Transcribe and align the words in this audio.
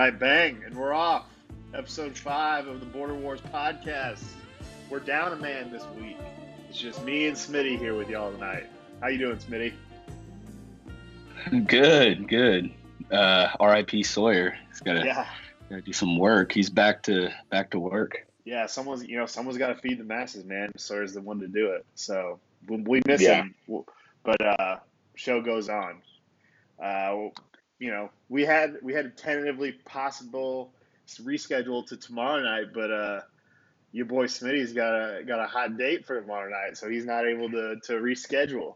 right, 0.00 0.18
bang, 0.18 0.62
and 0.64 0.74
we're 0.74 0.94
off. 0.94 1.26
Episode 1.74 2.16
five 2.16 2.66
of 2.66 2.80
the 2.80 2.86
Border 2.86 3.12
Wars 3.14 3.40
podcast. 3.52 4.22
We're 4.88 5.00
down 5.00 5.32
a 5.32 5.36
man 5.36 5.70
this 5.70 5.84
week. 6.00 6.16
It's 6.70 6.78
just 6.78 7.04
me 7.04 7.26
and 7.26 7.36
Smitty 7.36 7.78
here 7.78 7.94
with 7.94 8.08
y'all 8.08 8.32
tonight. 8.32 8.64
How 9.02 9.08
you 9.08 9.18
doing, 9.18 9.36
Smitty? 9.36 9.74
Good, 11.66 12.28
good. 12.28 12.70
Uh, 13.12 13.48
R.I.P. 13.60 14.02
Sawyer. 14.02 14.56
He's 14.70 14.80
got 14.80 14.94
to 14.94 15.04
Yeah, 15.04 15.26
gotta 15.68 15.82
do 15.82 15.92
some 15.92 16.18
work. 16.18 16.50
He's 16.52 16.70
back 16.70 17.02
to 17.04 17.28
back 17.50 17.70
to 17.72 17.78
work. 17.78 18.26
yeah. 18.44 18.64
Someone's, 18.66 19.04
you 19.06 19.18
know, 19.18 19.26
someone's 19.26 19.58
got 19.58 19.68
to 19.68 19.74
feed 19.74 19.98
the 19.98 20.04
masses, 20.04 20.44
man. 20.44 20.72
Sawyer's 20.78 21.12
the 21.12 21.20
one 21.20 21.40
to 21.40 21.46
do 21.46 21.72
it. 21.72 21.84
So 21.94 22.40
we, 22.66 22.76
we 22.78 23.02
miss 23.06 23.20
Yeah. 23.20 23.42
him, 23.42 23.54
but 24.24 24.40
uh, 24.40 24.78
show 25.14 25.42
goes 25.42 25.68
on. 25.68 26.02
Uh, 26.82 27.28
you 27.80 27.90
know, 27.90 28.10
we 28.28 28.44
had 28.44 28.76
we 28.82 28.92
had 28.92 29.06
a 29.06 29.10
tentatively 29.10 29.72
possible 29.72 30.72
reschedule 31.22 31.84
to 31.88 31.96
tomorrow 31.96 32.40
night, 32.40 32.66
but 32.72 32.90
uh, 32.92 33.20
your 33.90 34.06
boy 34.06 34.26
Smitty's 34.26 34.72
got 34.72 34.94
a 34.94 35.24
got 35.24 35.40
a 35.40 35.46
hot 35.46 35.76
date 35.76 36.06
for 36.06 36.20
tomorrow 36.20 36.48
night, 36.48 36.76
so 36.76 36.88
he's 36.88 37.06
not 37.06 37.26
able 37.26 37.50
to 37.50 37.76
to 37.84 37.94
reschedule. 37.94 38.74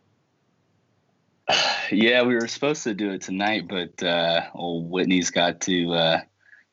Yeah, 1.93 2.23
we 2.23 2.35
were 2.35 2.49
supposed 2.49 2.85
to 2.85 2.95
do 2.95 3.11
it 3.11 3.21
tonight, 3.21 3.69
but 3.69 4.03
uh, 4.03 4.49
old 4.55 4.91
Whitney's 4.91 5.31
got 5.31 5.61
to 5.63 5.93
uh, 5.93 6.21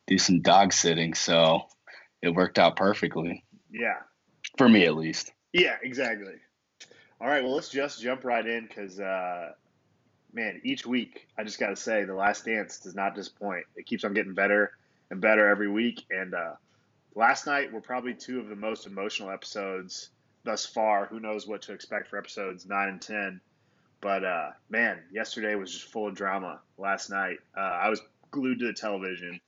do 0.07 0.18
some 0.18 0.41
dog 0.41 0.71
sitting, 0.71 1.13
so 1.13 1.68
it 2.21 2.29
worked 2.29 2.57
out 2.57 2.77
perfectly 2.77 3.43
Yeah, 3.70 3.98
for 4.57 4.70
me, 4.70 4.85
at 4.85 4.95
least. 4.95 5.34
yeah, 5.52 5.76
exactly. 5.84 6.35
All 7.20 7.27
right, 7.27 7.43
well, 7.43 7.54
let's 7.54 7.68
just 7.70 8.02
jump 8.02 8.23
right 8.23 8.48
in 8.48 8.66
because, 8.66 9.01
uh, 9.01 9.51
man, 10.34 10.62
each 10.63 10.85
week 10.85 11.27
I 11.37 11.43
just 11.43 11.60
got 11.60 11.70
to 11.70 11.76
say, 11.76 12.04
The 12.04 12.13
Last 12.13 12.46
Dance 12.46 12.79
does 12.79 12.96
not 12.96 13.15
disappoint. 13.15 13.65
It 13.76 13.85
keeps 13.85 14.04
on 14.04 14.13
getting 14.13 14.34
better 14.34 14.71
and 15.10 15.21
better 15.21 15.48
every 15.48 15.70
week. 15.70 16.05
And 16.10 16.34
uh, 16.34 16.54
last 17.15 17.46
night 17.46 17.71
were 17.71 17.82
probably 17.82 18.13
two 18.13 18.40
of 18.40 18.48
the 18.48 18.55
most 18.55 18.88
emotional 18.88 19.29
episodes 19.29 20.10
thus 20.43 20.65
far. 20.65 21.05
Who 21.05 21.20
knows 21.20 21.48
what 21.48 21.63
to 21.63 21.73
expect 21.73 22.10
for 22.10 22.18
episodes 22.18 22.65
nine 22.65 22.90
and 22.90 23.01
ten? 23.01 23.41
But 24.01 24.23
uh, 24.23 24.49
man, 24.70 24.99
yesterday 25.12 25.55
was 25.55 25.71
just 25.71 25.91
full 25.91 26.07
of 26.07 26.15
drama. 26.15 26.60
Last 26.77 27.10
night, 27.10 27.38
uh, 27.55 27.62
I 27.62 27.90
was 27.90 28.01
glued 28.32 28.60
to 28.60 28.68
the 28.68 28.73
television, 28.73 29.40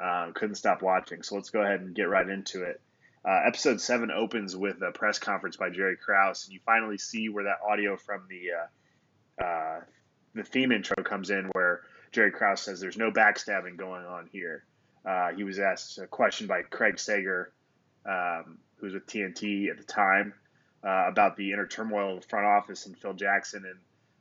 uh, 0.00 0.30
couldn't 0.34 0.54
stop 0.56 0.82
watching. 0.82 1.22
So 1.22 1.34
let's 1.34 1.50
go 1.50 1.62
ahead 1.62 1.80
and 1.80 1.94
get 1.94 2.08
right 2.08 2.28
into 2.28 2.62
it. 2.62 2.80
Uh, 3.24 3.40
episode 3.44 3.80
seven 3.80 4.12
opens 4.12 4.54
with 4.54 4.80
a 4.82 4.92
press 4.92 5.18
conference 5.18 5.56
by 5.56 5.70
Jerry 5.70 5.96
Krause, 5.96 6.44
and 6.44 6.54
you 6.54 6.60
finally 6.64 6.98
see 6.98 7.28
where 7.28 7.44
that 7.44 7.58
audio 7.68 7.96
from 7.96 8.22
the 8.28 8.52
uh, 8.52 9.44
uh, 9.44 9.80
the 10.36 10.44
theme 10.44 10.72
intro 10.72 11.02
comes 11.02 11.30
in, 11.30 11.50
where 11.52 11.82
Jerry 12.12 12.30
Krause 12.30 12.62
says, 12.62 12.80
"There's 12.80 12.96
no 12.96 13.10
backstabbing 13.10 13.76
going 13.76 14.04
on 14.04 14.26
here." 14.26 14.64
Uh, 15.04 15.32
he 15.32 15.44
was 15.44 15.58
asked 15.58 15.98
a 15.98 16.06
question 16.06 16.46
by 16.46 16.62
Craig 16.62 16.98
Sager, 16.98 17.52
um, 18.04 18.58
who 18.76 18.86
was 18.86 18.94
with 18.94 19.06
TNT 19.06 19.70
at 19.70 19.78
the 19.78 19.84
time, 19.84 20.34
uh, 20.84 21.06
about 21.08 21.36
the 21.36 21.52
inner 21.52 21.66
turmoil 21.66 22.16
of 22.16 22.22
the 22.22 22.28
front 22.28 22.46
office 22.46 22.86
and 22.86 22.98
Phil 22.98 23.14
Jackson, 23.14 23.64
and 23.64 23.78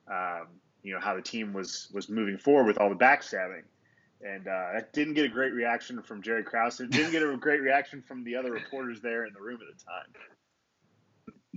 um, 0.08 0.48
you 0.84 0.94
know 0.94 1.00
how 1.00 1.16
the 1.16 1.22
team 1.22 1.54
was 1.54 1.90
was 1.94 2.10
moving 2.10 2.38
forward 2.38 2.68
with 2.68 2.78
all 2.78 2.90
the 2.90 2.96
backstabbing. 2.96 3.64
And 4.22 4.48
uh, 4.48 4.74
that 4.74 4.94
didn't 4.94 5.14
get 5.14 5.26
a 5.26 5.30
great 5.30 5.54
reaction 5.54 6.02
from 6.02 6.22
Jerry 6.22 6.44
Krause. 6.44 6.80
It 6.80 6.90
didn't 6.90 7.12
get 7.12 7.22
a 7.22 7.38
great 7.38 7.62
reaction 7.62 8.02
from 8.02 8.24
the 8.24 8.38
other 8.38 8.52
reporters 8.52 9.02
there 9.02 9.26
in 9.26 9.34
the 9.34 9.42
room 9.42 9.60
at 9.62 9.78
the 9.78 9.84
time. 9.84 10.24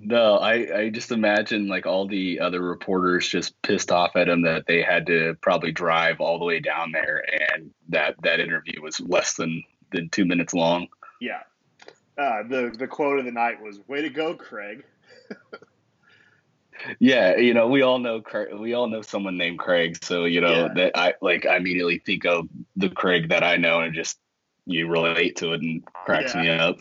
No, 0.01 0.37
I, 0.37 0.79
I 0.83 0.91
just 0.91 1.11
imagine 1.11 1.67
like 1.67 1.85
all 1.87 2.07
the 2.07 2.39
other 2.41 2.63
reporters 2.63 3.29
just 3.29 3.61
pissed 3.63 3.91
off 3.91 4.15
at 4.17 4.29
him 4.29 4.43
that 4.43 4.67
they 4.67 4.81
had 4.83 5.07
to 5.07 5.37
probably 5.41 5.73
drive 5.73 6.21
all 6.21 6.39
the 6.39 6.45
way 6.45 6.61
down 6.61 6.93
there, 6.93 7.25
and 7.53 7.71
that 7.89 8.15
that 8.23 8.41
interview 8.41 8.81
was 8.81 9.01
less 9.01 9.35
than 9.35 9.63
than 9.93 10.09
two 10.11 10.25
minutes 10.25 10.55
long. 10.55 10.87
Yeah. 11.21 11.41
Uh, 12.17 12.43
the 12.49 12.75
the 12.79 12.87
quote 12.87 13.19
of 13.19 13.25
the 13.25 13.33
night 13.33 13.61
was 13.61 13.81
"Way 13.89 14.03
to 14.03 14.11
go, 14.11 14.35
Craig." 14.35 14.85
Yeah, 17.01 17.37
you 17.37 17.55
know, 17.55 17.67
we 17.67 17.83
all 17.83 17.99
know 17.99 18.21
Craig, 18.21 18.55
we 18.55 18.73
all 18.73 18.87
know 18.87 19.03
someone 19.03 19.37
named 19.37 19.59
Craig, 19.59 20.03
so 20.03 20.27
you 20.27 20.41
know 20.41 20.67
Yeah. 20.67 20.75
that 20.75 20.93
I 20.97 21.15
like 21.21 21.45
I 21.45 21.57
immediately 21.57 21.99
think 21.99 22.25
of 22.25 22.49
the 22.77 22.89
Craig 22.89 23.31
that 23.31 23.43
I 23.43 23.57
know 23.57 23.81
and 23.81 23.93
just 23.95 24.19
you 24.65 24.87
relate 24.89 25.35
to 25.37 25.55
it 25.55 25.61
and 25.61 25.85
cracks 25.85 26.37
me 26.37 26.49
up. 26.51 26.79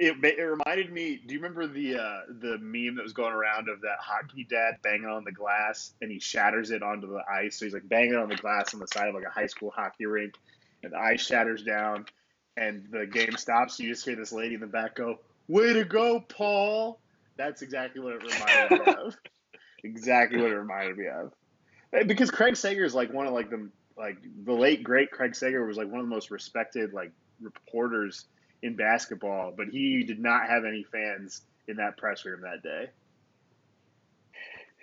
It, 0.00 0.16
it 0.22 0.40
reminded 0.40 0.92
me. 0.92 1.20
Do 1.26 1.34
you 1.34 1.40
remember 1.40 1.66
the 1.66 1.96
uh, 1.96 2.20
the 2.40 2.56
meme 2.58 2.94
that 2.94 3.02
was 3.02 3.12
going 3.12 3.32
around 3.32 3.68
of 3.68 3.80
that 3.80 3.96
hockey 4.00 4.46
dad 4.48 4.76
banging 4.84 5.06
on 5.06 5.24
the 5.24 5.32
glass 5.32 5.92
and 6.00 6.08
he 6.08 6.20
shatters 6.20 6.70
it 6.70 6.84
onto 6.84 7.08
the 7.08 7.20
ice? 7.28 7.58
So 7.58 7.64
he's 7.64 7.74
like 7.74 7.88
banging 7.88 8.14
on 8.14 8.28
the 8.28 8.36
glass 8.36 8.74
on 8.74 8.80
the 8.80 8.86
side 8.86 9.08
of 9.08 9.16
like 9.16 9.24
a 9.24 9.30
high 9.30 9.48
school 9.48 9.72
hockey 9.74 10.06
rink, 10.06 10.34
and 10.84 10.92
the 10.92 10.98
ice 10.98 11.26
shatters 11.26 11.64
down, 11.64 12.06
and 12.56 12.86
the 12.92 13.06
game 13.06 13.32
stops. 13.36 13.80
You 13.80 13.88
just 13.88 14.04
hear 14.04 14.14
this 14.14 14.30
lady 14.30 14.54
in 14.54 14.60
the 14.60 14.68
back 14.68 14.94
go, 14.94 15.18
"Way 15.48 15.72
to 15.72 15.84
go, 15.84 16.20
Paul!" 16.20 17.00
That's 17.36 17.62
exactly 17.62 18.00
what 18.00 18.12
it 18.14 18.22
reminded 18.22 18.86
me 18.86 18.92
of. 18.94 19.16
Exactly 19.84 20.40
what 20.40 20.50
it 20.50 20.56
reminded 20.56 20.98
me 20.98 21.06
of. 21.06 21.32
Because 22.08 22.32
Craig 22.32 22.56
Sager 22.56 22.84
is 22.84 22.96
like 22.96 23.12
one 23.12 23.28
of 23.28 23.32
like 23.32 23.48
the 23.48 23.70
like 23.96 24.16
the 24.44 24.52
late 24.52 24.82
great 24.82 25.12
Craig 25.12 25.36
Sager 25.36 25.64
was 25.64 25.76
like 25.76 25.88
one 25.88 26.00
of 26.00 26.06
the 26.06 26.10
most 26.10 26.32
respected 26.32 26.92
like 26.92 27.12
reporters 27.40 28.24
in 28.62 28.76
basketball, 28.76 29.52
but 29.56 29.68
he 29.68 30.02
did 30.02 30.18
not 30.18 30.48
have 30.48 30.64
any 30.64 30.84
fans 30.84 31.42
in 31.66 31.76
that 31.76 31.96
press 31.96 32.24
room 32.24 32.42
that 32.42 32.62
day. 32.62 32.88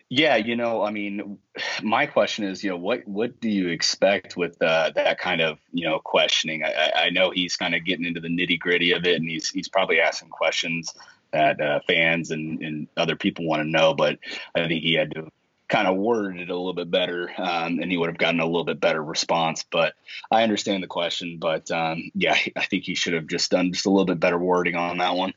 Yeah, 0.07 0.35
you 0.35 0.55
know, 0.55 0.83
I 0.83 0.91
mean, 0.91 1.39
my 1.81 2.05
question 2.05 2.45
is, 2.45 2.63
you 2.63 2.69
know, 2.69 2.77
what 2.77 3.07
what 3.07 3.39
do 3.41 3.49
you 3.49 3.69
expect 3.69 4.37
with 4.37 4.61
uh, 4.61 4.91
that 4.95 5.19
kind 5.19 5.41
of 5.41 5.57
you 5.73 5.87
know 5.87 5.99
questioning? 5.99 6.63
I, 6.63 6.91
I- 6.95 7.09
know 7.09 7.31
he's 7.31 7.55
kind 7.55 7.73
of 7.73 7.85
getting 7.85 8.05
into 8.05 8.19
the 8.19 8.27
nitty 8.27 8.59
gritty 8.59 8.91
of 8.91 9.05
it, 9.05 9.15
and 9.15 9.27
he's 9.29 9.49
he's 9.49 9.67
probably 9.67 9.99
asking 9.99 10.29
questions 10.29 10.93
that 11.31 11.59
uh, 11.59 11.79
fans 11.87 12.31
and, 12.31 12.61
and 12.61 12.87
other 12.97 13.15
people 13.15 13.45
want 13.45 13.61
to 13.61 13.69
know, 13.69 13.93
but 13.93 14.19
I 14.55 14.67
think 14.67 14.83
he 14.83 14.93
had 14.93 15.11
to 15.15 15.29
kind 15.67 15.87
of 15.87 15.97
worded 15.97 16.41
it 16.41 16.49
a 16.49 16.55
little 16.55 16.73
bit 16.73 16.91
better, 16.91 17.31
um, 17.37 17.79
and 17.79 17.91
he 17.91 17.97
would 17.97 18.09
have 18.09 18.17
gotten 18.17 18.39
a 18.39 18.45
little 18.45 18.63
bit 18.63 18.79
better 18.79 19.03
response. 19.03 19.63
But 19.69 19.95
I 20.29 20.43
understand 20.43 20.83
the 20.83 20.87
question, 20.87 21.37
but 21.39 21.69
um, 21.71 22.11
yeah, 22.13 22.37
I 22.55 22.65
think 22.65 22.83
he 22.83 22.95
should 22.95 23.13
have 23.13 23.27
just 23.27 23.51
done 23.51 23.73
just 23.73 23.85
a 23.85 23.89
little 23.89 24.05
bit 24.05 24.19
better 24.19 24.37
wording 24.37 24.75
on 24.75 24.97
that 24.99 25.15
one. 25.15 25.33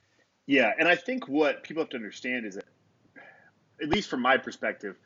Yeah, 0.46 0.72
and 0.78 0.88
I 0.88 0.96
think 0.96 1.28
what 1.28 1.62
people 1.62 1.82
have 1.82 1.90
to 1.90 1.96
understand 1.96 2.46
is 2.46 2.54
that, 2.54 2.64
at 3.82 3.88
least 3.88 4.08
from 4.08 4.22
my 4.22 4.38
perspective, 4.38 4.96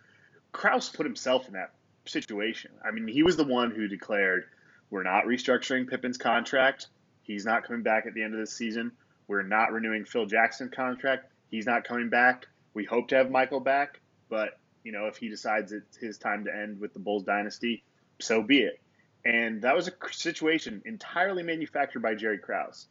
Krause 0.53 0.89
put 0.89 1.07
himself 1.07 1.47
in 1.47 1.55
that 1.55 1.73
situation. 2.05 2.71
I 2.85 2.91
mean, 2.91 3.09
he 3.09 3.23
was 3.23 3.37
the 3.37 3.45
one 3.45 3.71
who 3.71 3.89
declared, 3.89 4.45
"We're 4.91 5.03
not 5.03 5.25
restructuring 5.25 5.89
Pippen's 5.89 6.19
contract. 6.19 6.89
He's 7.23 7.45
not 7.45 7.65
coming 7.65 7.83
back 7.83 8.07
at 8.07 8.15
the 8.15 8.23
end 8.23 8.35
of 8.35 8.41
this 8.41 8.53
season. 8.53 8.93
We're 9.29 9.43
not 9.43 9.73
renewing 9.73 10.05
Phil 10.05 10.27
Jackson's 10.27 10.73
contract. 10.73 11.31
He's 11.49 11.67
not 11.67 11.85
coming 11.85 12.09
back. 12.09 12.47
We 12.75 12.85
hope 12.85 13.09
to 13.09 13.17
have 13.17 13.31
Michael 13.31 13.61
back, 13.61 14.01
but 14.29 14.59
you 14.85 14.93
know, 14.93 15.07
if 15.07 15.17
he 15.17 15.29
decides 15.29 15.73
it's 15.73 15.97
his 15.97 16.19
time 16.19 16.45
to 16.45 16.55
end 16.55 16.81
with 16.81 16.93
the 16.93 17.01
Bulls 17.01 17.25
dynasty, 17.25 17.85
so 18.21 18.43
be 18.43 18.61
it." 18.61 18.81
And 19.25 19.63
that 19.63 19.77
was 19.77 19.89
a 19.89 19.93
situation 20.11 20.83
entirely 20.85 21.43
manufactured 21.43 22.01
by 22.01 22.15
Jerry 22.15 22.39
Krause. 22.39 22.89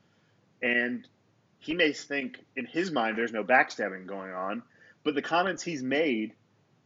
And 0.61 1.07
he 1.59 1.73
may 1.73 1.93
think 1.93 2.43
in 2.55 2.65
his 2.65 2.91
mind 2.91 3.17
there's 3.17 3.33
no 3.33 3.43
backstabbing 3.43 4.05
going 4.05 4.33
on, 4.33 4.63
but 5.03 5.15
the 5.15 5.21
comments 5.21 5.63
he's 5.63 5.83
made 5.83 6.33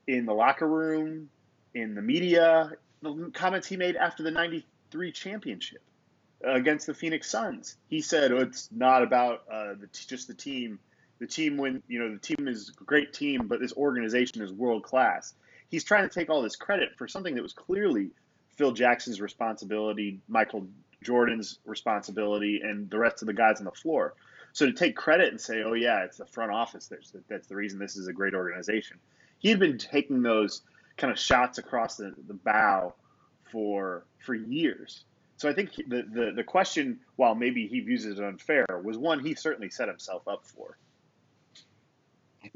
in 0.07 0.25
the 0.25 0.33
locker 0.33 0.67
room, 0.67 1.29
in 1.73 1.95
the 1.95 2.01
media, 2.01 2.71
the 3.01 3.31
comments 3.33 3.67
he 3.67 3.77
made 3.77 3.95
after 3.95 4.23
the 4.23 4.31
93 4.31 5.11
championship 5.11 5.81
against 6.43 6.87
the 6.87 6.93
Phoenix 6.93 7.29
Suns, 7.29 7.75
he 7.87 8.01
said 8.01 8.31
oh, 8.31 8.37
it's 8.37 8.69
not 8.71 9.03
about 9.03 9.43
uh, 9.51 9.73
the, 9.79 9.87
just 9.91 10.27
the 10.27 10.33
team. 10.33 10.79
The 11.19 11.27
team 11.27 11.57
when 11.57 11.81
you 11.87 11.99
know 11.99 12.11
the 12.11 12.19
team 12.19 12.47
is 12.47 12.69
a 12.69 12.83
great 12.83 13.13
team, 13.13 13.47
but 13.47 13.59
this 13.59 13.73
organization 13.73 14.41
is 14.41 14.51
world 14.51 14.83
class. 14.83 15.33
He's 15.69 15.83
trying 15.83 16.07
to 16.07 16.13
take 16.13 16.29
all 16.29 16.41
this 16.41 16.55
credit 16.55 16.89
for 16.97 17.07
something 17.07 17.35
that 17.35 17.41
was 17.41 17.53
clearly 17.53 18.11
Phil 18.55 18.71
Jackson's 18.71 19.21
responsibility, 19.21 20.19
Michael 20.27 20.67
Jordan's 21.03 21.59
responsibility, 21.65 22.61
and 22.61 22.89
the 22.89 22.99
rest 22.99 23.21
of 23.21 23.27
the 23.27 23.33
guys 23.33 23.59
on 23.59 23.65
the 23.65 23.71
floor. 23.71 24.15
So 24.53 24.65
to 24.65 24.73
take 24.73 24.95
credit 24.95 25.29
and 25.29 25.39
say, 25.39 25.63
"Oh 25.63 25.73
yeah, 25.73 26.03
it's 26.03 26.17
the 26.17 26.25
front 26.25 26.51
office 26.51 26.87
that's 26.87 27.13
that's 27.27 27.47
the 27.47 27.55
reason 27.55 27.79
this 27.79 27.95
is 27.95 28.07
a 28.07 28.13
great 28.13 28.33
organization," 28.33 28.97
he 29.39 29.49
had 29.49 29.59
been 29.59 29.77
taking 29.77 30.21
those 30.21 30.61
kind 30.97 31.11
of 31.11 31.19
shots 31.19 31.57
across 31.57 31.97
the, 31.97 32.13
the 32.27 32.33
bow 32.33 32.93
for 33.51 34.05
for 34.19 34.33
years. 34.33 35.03
So 35.37 35.49
I 35.49 35.53
think 35.53 35.75
the, 35.75 36.03
the 36.03 36.31
the 36.35 36.43
question, 36.43 36.99
while 37.17 37.35
maybe 37.35 37.67
he 37.67 37.81
views 37.81 38.05
it 38.05 38.13
as 38.13 38.19
unfair, 38.19 38.65
was 38.83 38.97
one 38.97 39.19
he 39.19 39.35
certainly 39.35 39.69
set 39.69 39.87
himself 39.87 40.27
up 40.27 40.45
for. 40.45 40.77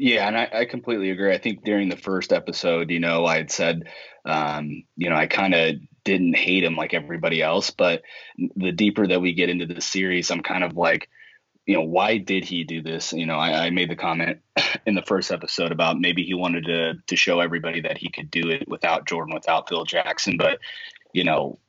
Yeah, 0.01 0.29
and 0.29 0.37
I, 0.37 0.49
I 0.53 0.65
completely 0.65 1.09
agree. 1.09 1.33
I 1.33 1.39
think 1.39 1.65
during 1.65 1.89
the 1.89 1.97
first 1.97 2.31
episode, 2.31 2.89
you 2.89 3.01
know, 3.01 3.25
I 3.25 3.35
had 3.35 3.51
said, 3.51 3.83
um, 4.23 4.83
you 4.95 5.09
know, 5.09 5.15
I 5.17 5.27
kind 5.27 5.53
of 5.53 5.75
didn't 6.05 6.37
hate 6.37 6.63
him 6.63 6.77
like 6.77 6.93
everybody 6.93 7.41
else, 7.41 7.71
but 7.71 8.03
the 8.55 8.71
deeper 8.71 9.05
that 9.05 9.19
we 9.19 9.33
get 9.33 9.49
into 9.49 9.65
the 9.65 9.81
series, 9.81 10.31
I'm 10.31 10.41
kind 10.41 10.63
of 10.63 10.77
like, 10.77 11.09
you 11.65 11.75
know, 11.75 11.81
why 11.81 12.17
did 12.17 12.45
he 12.45 12.63
do 12.63 12.81
this? 12.81 13.11
You 13.11 13.25
know, 13.25 13.35
I, 13.35 13.65
I 13.65 13.69
made 13.71 13.89
the 13.89 13.97
comment 13.97 14.39
in 14.85 14.95
the 14.95 15.03
first 15.05 15.31
episode 15.31 15.73
about 15.73 15.99
maybe 15.99 16.23
he 16.23 16.33
wanted 16.33 16.63
to 16.67 16.93
to 17.05 17.15
show 17.17 17.41
everybody 17.41 17.81
that 17.81 17.97
he 17.97 18.09
could 18.09 18.31
do 18.31 18.49
it 18.51 18.69
without 18.69 19.05
Jordan, 19.05 19.33
without 19.33 19.67
Phil 19.67 19.83
Jackson, 19.83 20.37
but 20.37 20.59
you 21.11 21.25
know, 21.25 21.59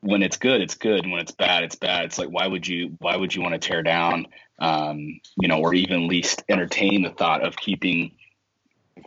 when 0.00 0.22
it's 0.22 0.36
good, 0.36 0.60
it's 0.60 0.74
good. 0.74 1.04
And 1.04 1.12
when 1.12 1.22
it's 1.22 1.32
bad, 1.32 1.64
it's 1.64 1.74
bad. 1.76 2.04
It's 2.04 2.18
like, 2.18 2.28
why 2.28 2.46
would 2.46 2.66
you, 2.66 2.96
why 2.98 3.16
would 3.16 3.34
you 3.34 3.42
want 3.42 3.54
to 3.54 3.58
tear 3.58 3.82
down, 3.82 4.26
um, 4.58 5.20
you 5.40 5.48
know, 5.48 5.60
or 5.60 5.74
even 5.74 6.08
least 6.08 6.42
entertain 6.48 7.02
the 7.02 7.10
thought 7.10 7.46
of 7.46 7.56
keeping 7.56 8.12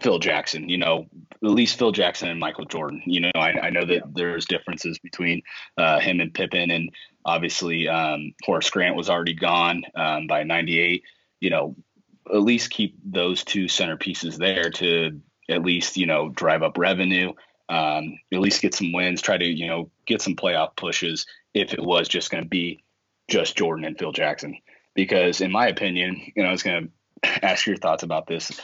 Phil 0.01 0.19
Jackson, 0.19 0.69
you 0.69 0.77
know, 0.77 1.07
at 1.43 1.49
least 1.49 1.77
Phil 1.77 1.91
Jackson 1.91 2.29
and 2.29 2.39
Michael 2.39 2.65
Jordan. 2.65 3.01
You 3.05 3.21
know, 3.21 3.31
I, 3.35 3.67
I 3.67 3.69
know 3.69 3.85
that 3.85 3.93
yeah. 3.93 4.01
there's 4.13 4.45
differences 4.45 4.99
between 4.99 5.41
uh, 5.77 5.99
him 5.99 6.19
and 6.19 6.33
Pippen, 6.33 6.71
and 6.71 6.91
obviously 7.25 7.87
um, 7.87 8.33
Horace 8.43 8.69
Grant 8.69 8.95
was 8.95 9.09
already 9.09 9.33
gone 9.33 9.83
um, 9.95 10.27
by 10.27 10.43
'98. 10.43 11.03
You 11.39 11.49
know, 11.49 11.75
at 12.27 12.41
least 12.41 12.69
keep 12.69 12.97
those 13.03 13.43
two 13.43 13.65
centerpieces 13.65 14.37
there 14.37 14.69
to 14.69 15.19
at 15.49 15.63
least 15.63 15.97
you 15.97 16.05
know 16.05 16.29
drive 16.29 16.63
up 16.63 16.77
revenue. 16.77 17.33
Um, 17.69 18.19
at 18.33 18.39
least 18.39 18.61
get 18.61 18.75
some 18.75 18.91
wins. 18.91 19.21
Try 19.21 19.37
to 19.37 19.45
you 19.45 19.67
know 19.67 19.91
get 20.05 20.21
some 20.21 20.35
playoff 20.35 20.75
pushes. 20.75 21.25
If 21.53 21.73
it 21.73 21.83
was 21.83 22.07
just 22.07 22.31
going 22.31 22.43
to 22.43 22.49
be 22.49 22.79
just 23.29 23.57
Jordan 23.57 23.85
and 23.85 23.97
Phil 23.97 24.11
Jackson, 24.11 24.57
because 24.93 25.41
in 25.41 25.51
my 25.51 25.67
opinion, 25.67 26.21
you 26.35 26.43
know, 26.43 26.49
I 26.49 26.51
was 26.51 26.63
going 26.63 26.91
to 27.23 27.45
ask 27.45 27.65
your 27.65 27.77
thoughts 27.77 28.03
about 28.03 28.27
this 28.27 28.61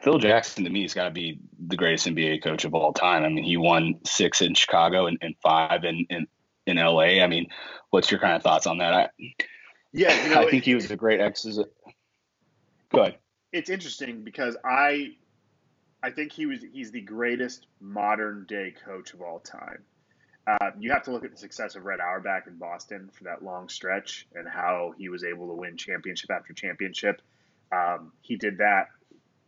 Phil 0.00 0.18
Jackson 0.18 0.64
to 0.64 0.70
me 0.70 0.82
has 0.82 0.94
got 0.94 1.04
to 1.04 1.10
be 1.10 1.40
the 1.58 1.76
greatest 1.76 2.06
NBA 2.06 2.42
coach 2.42 2.64
of 2.64 2.74
all 2.74 2.92
time. 2.92 3.24
I 3.24 3.28
mean, 3.28 3.44
he 3.44 3.56
won 3.56 3.98
six 4.04 4.40
in 4.40 4.54
Chicago 4.54 5.06
and, 5.06 5.18
and 5.20 5.34
five 5.42 5.84
in, 5.84 6.06
in, 6.08 6.26
in 6.66 6.76
LA. 6.76 7.20
I 7.20 7.26
mean, 7.26 7.48
what's 7.90 8.10
your 8.10 8.20
kind 8.20 8.34
of 8.34 8.42
thoughts 8.42 8.66
on 8.66 8.78
that? 8.78 8.92
I, 8.94 9.08
yeah, 9.92 10.24
you 10.24 10.30
know, 10.34 10.42
I 10.42 10.50
think 10.50 10.64
he 10.64 10.74
was 10.74 10.90
a 10.90 10.96
great 10.96 11.20
ex. 11.20 11.44
Go 12.92 13.00
ahead. 13.00 13.16
It's 13.52 13.70
interesting 13.70 14.22
because 14.22 14.56
I, 14.64 15.16
I 16.02 16.10
think 16.10 16.30
he 16.30 16.46
was 16.46 16.64
he's 16.72 16.92
the 16.92 17.00
greatest 17.00 17.66
modern 17.80 18.44
day 18.46 18.74
coach 18.84 19.14
of 19.14 19.22
all 19.22 19.40
time. 19.40 19.82
Uh, 20.48 20.70
you 20.78 20.90
have 20.90 21.02
to 21.02 21.10
look 21.10 21.24
at 21.24 21.30
the 21.30 21.36
success 21.36 21.76
of 21.76 21.84
Red 21.84 22.00
Auerbach 22.00 22.46
in 22.46 22.56
Boston 22.56 23.10
for 23.12 23.24
that 23.24 23.44
long 23.44 23.68
stretch 23.68 24.26
and 24.34 24.48
how 24.48 24.94
he 24.96 25.10
was 25.10 25.22
able 25.22 25.48
to 25.48 25.54
win 25.54 25.76
championship 25.76 26.30
after 26.30 26.54
championship. 26.54 27.20
Um, 27.70 28.12
he 28.22 28.36
did 28.36 28.58
that 28.58 28.88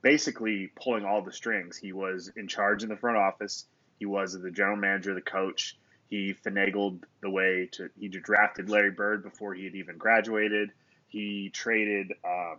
basically 0.03 0.71
pulling 0.83 1.07
all 1.07 1.23
the 1.23 1.33
strings. 1.33 1.79
He 1.79 1.93
was 1.93 2.31
in 2.37 2.49
charge 2.49 2.83
in 2.83 2.91
the 2.91 2.97
front 2.97 3.17
office. 3.17 3.65
He 3.99 4.05
was 4.05 4.39
the 4.39 4.51
general 4.51 4.77
manager, 4.77 5.15
the 5.15 5.23
coach. 5.23 5.79
He 6.11 6.35
finagled 6.35 7.03
the 7.23 7.31
way 7.31 7.69
to. 7.73 7.89
He 7.99 8.09
drafted 8.09 8.69
Larry 8.69 8.91
Bird 8.91 9.23
before 9.23 9.55
he 9.55 9.65
had 9.65 9.77
even 9.77 9.97
graduated. 9.97 10.71
He 11.09 11.51
traded. 11.51 12.13
Um, 12.25 12.59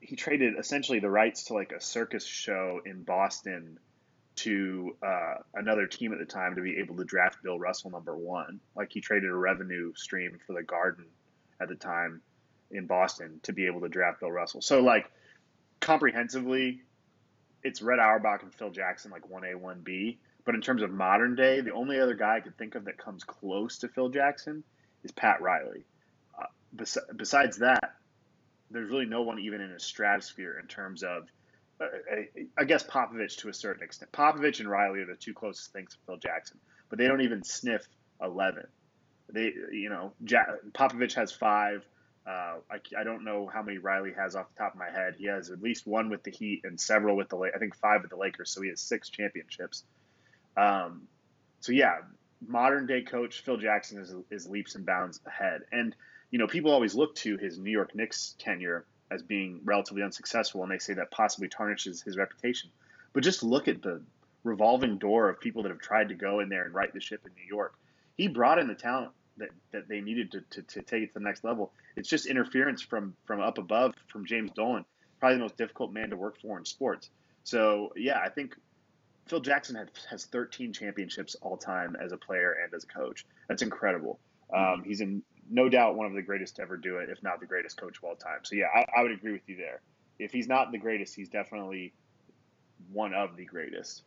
he 0.00 0.16
traded 0.16 0.54
essentially 0.58 0.98
the 0.98 1.10
rights 1.10 1.44
to 1.44 1.54
like 1.54 1.72
a 1.72 1.80
circus 1.80 2.24
show 2.24 2.80
in 2.84 3.02
Boston 3.02 3.78
to 4.36 4.96
uh, 5.02 5.34
another 5.54 5.86
team 5.86 6.12
at 6.12 6.18
the 6.18 6.24
time 6.24 6.54
to 6.54 6.62
be 6.62 6.78
able 6.78 6.96
to 6.96 7.04
draft 7.04 7.42
Bill 7.42 7.58
Russell 7.58 7.90
number 7.90 8.16
one. 8.16 8.60
Like 8.74 8.92
he 8.92 9.00
traded 9.00 9.30
a 9.30 9.34
revenue 9.34 9.92
stream 9.94 10.38
for 10.46 10.54
the 10.54 10.62
Garden 10.62 11.04
at 11.60 11.68
the 11.68 11.74
time 11.74 12.22
in 12.70 12.86
Boston 12.86 13.40
to 13.42 13.52
be 13.52 13.66
able 13.66 13.80
to 13.80 13.88
draft 13.88 14.20
Bill 14.20 14.30
Russell. 14.30 14.62
So 14.62 14.80
like 14.80 15.10
comprehensively, 15.80 16.82
it's 17.62 17.82
Red 17.82 17.98
Auerbach 17.98 18.42
and 18.42 18.54
Phil 18.54 18.70
Jackson 18.70 19.10
like 19.10 19.28
one 19.28 19.44
A, 19.44 19.56
one 19.56 19.80
B. 19.82 20.18
But 20.44 20.54
in 20.54 20.62
terms 20.62 20.82
of 20.82 20.90
modern 20.90 21.34
day, 21.36 21.60
the 21.60 21.72
only 21.72 22.00
other 22.00 22.14
guy 22.14 22.36
I 22.36 22.40
could 22.40 22.56
think 22.56 22.74
of 22.74 22.86
that 22.86 22.96
comes 22.96 23.24
close 23.24 23.78
to 23.78 23.88
Phil 23.88 24.08
Jackson 24.08 24.64
is 25.04 25.12
Pat 25.12 25.42
Riley. 25.42 25.84
Uh, 26.38 26.46
bes- 26.72 26.96
besides 27.14 27.58
that, 27.58 27.96
there's 28.70 28.88
really 28.88 29.04
no 29.04 29.22
one 29.22 29.38
even 29.38 29.60
in 29.60 29.70
a 29.70 29.80
stratosphere 29.80 30.58
in 30.58 30.66
terms 30.66 31.02
of, 31.02 31.28
I 32.58 32.64
guess 32.64 32.82
Popovich 32.82 33.38
to 33.38 33.48
a 33.48 33.54
certain 33.54 33.82
extent. 33.82 34.12
Popovich 34.12 34.60
and 34.60 34.68
Riley 34.68 35.00
are 35.00 35.06
the 35.06 35.14
two 35.14 35.32
closest 35.32 35.72
things 35.72 35.92
to 35.92 35.98
Phil 36.06 36.16
Jackson, 36.18 36.58
but 36.88 36.98
they 36.98 37.06
don't 37.06 37.22
even 37.22 37.42
sniff 37.42 37.86
11. 38.22 38.66
They, 39.32 39.52
you 39.72 39.88
know, 39.88 40.12
ja- 40.26 40.56
Popovich 40.72 41.14
has 41.14 41.32
five. 41.32 41.84
Uh, 42.26 42.56
I, 42.70 42.80
I 42.98 43.04
don't 43.04 43.24
know 43.24 43.48
how 43.52 43.62
many 43.62 43.78
Riley 43.78 44.12
has 44.16 44.36
off 44.36 44.46
the 44.54 44.58
top 44.62 44.74
of 44.74 44.78
my 44.78 44.90
head. 44.90 45.14
He 45.18 45.26
has 45.26 45.50
at 45.50 45.62
least 45.62 45.86
one 45.86 46.10
with 46.10 46.22
the 46.22 46.30
Heat 46.30 46.62
and 46.64 46.78
several 46.78 47.16
with 47.16 47.30
the. 47.30 47.38
I 47.38 47.58
think 47.58 47.74
five 47.76 48.02
with 48.02 48.10
the 48.10 48.16
Lakers. 48.16 48.50
So 48.50 48.60
he 48.60 48.68
has 48.68 48.80
six 48.80 49.08
championships. 49.08 49.84
Um, 50.56 51.02
so 51.60 51.72
yeah, 51.72 51.98
modern 52.46 52.86
day 52.86 53.02
coach 53.02 53.42
Phil 53.42 53.56
Jackson 53.56 54.00
is, 54.00 54.14
is 54.30 54.48
leaps 54.48 54.74
and 54.74 54.84
bounds 54.84 55.20
ahead. 55.26 55.62
And 55.72 55.94
you 56.30 56.38
know, 56.38 56.46
people 56.46 56.70
always 56.72 56.94
look 56.94 57.14
to 57.16 57.38
his 57.38 57.58
New 57.58 57.70
York 57.70 57.94
Knicks 57.94 58.34
tenure 58.38 58.84
as 59.10 59.22
being 59.22 59.60
relatively 59.64 60.02
unsuccessful, 60.02 60.62
and 60.62 60.70
they 60.70 60.78
say 60.78 60.94
that 60.94 61.10
possibly 61.10 61.48
tarnishes 61.48 62.02
his 62.02 62.16
reputation. 62.16 62.70
But 63.12 63.22
just 63.22 63.42
look 63.42 63.68
at 63.68 63.82
the 63.82 64.02
revolving 64.44 64.98
door 64.98 65.28
of 65.28 65.40
people 65.40 65.62
that 65.62 65.70
have 65.70 65.80
tried 65.80 66.08
to 66.08 66.14
go 66.14 66.40
in 66.40 66.48
there 66.48 66.64
and 66.64 66.74
right 66.74 66.92
the 66.92 67.00
ship 67.00 67.20
in 67.26 67.32
New 67.34 67.46
York. 67.48 67.74
He 68.16 68.28
brought 68.28 68.58
in 68.58 68.68
the 68.68 68.74
talent 68.74 69.12
that, 69.36 69.50
that 69.72 69.88
they 69.88 70.00
needed 70.00 70.32
to, 70.32 70.40
to, 70.50 70.62
to 70.62 70.82
take 70.82 71.02
it 71.02 71.06
to 71.08 71.14
the 71.14 71.20
next 71.20 71.44
level. 71.44 71.72
It's 71.96 72.08
just 72.08 72.26
interference 72.26 72.82
from 72.82 73.14
from 73.24 73.40
up 73.40 73.58
above 73.58 73.94
from 74.08 74.26
James 74.26 74.50
Dolan, 74.52 74.84
probably 75.18 75.36
the 75.36 75.42
most 75.42 75.56
difficult 75.56 75.92
man 75.92 76.10
to 76.10 76.16
work 76.16 76.40
for 76.40 76.58
in 76.58 76.64
sports. 76.64 77.10
So 77.44 77.92
yeah, 77.96 78.20
I 78.24 78.28
think 78.28 78.54
Phil 79.26 79.40
Jackson 79.40 79.76
has, 79.76 79.88
has 80.08 80.24
13 80.26 80.72
championships 80.72 81.36
all 81.40 81.56
time 81.56 81.96
as 82.02 82.12
a 82.12 82.16
player 82.16 82.56
and 82.62 82.72
as 82.74 82.84
a 82.84 82.86
coach. 82.86 83.26
That's 83.48 83.62
incredible. 83.62 84.18
Um, 84.54 84.82
he's 84.84 85.00
in 85.00 85.22
no 85.50 85.68
doubt 85.68 85.96
one 85.96 86.06
of 86.06 86.14
the 86.14 86.22
greatest 86.22 86.56
to 86.56 86.62
ever 86.62 86.76
do 86.76 86.98
it, 86.98 87.10
if 87.10 87.22
not 87.22 87.40
the 87.40 87.46
greatest 87.46 87.76
coach 87.76 87.98
of 87.98 88.04
all 88.04 88.14
time. 88.14 88.38
So 88.44 88.54
yeah, 88.54 88.66
I, 88.74 88.86
I 88.96 89.02
would 89.02 89.12
agree 89.12 89.32
with 89.32 89.48
you 89.48 89.56
there. 89.56 89.80
If 90.18 90.32
he's 90.32 90.48
not 90.48 90.70
the 90.70 90.78
greatest, 90.78 91.14
he's 91.14 91.28
definitely 91.28 91.92
one 92.92 93.14
of 93.14 93.36
the 93.36 93.44
greatest. 93.44 94.02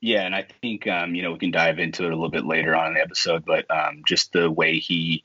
Yeah, 0.00 0.22
and 0.22 0.34
I 0.34 0.46
think 0.62 0.86
um, 0.86 1.14
you 1.14 1.22
know 1.22 1.32
we 1.32 1.38
can 1.38 1.50
dive 1.50 1.78
into 1.78 2.04
it 2.04 2.12
a 2.12 2.14
little 2.14 2.30
bit 2.30 2.46
later 2.46 2.74
on 2.74 2.88
in 2.88 2.94
the 2.94 3.00
episode, 3.00 3.44
but 3.44 3.68
um, 3.70 4.02
just 4.06 4.32
the 4.32 4.50
way 4.50 4.78
he, 4.78 5.24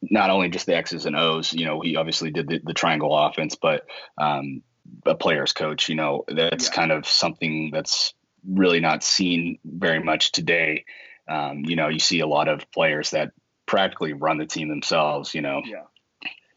not 0.00 0.30
only 0.30 0.48
just 0.48 0.66
the 0.66 0.76
X's 0.76 1.04
and 1.04 1.16
O's, 1.16 1.52
you 1.52 1.64
know, 1.64 1.80
he 1.80 1.96
obviously 1.96 2.30
did 2.30 2.48
the, 2.48 2.60
the 2.64 2.74
triangle 2.74 3.16
offense, 3.16 3.56
but 3.56 3.84
um, 4.16 4.62
a 5.04 5.14
player's 5.14 5.52
coach, 5.52 5.88
you 5.88 5.96
know, 5.96 6.24
that's 6.28 6.68
yeah. 6.68 6.74
kind 6.74 6.92
of 6.92 7.06
something 7.06 7.70
that's 7.72 8.14
really 8.48 8.80
not 8.80 9.02
seen 9.02 9.58
very 9.64 10.02
much 10.02 10.32
today. 10.32 10.84
Um, 11.28 11.64
you 11.64 11.76
know, 11.76 11.88
you 11.88 11.98
see 11.98 12.20
a 12.20 12.26
lot 12.26 12.48
of 12.48 12.70
players 12.70 13.10
that 13.10 13.32
practically 13.72 14.12
run 14.12 14.36
the 14.36 14.44
team 14.44 14.68
themselves. 14.68 15.34
You 15.34 15.40
know, 15.40 15.62
yeah, 15.64 15.84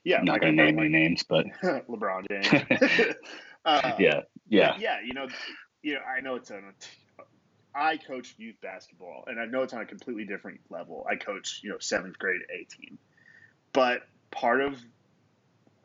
yeah. 0.03 0.17
I'm 0.17 0.25
not 0.25 0.41
going 0.41 0.55
to 0.55 0.63
name 0.63 0.77
any 0.77 0.89
names, 0.89 1.23
but 1.23 1.45
LeBron 1.63 2.25
James. 2.29 3.15
uh, 3.65 3.93
yeah, 3.97 4.21
yeah, 4.49 4.75
yeah. 4.77 4.97
You 5.03 5.13
know, 5.13 5.27
you 5.81 5.93
know, 5.93 6.01
I 6.01 6.19
know 6.19 6.35
it's 6.35 6.51
on 6.51 6.57
a 6.57 7.23
I 7.73 7.95
coach 7.97 8.35
youth 8.37 8.57
basketball, 8.61 9.23
and 9.27 9.39
I 9.39 9.45
know 9.45 9.63
it's 9.63 9.73
on 9.73 9.81
a 9.81 9.85
completely 9.85 10.25
different 10.25 10.59
level. 10.69 11.07
I 11.09 11.15
coach, 11.15 11.61
you 11.63 11.69
know, 11.69 11.77
seventh 11.79 12.19
grade 12.19 12.41
A 12.53 12.65
team, 12.65 12.99
but 13.71 14.01
part 14.29 14.59
of 14.59 14.77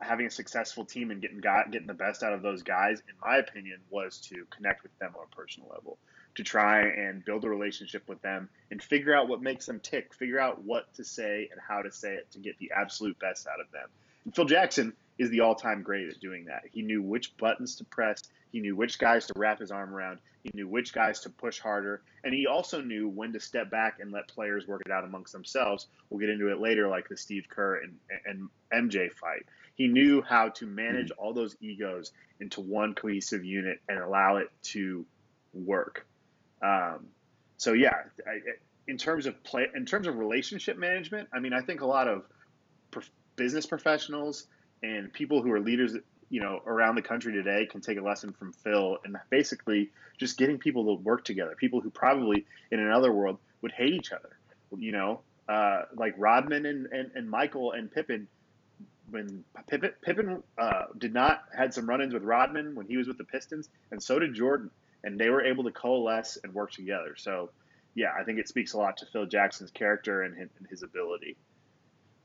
having 0.01 0.25
a 0.25 0.31
successful 0.31 0.83
team 0.83 1.11
and 1.11 1.21
getting 1.21 1.39
got, 1.39 1.71
getting 1.71 1.87
the 1.87 1.93
best 1.93 2.23
out 2.23 2.33
of 2.33 2.41
those 2.41 2.63
guys, 2.63 3.01
in 3.07 3.15
my 3.23 3.37
opinion, 3.37 3.77
was 3.89 4.17
to 4.17 4.45
connect 4.49 4.83
with 4.83 4.97
them 4.99 5.13
on 5.17 5.27
a 5.31 5.35
personal 5.35 5.69
level, 5.69 5.97
to 6.35 6.43
try 6.43 6.81
and 6.81 7.23
build 7.25 7.43
a 7.43 7.49
relationship 7.49 8.07
with 8.07 8.21
them 8.21 8.49
and 8.69 8.81
figure 8.81 9.15
out 9.15 9.27
what 9.27 9.41
makes 9.41 9.65
them 9.65 9.79
tick, 9.79 10.13
figure 10.13 10.39
out 10.39 10.63
what 10.63 10.93
to 10.93 11.03
say 11.03 11.49
and 11.51 11.59
how 11.59 11.81
to 11.81 11.91
say 11.91 12.13
it 12.13 12.31
to 12.31 12.39
get 12.39 12.57
the 12.59 12.71
absolute 12.75 13.17
best 13.19 13.47
out 13.47 13.59
of 13.59 13.69
them. 13.71 13.87
And 14.25 14.35
Phil 14.35 14.45
Jackson 14.45 14.93
is 15.17 15.29
the 15.29 15.41
all-time 15.41 15.83
great 15.83 16.09
at 16.09 16.19
doing 16.19 16.45
that. 16.45 16.63
He 16.71 16.81
knew 16.81 17.01
which 17.01 17.35
buttons 17.37 17.75
to 17.77 17.83
press. 17.85 18.23
He 18.51 18.59
knew 18.59 18.75
which 18.75 18.99
guys 18.99 19.27
to 19.27 19.33
wrap 19.35 19.59
his 19.59 19.71
arm 19.71 19.93
around. 19.93 20.19
He 20.43 20.51
knew 20.53 20.67
which 20.67 20.93
guys 20.93 21.19
to 21.21 21.29
push 21.29 21.59
harder, 21.59 22.01
and 22.23 22.33
he 22.33 22.47
also 22.47 22.81
knew 22.81 23.07
when 23.07 23.31
to 23.33 23.39
step 23.39 23.69
back 23.69 23.99
and 23.99 24.11
let 24.11 24.27
players 24.27 24.67
work 24.67 24.81
it 24.85 24.91
out 24.91 25.03
amongst 25.03 25.33
themselves. 25.33 25.87
We'll 26.09 26.19
get 26.19 26.29
into 26.29 26.51
it 26.51 26.59
later, 26.59 26.87
like 26.87 27.07
the 27.09 27.17
Steve 27.17 27.45
Kerr 27.47 27.81
and, 27.81 27.99
and 28.25 28.49
MJ 28.73 29.11
fight. 29.13 29.45
He 29.75 29.87
knew 29.87 30.21
how 30.21 30.49
to 30.49 30.65
manage 30.65 31.11
all 31.11 31.33
those 31.33 31.55
egos 31.61 32.11
into 32.39 32.61
one 32.61 32.95
cohesive 32.95 33.45
unit 33.45 33.81
and 33.87 33.99
allow 33.99 34.37
it 34.37 34.49
to 34.63 35.05
work. 35.53 36.07
Um, 36.61 37.07
so 37.57 37.73
yeah, 37.73 37.93
I, 38.25 38.39
in 38.87 38.97
terms 38.97 39.25
of 39.25 39.43
play, 39.43 39.67
in 39.75 39.85
terms 39.85 40.07
of 40.07 40.17
relationship 40.17 40.77
management, 40.77 41.29
I 41.33 41.39
mean, 41.39 41.53
I 41.53 41.61
think 41.61 41.81
a 41.81 41.85
lot 41.85 42.07
of 42.07 42.23
business 43.35 43.65
professionals 43.65 44.47
and 44.83 45.11
people 45.13 45.41
who 45.41 45.51
are 45.51 45.59
leaders 45.59 45.95
you 46.29 46.41
know 46.41 46.61
around 46.65 46.95
the 46.95 47.01
country 47.01 47.33
today 47.33 47.67
can 47.69 47.81
take 47.81 47.97
a 47.97 48.01
lesson 48.01 48.33
from 48.33 48.53
Phil 48.53 48.97
and 49.03 49.17
basically 49.29 49.89
just 50.17 50.37
getting 50.37 50.57
people 50.57 50.85
to 50.85 51.03
work 51.03 51.23
together. 51.25 51.55
People 51.55 51.81
who 51.81 51.89
probably 51.89 52.45
in 52.71 52.79
another 52.79 53.11
world 53.11 53.37
would 53.61 53.71
hate 53.71 53.93
each 53.93 54.11
other. 54.11 54.37
You 54.77 54.93
know, 54.93 55.21
uh, 55.49 55.83
like 55.95 56.15
Rodman 56.17 56.65
and, 56.65 56.87
and, 56.87 57.11
and 57.13 57.29
Michael 57.29 57.73
and 57.73 57.91
Pippen. 57.91 58.27
When 59.09 59.43
Pippen, 59.67 59.91
Pippen 60.01 60.41
uh, 60.57 60.83
did 60.97 61.13
not 61.13 61.43
had 61.55 61.73
some 61.73 61.85
run-ins 61.85 62.13
with 62.13 62.23
Rodman 62.23 62.75
when 62.75 62.87
he 62.87 62.95
was 62.95 63.07
with 63.07 63.17
the 63.17 63.25
Pistons, 63.25 63.67
and 63.91 64.01
so 64.01 64.17
did 64.19 64.33
Jordan, 64.33 64.71
and 65.03 65.19
they 65.19 65.29
were 65.29 65.43
able 65.43 65.63
to 65.63 65.71
coalesce 65.71 66.37
and 66.43 66.53
work 66.53 66.71
together. 66.71 67.15
So, 67.17 67.51
yeah, 67.95 68.11
I 68.17 68.23
think 68.23 68.39
it 68.39 68.47
speaks 68.47 68.73
a 68.73 68.77
lot 68.77 68.97
to 68.97 69.05
Phil 69.05 69.25
Jackson's 69.25 69.71
character 69.71 70.21
and 70.23 70.35
his, 70.35 70.49
and 70.57 70.67
his 70.67 70.83
ability. 70.83 71.37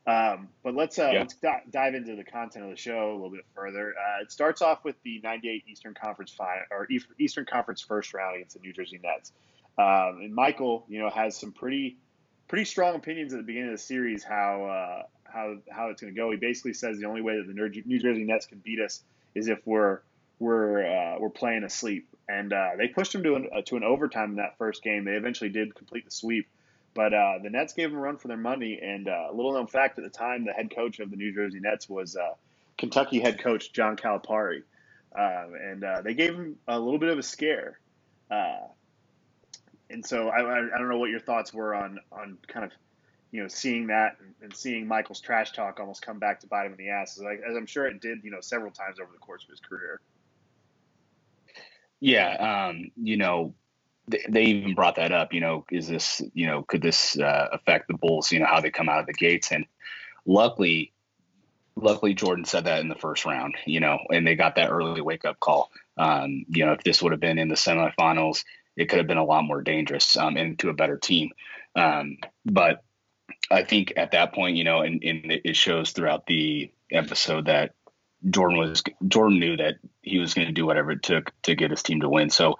Um, 0.06 0.50
but 0.62 0.74
let's 0.74 0.98
uh, 1.00 1.10
yeah. 1.12 1.18
let's 1.20 1.34
d- 1.34 1.48
dive 1.70 1.94
into 1.96 2.14
the 2.14 2.22
content 2.22 2.64
of 2.64 2.70
the 2.70 2.76
show 2.76 3.10
a 3.10 3.14
little 3.14 3.30
bit 3.30 3.44
further. 3.54 3.92
Uh, 3.92 4.22
it 4.22 4.30
starts 4.30 4.62
off 4.62 4.84
with 4.84 4.94
the 5.02 5.20
'98 5.24 5.64
Eastern 5.66 5.94
Conference 5.94 6.30
final 6.30 6.62
or 6.70 6.86
Eastern 7.18 7.44
Conference 7.44 7.80
first 7.80 8.14
round 8.14 8.36
against 8.36 8.54
the 8.54 8.60
New 8.60 8.72
Jersey 8.72 9.00
Nets. 9.02 9.32
Um, 9.78 10.20
and 10.22 10.32
Michael, 10.32 10.86
you 10.88 11.00
know, 11.00 11.10
has 11.10 11.36
some 11.36 11.50
pretty 11.50 11.96
pretty 12.46 12.64
strong 12.64 12.94
opinions 12.94 13.32
at 13.32 13.38
the 13.38 13.42
beginning 13.42 13.70
of 13.70 13.78
the 13.78 13.82
series 13.82 14.22
how 14.22 14.64
uh, 14.64 15.02
how 15.24 15.56
how 15.70 15.88
it's 15.88 16.00
going 16.00 16.14
to 16.14 16.16
go. 16.16 16.30
He 16.30 16.36
basically 16.36 16.74
says 16.74 16.98
the 16.98 17.06
only 17.06 17.20
way 17.20 17.38
that 17.38 17.46
the 17.48 17.82
New 17.84 17.98
Jersey 17.98 18.22
Nets 18.22 18.46
can 18.46 18.58
beat 18.58 18.80
us 18.80 19.02
is 19.34 19.48
if 19.48 19.58
we're 19.66 20.00
we're 20.38 20.86
uh, 20.86 21.18
we're 21.18 21.30
playing 21.30 21.64
asleep. 21.64 22.08
And 22.28 22.52
uh, 22.52 22.70
they 22.76 22.88
pushed 22.88 23.12
them 23.12 23.22
to 23.22 23.34
an 23.36 23.48
uh, 23.56 23.62
to 23.66 23.76
an 23.76 23.84
overtime 23.84 24.30
in 24.30 24.36
that 24.36 24.58
first 24.58 24.82
game. 24.82 25.04
They 25.04 25.12
eventually 25.12 25.50
did 25.50 25.74
complete 25.74 26.04
the 26.04 26.10
sweep, 26.10 26.48
but 26.94 27.14
uh, 27.14 27.38
the 27.42 27.50
Nets 27.50 27.72
gave 27.72 27.90
them 27.90 27.98
a 27.98 28.02
run 28.02 28.16
for 28.16 28.28
their 28.28 28.36
money. 28.36 28.80
And 28.82 29.08
uh, 29.08 29.28
a 29.30 29.34
little 29.34 29.52
known 29.52 29.68
fact 29.68 29.98
at 29.98 30.04
the 30.04 30.10
time, 30.10 30.44
the 30.44 30.52
head 30.52 30.74
coach 30.74 30.98
of 30.98 31.10
the 31.10 31.16
New 31.16 31.32
Jersey 31.32 31.60
Nets 31.60 31.88
was 31.88 32.16
Kentucky 32.78 33.20
head 33.20 33.38
coach 33.38 33.72
John 33.72 33.96
Calipari, 33.96 34.62
um, 35.16 35.54
and 35.54 35.84
they 36.04 36.14
gave 36.14 36.34
him 36.34 36.56
a 36.66 36.78
little 36.78 36.98
bit 36.98 37.10
of 37.10 37.18
a 37.18 37.22
scare 37.22 37.78
and 39.90 40.04
so 40.04 40.28
I, 40.28 40.40
I 40.40 40.78
don't 40.78 40.88
know 40.88 40.98
what 40.98 41.10
your 41.10 41.20
thoughts 41.20 41.52
were 41.52 41.74
on 41.74 41.98
on 42.12 42.38
kind 42.48 42.64
of 42.64 42.72
you 43.30 43.42
know 43.42 43.48
seeing 43.48 43.88
that 43.88 44.16
and, 44.42 44.54
seeing 44.54 44.86
Michael's 44.86 45.20
trash 45.20 45.52
talk 45.52 45.80
almost 45.80 46.02
come 46.02 46.18
back 46.18 46.40
to 46.40 46.46
bite 46.46 46.66
him 46.66 46.72
in 46.72 46.78
the 46.78 46.90
ass, 46.90 47.18
as 47.18 47.56
I'm 47.56 47.66
sure 47.66 47.86
it 47.86 48.00
did, 48.00 48.22
you 48.22 48.30
know, 48.30 48.40
several 48.40 48.70
times 48.70 48.98
over 49.00 49.10
the 49.12 49.18
course 49.18 49.42
of 49.44 49.50
his 49.50 49.60
career. 49.60 50.00
Yeah, 52.06 52.68
um, 52.68 52.92
you 53.02 53.16
know, 53.16 53.56
they, 54.06 54.44
even 54.44 54.76
brought 54.76 54.94
that 54.94 55.10
up. 55.10 55.32
You 55.32 55.40
know, 55.40 55.64
is 55.72 55.88
this 55.88 56.22
you 56.34 56.46
know 56.46 56.62
could 56.62 56.80
this 56.80 57.18
uh, 57.18 57.48
affect 57.50 57.88
the 57.88 57.94
Bulls? 57.94 58.30
You 58.30 58.38
know 58.38 58.46
how 58.46 58.60
they 58.60 58.70
come 58.70 58.88
out 58.88 59.00
of 59.00 59.06
the 59.06 59.12
gates, 59.12 59.50
and 59.50 59.66
luckily. 60.24 60.92
Luckily, 61.78 62.14
Jordan 62.14 62.46
said 62.46 62.64
that 62.64 62.80
in 62.80 62.88
the 62.88 62.94
first 62.94 63.26
round, 63.26 63.54
you 63.66 63.80
know, 63.80 63.98
and 64.10 64.26
they 64.26 64.34
got 64.34 64.54
that 64.54 64.70
early 64.70 65.02
wake 65.02 65.26
up 65.26 65.38
call. 65.38 65.70
Um, 65.98 66.46
you 66.48 66.64
know, 66.64 66.72
if 66.72 66.82
this 66.82 67.02
would 67.02 67.12
have 67.12 67.20
been 67.20 67.38
in 67.38 67.48
the 67.48 67.54
semifinals, 67.54 68.44
it 68.78 68.86
could 68.86 68.96
have 68.96 69.06
been 69.06 69.18
a 69.18 69.24
lot 69.24 69.44
more 69.44 69.60
dangerous 69.60 70.16
um, 70.16 70.38
and 70.38 70.58
to 70.60 70.70
a 70.70 70.72
better 70.72 70.96
team. 70.96 71.32
Um, 71.74 72.16
but 72.46 72.82
I 73.50 73.62
think 73.62 73.92
at 73.94 74.12
that 74.12 74.32
point, 74.32 74.56
you 74.56 74.64
know, 74.64 74.80
and, 74.80 75.04
and 75.04 75.40
it 75.44 75.54
shows 75.54 75.90
throughout 75.90 76.24
the 76.24 76.72
episode 76.90 77.44
that 77.44 77.74
Jordan 78.28 78.58
was 78.58 78.82
Jordan 79.06 79.38
knew 79.38 79.56
that 79.56 79.76
he 80.02 80.18
was 80.18 80.34
going 80.34 80.46
to 80.46 80.52
do 80.52 80.66
whatever 80.66 80.90
it 80.92 81.02
took 81.02 81.32
to 81.42 81.54
get 81.54 81.70
his 81.70 81.82
team 81.82 82.00
to 82.00 82.08
win. 82.08 82.30
So 82.30 82.58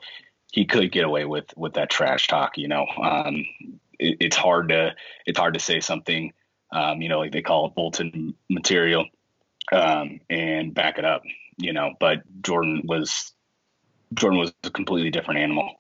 he 0.53 0.65
could 0.65 0.93
get 0.93 1.05
away 1.05 1.25
with 1.25 1.47
with 1.57 1.75
that 1.75 1.91
trash 1.91 2.29
talk. 2.29 2.57
You 2.57 2.69
know, 2.69 2.87
um, 3.03 3.45
it, 3.99 4.19
it's 4.21 4.37
hard 4.37 4.69
to 4.69 4.95
it's 5.27 5.39
hard 5.39 5.55
to 5.55 5.61
say 5.61 5.81
something, 5.81 6.33
um, 6.73 7.03
you 7.03 7.09
know, 7.09 7.19
like 7.19 7.33
they 7.33 7.43
call 7.43 7.67
it 7.67 7.75
bulletin 7.75 8.35
material, 8.49 9.07
um, 9.73 10.21
and 10.31 10.75
back 10.75 10.99
it 10.99 11.05
up. 11.05 11.23
You 11.59 11.73
know, 11.73 11.95
but 11.99 12.19
Jordan 12.43 12.83
was 12.85 13.33
Jordan 14.15 14.39
was 14.39 14.53
a 14.63 14.71
completely 14.71 15.11
different 15.11 15.41
animal. 15.41 15.71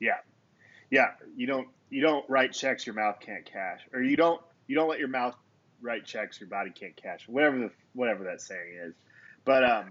Yeah, 0.00 0.18
yeah. 0.90 1.12
You 1.36 1.46
don't 1.46 1.68
you 1.88 2.02
don't 2.02 2.28
write 2.28 2.52
checks 2.52 2.86
your 2.86 2.94
mouth 2.94 3.18
can't 3.20 3.44
cash, 3.44 3.80
or 3.92 4.02
you 4.02 4.16
don't 4.16 4.40
you 4.66 4.74
don't 4.74 4.88
let 4.88 4.98
your 4.98 5.08
mouth 5.08 5.34
write 5.82 6.04
checks 6.04 6.40
your 6.40 6.48
body 6.48 6.70
can't 6.70 6.96
cash. 6.96 7.28
Whatever 7.28 7.58
the 7.58 7.70
whatever 7.92 8.24
that 8.24 8.40
saying 8.40 8.78
is. 8.82 8.94
But 9.44 9.64
um, 9.64 9.88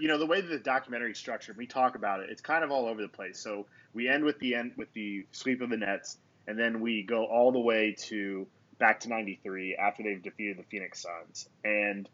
you 0.00 0.08
know 0.08 0.18
the 0.18 0.26
way 0.26 0.40
that 0.40 0.48
the 0.48 0.58
documentary 0.58 1.12
is 1.12 1.18
structured, 1.18 1.56
we 1.56 1.66
talk 1.66 1.94
about 1.94 2.20
it. 2.20 2.30
It's 2.30 2.42
kind 2.42 2.64
of 2.64 2.70
all 2.70 2.86
over 2.86 3.00
the 3.00 3.08
place. 3.08 3.38
So 3.38 3.66
we 3.94 4.08
end 4.08 4.24
with 4.24 4.38
the 4.38 4.54
end 4.54 4.72
with 4.76 4.92
the 4.92 5.26
sweep 5.32 5.60
of 5.62 5.70
the 5.70 5.76
Nets, 5.76 6.18
and 6.46 6.58
then 6.58 6.80
we 6.80 7.02
go 7.02 7.24
all 7.24 7.52
the 7.52 7.60
way 7.60 7.96
to 8.06 8.46
back 8.78 9.00
to 9.00 9.08
'93 9.08 9.76
after 9.76 10.02
they've 10.02 10.22
defeated 10.22 10.58
the 10.58 10.64
Phoenix 10.64 11.02
Suns, 11.02 11.48
and 11.64 12.08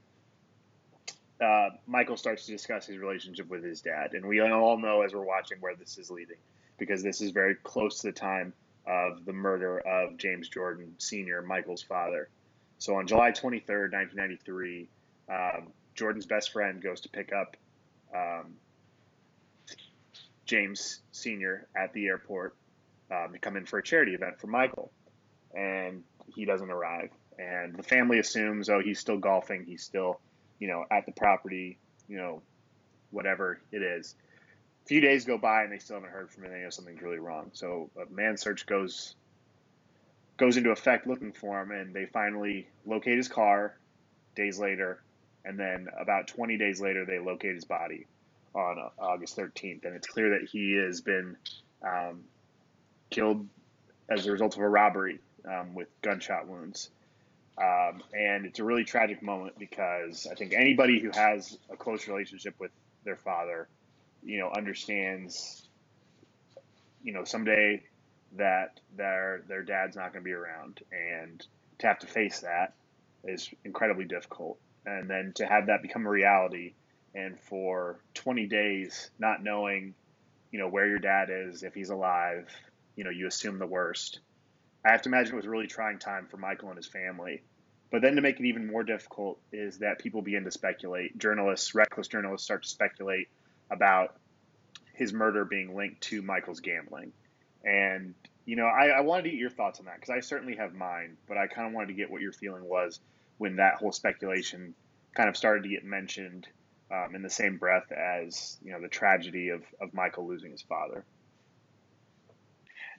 uh, 1.41 1.71
Michael 1.87 2.17
starts 2.17 2.47
to 2.47 2.53
discuss 2.53 2.87
his 2.87 2.99
relationship 2.99 3.49
with 3.49 3.63
his 3.65 3.81
dad, 3.81 4.15
and 4.15 4.25
we 4.25 4.41
all 4.41 4.79
know 4.79 5.03
as 5.03 5.13
we're 5.13 5.25
watching 5.25 5.59
where 5.61 5.75
this 5.75 5.99
is 5.99 6.11
leading 6.11 6.39
because 6.79 7.03
this 7.03 7.21
is 7.21 7.31
very 7.31 7.55
close 7.55 8.01
to 8.01 8.09
the 8.09 8.13
time 8.13 8.53
of 8.87 9.25
the 9.25 9.33
murder 9.33 9.79
of 9.79 10.17
James 10.17 10.49
Jordan 10.49 10.95
Sr., 10.99 11.43
Michael's 11.43 11.83
father. 11.83 12.29
So 12.79 12.97
on 12.97 13.07
July 13.07 13.33
23rd, 13.33 13.93
1993, 13.93 14.89
um, 15.29 15.73
Jordan's 15.97 16.27
best 16.27 16.53
friend 16.53 16.81
goes 16.83 17.01
to 17.01 17.09
pick 17.09 17.33
up 17.33 17.57
um, 18.15 18.55
James 20.45 21.01
Sr. 21.11 21.67
at 21.75 21.93
the 21.93 22.07
airport 22.07 22.55
um, 23.11 23.33
to 23.33 23.39
come 23.39 23.57
in 23.57 23.67
for 23.67 23.79
a 23.79 23.83
charity 23.83 24.13
event 24.15 24.39
for 24.39 24.47
Michael. 24.47 24.93
And 25.55 26.05
he 26.35 26.45
doesn't 26.45 26.71
arrive. 26.71 27.11
And 27.39 27.77
the 27.77 27.83
family 27.83 28.19
assumes, 28.19 28.69
oh, 28.69 28.81
he's 28.81 29.01
still 29.01 29.19
golfing. 29.19 29.65
He's 29.65 29.83
still, 29.83 30.21
you 30.59 30.69
know, 30.69 30.85
at 30.91 31.07
the 31.07 31.13
property, 31.13 31.79
you 32.09 32.17
know, 32.17 32.43
whatever 33.11 33.61
it 33.73 33.83
is 33.83 34.15
A 34.85 34.87
few 34.87 35.01
days 35.01 35.25
go 35.25 35.39
by 35.39 35.63
and 35.63 35.73
they 35.73 35.79
still 35.79 35.97
haven't 35.97 36.11
heard 36.11 36.31
from 36.31 36.45
him. 36.45 36.53
They 36.53 36.61
know 36.61 36.71
something's 36.71 37.03
really 37.03 37.19
wrong. 37.19 37.51
So 37.53 37.91
a 37.97 38.13
man 38.13 38.37
search 38.37 38.67
goes 38.67 39.17
goes 40.37 40.59
into 40.59 40.71
effect 40.71 41.07
looking 41.07 41.33
for 41.33 41.63
him, 41.63 41.71
and 41.71 41.95
they 41.95 42.07
finally 42.07 42.69
locate 42.85 43.17
his 43.17 43.29
car. 43.29 43.79
Days 44.35 44.59
later, 44.59 45.03
and 45.47 45.59
then 45.59 45.89
about 45.99 46.29
20 46.29 46.59
days 46.59 46.81
later, 46.81 47.05
they 47.05 47.19
locate 47.19 47.55
his 47.55 47.65
body 47.65 48.07
on 48.55 48.79
uh, 48.79 48.89
August 49.03 49.37
13th, 49.37 49.85
and 49.85 49.95
it's 49.95 50.07
clear 50.09 50.31
that 50.31 50.49
he 50.49 50.75
has 50.75 51.01
been 51.01 51.37
um, 51.87 52.25
killed 53.11 53.47
as 54.09 54.27
a 54.27 54.33
result 54.33 54.57
of 54.57 54.63
a 54.63 54.69
robbery 54.69 55.21
um, 55.51 55.75
with 55.75 55.89
gunshot 56.03 56.49
wounds. 56.49 56.91
Um, 57.59 58.03
and 58.13 58.45
it's 58.45 58.59
a 58.59 58.65
really 58.65 58.85
tragic 58.85 59.23
moment 59.23 59.59
because 59.59 60.27
I 60.31 60.35
think 60.35 60.53
anybody 60.53 61.01
who 61.01 61.11
has 61.11 61.57
a 61.71 61.77
close 61.77 62.07
relationship 62.09 62.55
with 62.59 62.71
their 63.05 63.17
father 63.17 63.69
you 64.27 64.39
know, 64.39 64.51
understands, 64.55 65.69
you 67.03 67.13
know, 67.13 67.25
someday 67.25 67.83
that 68.37 68.81
their 68.97 69.43
their 69.49 69.63
dad's 69.63 69.97
not 69.97 70.13
going 70.13 70.23
to 70.23 70.29
be 70.29 70.33
around, 70.33 70.81
and 70.91 71.47
to 71.79 71.87
have 71.87 72.01
to 72.01 72.07
face 72.07 72.41
that 72.41 72.75
is 73.25 73.49
incredibly 73.65 74.05
difficult. 74.05 74.59
And 74.87 75.11
then 75.11 75.33
to 75.37 75.47
have 75.47 75.67
that 75.67 75.83
become 75.83 76.07
a 76.07 76.11
reality, 76.11 76.75
and 77.15 77.39
for 77.41 77.99
20 78.15 78.47
days 78.47 79.11
not 79.19 79.43
knowing, 79.43 79.95
you 80.53 80.61
know, 80.61 80.69
where 80.69 80.87
your 80.87 81.01
dad 81.01 81.29
is, 81.31 81.65
if 81.65 81.75
he's 81.75 81.91
alive, 81.91 82.49
you 82.95 83.03
know, 83.05 83.11
you 83.11 83.27
assume 83.27 83.59
the 83.59 83.67
worst. 83.67 84.21
I 84.85 84.93
have 84.93 85.03
to 85.03 85.09
imagine 85.09 85.35
it 85.35 85.37
was 85.37 85.47
a 85.47 85.51
really 85.51 85.67
trying 85.67 85.99
time 85.99 86.29
for 86.31 86.37
Michael 86.37 86.69
and 86.69 86.77
his 86.77 86.87
family. 86.87 87.43
But 87.91 88.03
then 88.03 88.17
to 88.17 88.23
make 88.23 88.39
it 88.39 88.47
even 88.47 88.67
more 88.67 88.85
difficult 88.85 89.39
is 89.53 89.79
that 89.79 89.99
people 89.99 90.23
begin 90.23 90.45
to 90.45 90.51
speculate. 90.51 91.19
Journalists, 91.19 91.75
reckless 91.75 92.09
journalists, 92.09 92.45
start 92.45 92.63
to 92.63 92.69
speculate 92.69 93.29
about 93.71 94.17
his 94.93 95.13
murder 95.13 95.45
being 95.45 95.75
linked 95.75 96.01
to 96.03 96.23
Michael's 96.23 96.61
gambling. 96.61 97.13
And, 97.65 98.15
you 98.45 98.57
know, 98.57 98.67
I, 98.67 98.87
I 98.89 99.01
wanted 99.01 99.25
to 99.25 99.31
get 99.31 99.39
your 99.39 99.51
thoughts 99.51 99.81
on 99.81 99.87
that 99.87 99.97
because 99.97 100.11
I 100.11 100.21
certainly 100.21 100.57
have 100.57 100.75
mine, 100.75 101.17
but 101.27 101.37
I 101.37 101.47
kind 101.47 101.67
of 101.67 101.75
wanted 101.75 101.89
to 101.89 101.95
get 101.95 102.11
what 102.11 102.21
your 102.21 102.33
feeling 102.33 102.65
was 102.65 103.01
when 103.39 103.57
that 103.57 103.77
whole 103.77 103.93
speculation 103.93 104.75
kind 105.15 105.29
of 105.29 105.37
started 105.37 105.63
to 105.63 105.69
get 105.69 105.85
mentioned 105.85 106.47
um, 106.91 107.15
in 107.15 107.23
the 107.23 107.31
same 107.31 107.59
breath 107.59 107.91
as, 107.93 108.59
you 108.63 108.73
know, 108.73 108.81
the 108.81 108.89
tragedy 108.89 109.49
of, 109.49 109.63
of 109.81 109.93
Michael 109.93 110.27
losing 110.27 110.53
his 110.53 110.63
father. 110.63 111.05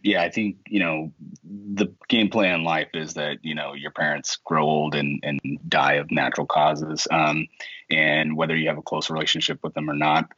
Yeah, 0.04 0.22
I 0.22 0.30
think, 0.30 0.58
you 0.68 0.80
know, 0.80 1.12
the 1.44 1.88
game 2.08 2.30
plan 2.30 2.56
in 2.60 2.64
life 2.64 2.90
is 2.94 3.16
that, 3.16 3.38
you 3.42 3.56
know, 3.56 3.74
your 3.74 3.92
parents 3.92 4.38
grow 4.46 4.64
old 4.64 4.94
and, 4.94 5.20
and 5.24 5.40
die 5.68 5.94
of 5.94 6.12
natural 6.12 6.46
causes. 6.46 7.08
Um, 7.10 7.48
and 7.90 8.38
whether 8.38 8.56
you 8.56 8.68
have 8.68 8.78
a 8.78 8.84
close 8.84 9.10
relationship 9.10 9.60
with 9.64 9.74
them 9.74 9.90
or 9.90 9.96
not, 9.96 10.32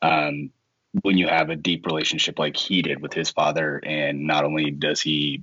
um, 0.00 0.50
when 1.02 1.18
you 1.18 1.28
have 1.28 1.50
a 1.50 1.56
deep 1.56 1.86
relationship 1.86 2.38
like 2.38 2.56
he 2.56 2.80
did 2.80 3.02
with 3.02 3.12
his 3.12 3.30
father, 3.30 3.78
and 3.84 4.26
not 4.26 4.44
only 4.44 4.70
does 4.70 5.02
he 5.02 5.42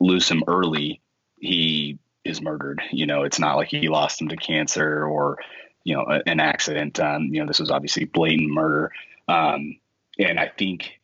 lose 0.00 0.28
him 0.28 0.44
early, 0.46 1.02
he 1.38 1.98
is 2.24 2.40
murdered. 2.40 2.82
You 2.92 3.06
know, 3.06 3.22
it's 3.22 3.38
not 3.38 3.56
like 3.56 3.68
he 3.68 3.88
lost 3.88 4.20
him 4.20 4.28
to 4.28 4.36
cancer 4.36 5.04
or, 5.04 5.38
you 5.84 5.94
know, 5.94 6.04
a, 6.08 6.28
an 6.28 6.40
accident. 6.40 7.00
Um, 7.00 7.24
you 7.32 7.40
know, 7.40 7.46
this 7.46 7.60
was 7.60 7.70
obviously 7.70 8.04
blatant 8.04 8.50
murder. 8.50 8.92
Um, 9.28 9.76
and 10.18 10.38
I 10.38 10.50
think 10.56 11.00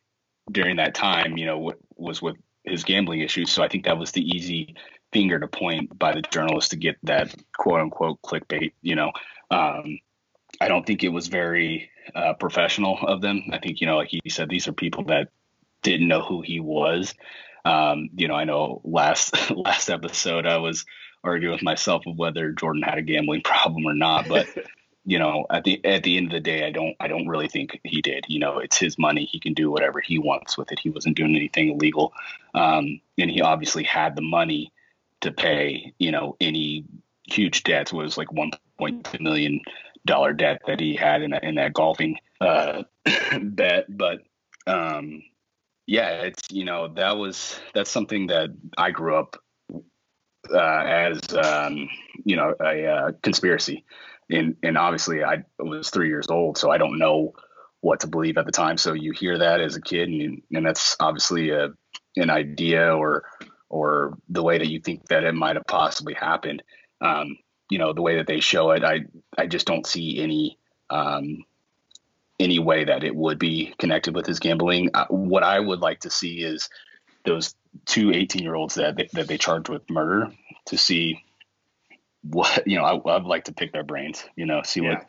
during 0.50 0.76
that 0.76 0.94
time, 0.94 1.36
you 1.36 1.46
know, 1.46 1.56
w- 1.56 1.78
was 1.96 2.22
with 2.22 2.36
his 2.64 2.84
gambling 2.84 3.20
issues. 3.20 3.50
So 3.50 3.62
I 3.62 3.68
think 3.68 3.84
that 3.84 3.98
was 3.98 4.12
the 4.12 4.22
easy 4.22 4.74
finger 5.12 5.38
to 5.38 5.48
point 5.48 5.98
by 5.98 6.12
the 6.12 6.22
journalist 6.22 6.70
to 6.70 6.76
get 6.76 6.96
that 7.02 7.34
quote 7.56 7.80
unquote 7.80 8.20
clickbait, 8.22 8.72
you 8.82 8.94
know. 8.94 9.12
Um, 9.50 9.98
I 10.60 10.68
don't 10.68 10.86
think 10.86 11.02
it 11.02 11.08
was 11.08 11.28
very 11.28 11.90
uh, 12.14 12.34
professional 12.34 12.98
of 13.02 13.20
them. 13.20 13.44
I 13.52 13.58
think, 13.58 13.80
you 13.80 13.86
know, 13.86 13.96
like 13.96 14.08
he 14.10 14.20
said, 14.28 14.48
these 14.48 14.68
are 14.68 14.72
people 14.72 15.04
that 15.04 15.28
didn't 15.82 16.08
know 16.08 16.22
who 16.22 16.42
he 16.42 16.60
was. 16.60 17.14
Um, 17.64 18.10
you 18.14 18.28
know, 18.28 18.34
I 18.34 18.44
know 18.44 18.80
last 18.84 19.50
last 19.56 19.90
episode 19.90 20.46
I 20.46 20.58
was 20.58 20.84
arguing 21.24 21.52
with 21.52 21.62
myself 21.62 22.06
of 22.06 22.16
whether 22.16 22.52
Jordan 22.52 22.82
had 22.82 22.98
a 22.98 23.02
gambling 23.02 23.42
problem 23.44 23.86
or 23.86 23.94
not, 23.94 24.28
but 24.28 24.46
you 25.04 25.18
know, 25.18 25.46
at 25.50 25.64
the 25.64 25.82
at 25.84 26.02
the 26.02 26.16
end 26.18 26.26
of 26.26 26.32
the 26.32 26.40
day, 26.40 26.66
I 26.66 26.70
don't 26.70 26.94
I 27.00 27.08
don't 27.08 27.28
really 27.28 27.48
think 27.48 27.80
he 27.84 28.02
did. 28.02 28.26
You 28.28 28.40
know, 28.40 28.58
it's 28.58 28.76
his 28.76 28.98
money; 28.98 29.24
he 29.24 29.40
can 29.40 29.54
do 29.54 29.70
whatever 29.70 30.00
he 30.00 30.18
wants 30.18 30.58
with 30.58 30.70
it. 30.70 30.78
He 30.78 30.90
wasn't 30.90 31.16
doing 31.16 31.34
anything 31.34 31.70
illegal, 31.70 32.12
um, 32.54 33.00
and 33.16 33.30
he 33.30 33.40
obviously 33.40 33.84
had 33.84 34.16
the 34.16 34.22
money 34.22 34.72
to 35.22 35.32
pay. 35.32 35.94
You 35.98 36.12
know, 36.12 36.36
any 36.40 36.84
huge 37.24 37.62
debts 37.62 37.92
was 37.92 38.18
like 38.18 38.28
1.2 38.28 39.20
million 39.20 39.60
dollar 40.04 40.32
debt 40.32 40.62
that 40.66 40.80
he 40.80 40.94
had 40.94 41.22
in 41.22 41.30
that 41.30 41.44
in 41.44 41.54
that 41.54 41.72
golfing 41.72 42.18
uh, 42.40 42.82
bet. 43.40 43.86
But 43.88 44.20
um, 44.66 45.22
Yeah, 45.86 46.22
it's 46.24 46.50
you 46.50 46.66
know 46.66 46.88
that 46.88 47.16
was 47.16 47.58
that's 47.72 47.90
something 47.90 48.26
that 48.26 48.50
I 48.76 48.90
grew 48.90 49.16
up 49.16 49.42
uh, 50.52 50.82
as 50.86 51.20
um, 51.34 51.88
you 52.24 52.36
know 52.36 52.54
a 52.60 52.86
uh, 52.86 53.12
conspiracy, 53.22 53.84
and 54.30 54.56
and 54.62 54.76
obviously 54.76 55.24
I 55.24 55.44
was 55.58 55.90
three 55.90 56.08
years 56.08 56.28
old, 56.28 56.58
so 56.58 56.70
I 56.70 56.78
don't 56.78 56.98
know 56.98 57.34
what 57.80 58.00
to 58.00 58.06
believe 58.06 58.38
at 58.38 58.46
the 58.46 58.52
time. 58.52 58.76
So 58.76 58.92
you 58.92 59.12
hear 59.12 59.38
that 59.38 59.60
as 59.60 59.76
a 59.76 59.80
kid, 59.80 60.08
and 60.08 60.42
and 60.52 60.66
that's 60.66 60.96
obviously 61.00 61.50
a 61.50 61.70
an 62.16 62.30
idea 62.30 62.94
or 62.94 63.24
or 63.68 64.18
the 64.28 64.42
way 64.42 64.58
that 64.58 64.68
you 64.68 64.80
think 64.80 65.06
that 65.08 65.24
it 65.24 65.34
might 65.34 65.56
have 65.56 65.66
possibly 65.66 66.14
happened. 66.14 66.62
Um, 67.00 67.38
you 67.70 67.78
know, 67.78 67.92
the 67.92 68.02
way 68.02 68.16
that 68.16 68.26
they 68.26 68.40
show 68.40 68.70
it, 68.70 68.84
I 68.84 69.04
I 69.36 69.46
just 69.46 69.66
don't 69.66 69.86
see 69.86 70.20
any 70.20 70.58
um, 70.90 71.44
any 72.40 72.58
way 72.58 72.84
that 72.84 73.04
it 73.04 73.14
would 73.14 73.38
be 73.38 73.74
connected 73.78 74.14
with 74.14 74.26
his 74.26 74.38
gambling. 74.38 74.90
Uh, 74.94 75.06
what 75.08 75.42
I 75.42 75.58
would 75.58 75.80
like 75.80 76.00
to 76.00 76.10
see 76.10 76.38
is 76.38 76.68
those 77.24 77.54
two 77.86 78.12
18 78.12 78.42
year 78.42 78.54
olds 78.54 78.74
that 78.74 78.96
they, 78.96 79.08
that 79.12 79.28
they 79.28 79.38
charged 79.38 79.68
with 79.68 79.88
murder 79.90 80.32
to 80.66 80.78
see 80.78 81.24
what 82.22 82.66
you 82.66 82.76
know. 82.76 82.84
I, 82.84 83.16
i'd 83.16 83.24
like 83.24 83.44
to 83.44 83.52
pick 83.52 83.72
their 83.72 83.84
brains. 83.84 84.24
You 84.36 84.46
know, 84.46 84.62
see 84.64 84.82
yeah. 84.82 84.94
what 84.94 85.06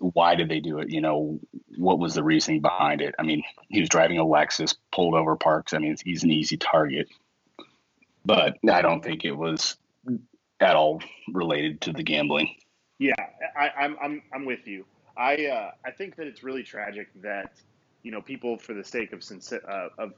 why 0.00 0.34
did 0.34 0.48
they 0.48 0.60
do 0.60 0.78
it? 0.78 0.90
You 0.90 1.00
know, 1.00 1.40
what 1.76 1.98
was 1.98 2.14
the 2.14 2.24
reasoning 2.24 2.60
behind 2.60 3.00
it? 3.00 3.14
I 3.18 3.22
mean, 3.22 3.42
he 3.68 3.80
was 3.80 3.88
driving 3.88 4.18
a 4.18 4.24
Lexus, 4.24 4.76
pulled 4.92 5.14
over 5.14 5.36
Parks. 5.36 5.72
I 5.72 5.78
mean, 5.78 5.96
he's 6.04 6.24
an 6.24 6.30
easy 6.30 6.56
target, 6.56 7.08
but 8.24 8.56
I 8.70 8.82
don't 8.82 9.02
think 9.02 9.24
it 9.24 9.32
was 9.32 9.76
at 10.60 10.76
all 10.76 11.02
related 11.32 11.80
to 11.82 11.92
the 11.92 12.02
gambling. 12.02 12.54
Yeah, 12.98 13.14
I, 13.58 13.70
I'm 13.78 13.96
I'm 14.02 14.22
I'm 14.32 14.44
with 14.44 14.66
you. 14.66 14.86
I 15.16 15.46
uh, 15.46 15.70
I 15.84 15.90
think 15.90 16.16
that 16.16 16.26
it's 16.26 16.42
really 16.42 16.62
tragic 16.62 17.08
that 17.22 17.52
you 18.02 18.10
know 18.10 18.20
people, 18.20 18.58
for 18.58 18.74
the 18.74 18.84
sake 18.84 19.12
of 19.12 19.22
uh, 19.68 19.88
of 19.98 20.12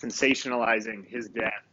sensationalizing 0.00 1.06
his 1.06 1.28
death, 1.28 1.64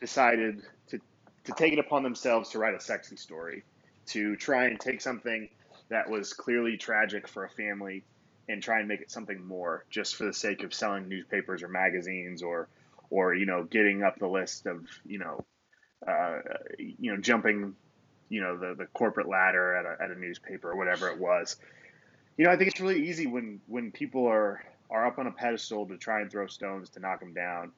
decided 0.00 0.62
to 0.88 1.00
to 1.44 1.52
take 1.52 1.72
it 1.72 1.78
upon 1.78 2.02
themselves 2.02 2.50
to 2.50 2.58
write 2.58 2.74
a 2.74 2.80
sexy 2.80 3.16
story, 3.16 3.62
to 4.06 4.36
try 4.36 4.66
and 4.66 4.80
take 4.80 5.00
something 5.00 5.48
that 5.88 6.08
was 6.10 6.32
clearly 6.32 6.76
tragic 6.76 7.28
for 7.28 7.44
a 7.44 7.50
family 7.50 8.02
and 8.48 8.62
try 8.62 8.78
and 8.78 8.88
make 8.88 9.00
it 9.00 9.10
something 9.10 9.44
more, 9.44 9.84
just 9.90 10.16
for 10.16 10.24
the 10.24 10.32
sake 10.32 10.62
of 10.62 10.74
selling 10.74 11.08
newspapers 11.08 11.62
or 11.62 11.68
magazines 11.68 12.42
or 12.42 12.68
or 13.10 13.34
you 13.34 13.46
know 13.46 13.64
getting 13.64 14.02
up 14.02 14.18
the 14.18 14.26
list 14.26 14.66
of 14.66 14.84
you 15.04 15.18
know 15.18 15.44
uh, 16.06 16.38
you 16.78 17.12
know 17.12 17.20
jumping 17.20 17.74
you 18.28 18.40
know 18.40 18.56
the, 18.56 18.74
the 18.74 18.86
corporate 18.86 19.28
ladder 19.28 19.74
at 19.76 19.86
a, 19.86 20.02
at 20.02 20.10
a 20.10 20.18
newspaper 20.18 20.70
or 20.70 20.76
whatever 20.76 21.08
it 21.08 21.18
was. 21.18 21.56
You 22.36 22.44
know, 22.44 22.50
I 22.50 22.56
think 22.56 22.70
it's 22.70 22.80
really 22.80 23.08
easy 23.08 23.26
when 23.26 23.60
when 23.66 23.92
people 23.92 24.26
are 24.26 24.62
are 24.90 25.06
up 25.06 25.18
on 25.18 25.26
a 25.26 25.32
pedestal 25.32 25.86
to 25.86 25.96
try 25.96 26.20
and 26.20 26.30
throw 26.30 26.46
stones 26.46 26.90
to 26.90 27.00
knock 27.00 27.22
him 27.22 27.32
down. 27.32 27.72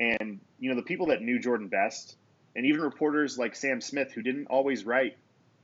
And 0.00 0.40
you 0.58 0.70
know, 0.70 0.76
the 0.76 0.82
people 0.82 1.06
that 1.06 1.22
knew 1.22 1.38
Jordan 1.38 1.68
best, 1.68 2.16
and 2.54 2.66
even 2.66 2.80
reporters 2.80 3.38
like 3.38 3.56
Sam 3.56 3.80
Smith, 3.80 4.12
who 4.12 4.22
didn't 4.22 4.46
always 4.46 4.84
write 4.84 5.16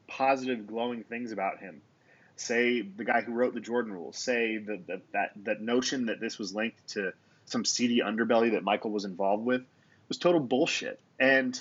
positive, 0.06 0.66
glowing 0.66 1.04
things 1.04 1.32
about 1.32 1.58
him, 1.58 1.82
say 2.36 2.82
the 2.82 3.04
guy 3.04 3.20
who 3.22 3.32
wrote 3.32 3.54
the 3.54 3.60
Jordan 3.60 3.92
Rules, 3.92 4.16
say 4.16 4.58
that 4.58 4.86
that 4.86 5.02
that, 5.12 5.30
that 5.44 5.60
notion 5.60 6.06
that 6.06 6.20
this 6.20 6.38
was 6.38 6.54
linked 6.54 6.88
to 6.88 7.12
some 7.46 7.64
seedy 7.64 8.00
underbelly 8.00 8.52
that 8.52 8.64
Michael 8.64 8.90
was 8.90 9.04
involved 9.04 9.44
with 9.44 9.62
was 10.08 10.18
total 10.18 10.40
bullshit. 10.40 11.00
And 11.18 11.58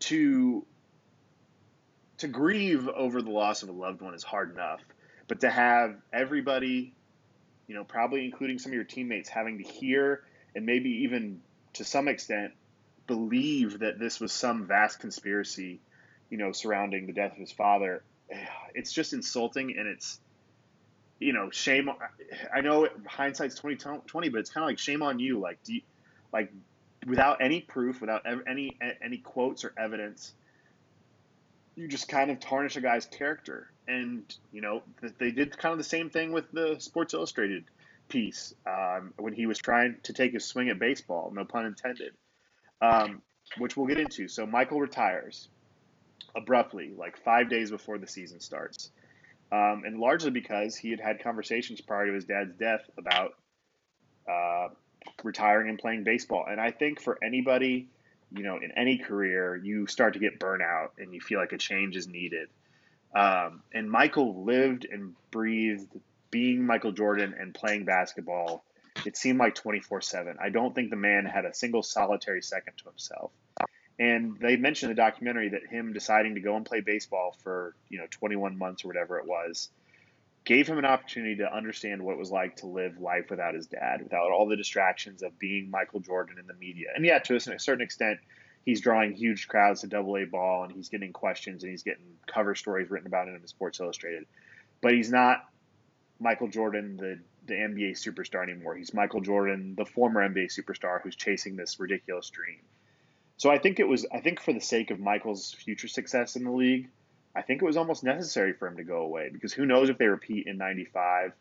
to 0.00 0.64
to 2.18 2.28
grieve 2.28 2.88
over 2.88 3.22
the 3.22 3.30
loss 3.30 3.62
of 3.62 3.68
a 3.68 3.72
loved 3.72 4.02
one 4.02 4.14
is 4.14 4.24
hard 4.24 4.52
enough 4.52 4.80
but 5.28 5.40
to 5.40 5.50
have 5.50 5.94
everybody, 6.12 6.94
you 7.68 7.74
know, 7.74 7.84
probably 7.84 8.24
including 8.24 8.58
some 8.58 8.72
of 8.72 8.74
your 8.74 8.84
teammates, 8.84 9.28
having 9.28 9.58
to 9.58 9.64
hear 9.64 10.24
and 10.56 10.66
maybe 10.66 10.90
even 11.04 11.40
to 11.74 11.84
some 11.84 12.08
extent 12.08 12.52
believe 13.06 13.78
that 13.80 13.98
this 13.98 14.18
was 14.18 14.32
some 14.32 14.66
vast 14.66 14.98
conspiracy, 14.98 15.80
you 16.30 16.38
know, 16.38 16.50
surrounding 16.50 17.06
the 17.06 17.12
death 17.12 17.32
of 17.32 17.38
his 17.38 17.52
father, 17.52 18.02
it's 18.74 18.92
just 18.92 19.12
insulting 19.12 19.76
and 19.78 19.86
it's, 19.86 20.18
you 21.20 21.32
know, 21.32 21.50
shame. 21.50 21.90
I 22.54 22.60
know 22.62 22.88
hindsight's 23.06 23.56
2020, 23.56 24.28
but 24.30 24.38
it's 24.40 24.50
kind 24.50 24.64
of 24.64 24.68
like 24.68 24.78
shame 24.78 25.02
on 25.02 25.18
you. 25.18 25.38
Like, 25.38 25.62
do 25.62 25.74
you, 25.74 25.82
like 26.32 26.52
without 27.06 27.42
any 27.42 27.60
proof, 27.60 28.00
without 28.00 28.24
any 28.48 28.78
any 29.02 29.18
quotes 29.18 29.64
or 29.64 29.72
evidence, 29.76 30.32
you 31.74 31.88
just 31.88 32.08
kind 32.08 32.30
of 32.30 32.40
tarnish 32.40 32.76
a 32.76 32.80
guy's 32.80 33.06
character. 33.06 33.70
And 33.88 34.22
you 34.52 34.60
know 34.60 34.82
they 35.18 35.30
did 35.30 35.56
kind 35.56 35.72
of 35.72 35.78
the 35.78 35.84
same 35.84 36.10
thing 36.10 36.32
with 36.32 36.50
the 36.52 36.76
Sports 36.78 37.14
Illustrated 37.14 37.64
piece 38.08 38.54
um, 38.66 39.12
when 39.18 39.32
he 39.32 39.46
was 39.46 39.58
trying 39.58 39.96
to 40.04 40.12
take 40.12 40.34
a 40.34 40.40
swing 40.40 40.68
at 40.68 40.78
baseball, 40.78 41.32
no 41.34 41.44
pun 41.44 41.66
intended, 41.66 42.12
um, 42.80 43.22
which 43.58 43.76
we'll 43.76 43.86
get 43.86 43.98
into. 43.98 44.28
So 44.28 44.46
Michael 44.46 44.80
retires 44.80 45.48
abruptly, 46.36 46.92
like 46.96 47.16
five 47.24 47.48
days 47.48 47.70
before 47.70 47.98
the 47.98 48.06
season 48.06 48.40
starts, 48.40 48.90
um, 49.50 49.82
and 49.86 49.98
largely 49.98 50.30
because 50.30 50.76
he 50.76 50.90
had 50.90 51.00
had 51.00 51.22
conversations 51.22 51.80
prior 51.80 52.06
to 52.06 52.12
his 52.12 52.24
dad's 52.24 52.54
death 52.54 52.82
about 52.98 53.32
uh, 54.30 54.68
retiring 55.24 55.70
and 55.70 55.78
playing 55.78 56.04
baseball. 56.04 56.44
And 56.48 56.60
I 56.60 56.70
think 56.70 57.00
for 57.00 57.18
anybody 57.22 57.88
you 58.34 58.42
know, 58.42 58.56
in 58.56 58.72
any 58.76 58.98
career, 58.98 59.56
you 59.56 59.86
start 59.86 60.14
to 60.14 60.18
get 60.18 60.38
burnout 60.38 60.90
and 60.98 61.14
you 61.14 61.20
feel 61.20 61.38
like 61.38 61.52
a 61.52 61.58
change 61.58 61.96
is 61.96 62.06
needed. 62.06 62.48
Um, 63.14 63.62
and 63.72 63.90
Michael 63.90 64.44
lived 64.44 64.86
and 64.90 65.14
breathed 65.30 65.88
being 66.30 66.64
Michael 66.64 66.92
Jordan 66.92 67.34
and 67.38 67.54
playing 67.54 67.84
basketball. 67.84 68.64
It 69.06 69.16
seemed 69.16 69.38
like 69.38 69.54
24 69.54 70.00
7. 70.00 70.36
I 70.42 70.50
don't 70.50 70.74
think 70.74 70.90
the 70.90 70.96
man 70.96 71.24
had 71.24 71.44
a 71.44 71.54
single 71.54 71.82
solitary 71.82 72.42
second 72.42 72.74
to 72.78 72.84
himself. 72.84 73.30
And 73.98 74.38
they 74.40 74.56
mentioned 74.56 74.90
in 74.90 74.96
the 74.96 75.02
documentary 75.02 75.48
that 75.50 75.66
him 75.66 75.92
deciding 75.92 76.36
to 76.36 76.40
go 76.40 76.56
and 76.56 76.64
play 76.64 76.80
baseball 76.80 77.36
for, 77.42 77.74
you 77.88 77.98
know, 77.98 78.06
21 78.10 78.56
months 78.56 78.84
or 78.84 78.88
whatever 78.88 79.18
it 79.18 79.26
was, 79.26 79.70
gave 80.44 80.68
him 80.68 80.78
an 80.78 80.84
opportunity 80.84 81.36
to 81.36 81.52
understand 81.52 82.02
what 82.02 82.12
it 82.12 82.18
was 82.18 82.30
like 82.30 82.56
to 82.56 82.66
live 82.66 83.00
life 83.00 83.28
without 83.28 83.54
his 83.54 83.66
dad, 83.66 84.02
without 84.02 84.30
all 84.30 84.46
the 84.46 84.56
distractions 84.56 85.22
of 85.22 85.36
being 85.38 85.70
Michael 85.70 86.00
Jordan 86.00 86.38
in 86.38 86.46
the 86.46 86.54
media. 86.54 86.88
And 86.94 87.04
yeah, 87.04 87.18
to 87.18 87.36
a 87.36 87.40
certain 87.40 87.82
extent, 87.82 88.20
he's 88.68 88.82
drawing 88.82 89.14
huge 89.14 89.48
crowds 89.48 89.80
to 89.80 89.86
double 89.86 90.18
A 90.18 90.26
ball 90.26 90.62
and 90.62 90.70
he's 90.70 90.90
getting 90.90 91.10
questions 91.10 91.62
and 91.62 91.70
he's 91.70 91.84
getting 91.84 92.04
cover 92.26 92.54
stories 92.54 92.90
written 92.90 93.06
about 93.06 93.26
him 93.26 93.34
in 93.34 93.46
Sports 93.46 93.80
Illustrated. 93.80 94.26
But 94.82 94.92
he's 94.92 95.10
not 95.10 95.42
Michael 96.20 96.48
Jordan, 96.48 96.98
the, 96.98 97.18
the 97.46 97.54
NBA 97.54 97.92
superstar 97.92 98.42
anymore. 98.42 98.76
He's 98.76 98.92
Michael 98.92 99.22
Jordan, 99.22 99.74
the 99.74 99.86
former 99.86 100.20
NBA 100.20 100.54
superstar 100.54 101.00
who's 101.00 101.16
chasing 101.16 101.56
this 101.56 101.80
ridiculous 101.80 102.28
dream. 102.28 102.58
So 103.38 103.48
I 103.48 103.56
think 103.56 103.80
it 103.80 103.88
was, 103.88 104.04
I 104.12 104.20
think 104.20 104.38
for 104.42 104.52
the 104.52 104.60
sake 104.60 104.90
of 104.90 105.00
Michael's 105.00 105.54
future 105.54 105.88
success 105.88 106.36
in 106.36 106.44
the 106.44 106.52
league, 106.52 106.90
I 107.34 107.40
think 107.40 107.62
it 107.62 107.64
was 107.64 107.78
almost 107.78 108.04
necessary 108.04 108.52
for 108.52 108.68
him 108.68 108.76
to 108.76 108.84
go 108.84 108.98
away 108.98 109.30
because 109.32 109.54
who 109.54 109.64
knows 109.64 109.88
if 109.88 109.96
they 109.96 110.08
repeat 110.08 110.46
in 110.46 110.58
95 110.58 111.32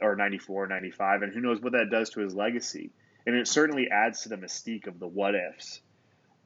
or 0.00 0.14
94, 0.14 0.68
95, 0.68 1.22
and 1.22 1.32
who 1.32 1.40
knows 1.40 1.60
what 1.60 1.72
that 1.72 1.90
does 1.90 2.10
to 2.10 2.20
his 2.20 2.32
legacy. 2.32 2.92
And 3.26 3.34
it 3.34 3.48
certainly 3.48 3.90
adds 3.90 4.20
to 4.20 4.28
the 4.28 4.36
mystique 4.36 4.86
of 4.86 5.00
the 5.00 5.08
what 5.08 5.34
ifs. 5.34 5.80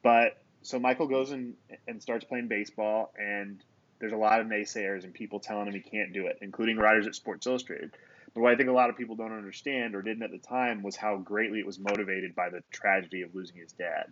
But 0.05 0.37
so 0.61 0.77
Michael 0.77 1.07
goes 1.07 1.31
and, 1.31 1.55
and 1.87 1.99
starts 1.99 2.25
playing 2.25 2.47
baseball, 2.47 3.11
and 3.19 3.59
there's 3.97 4.11
a 4.11 4.17
lot 4.17 4.39
of 4.39 4.45
naysayers 4.45 5.03
and 5.03 5.11
people 5.11 5.39
telling 5.39 5.65
him 5.65 5.73
he 5.73 5.79
can't 5.79 6.13
do 6.13 6.27
it, 6.27 6.37
including 6.43 6.77
writers 6.77 7.07
at 7.07 7.15
Sports 7.15 7.47
Illustrated. 7.47 7.89
But 8.35 8.41
what 8.41 8.53
I 8.53 8.55
think 8.55 8.69
a 8.69 8.71
lot 8.71 8.91
of 8.91 8.97
people 8.97 9.15
don't 9.15 9.35
understand 9.35 9.95
or 9.95 10.03
didn't 10.03 10.21
at 10.21 10.29
the 10.29 10.37
time 10.37 10.83
was 10.83 10.95
how 10.95 11.17
greatly 11.17 11.59
it 11.59 11.65
was 11.65 11.79
motivated 11.79 12.35
by 12.35 12.51
the 12.51 12.61
tragedy 12.69 13.23
of 13.23 13.33
losing 13.33 13.55
his 13.55 13.71
dad. 13.71 14.11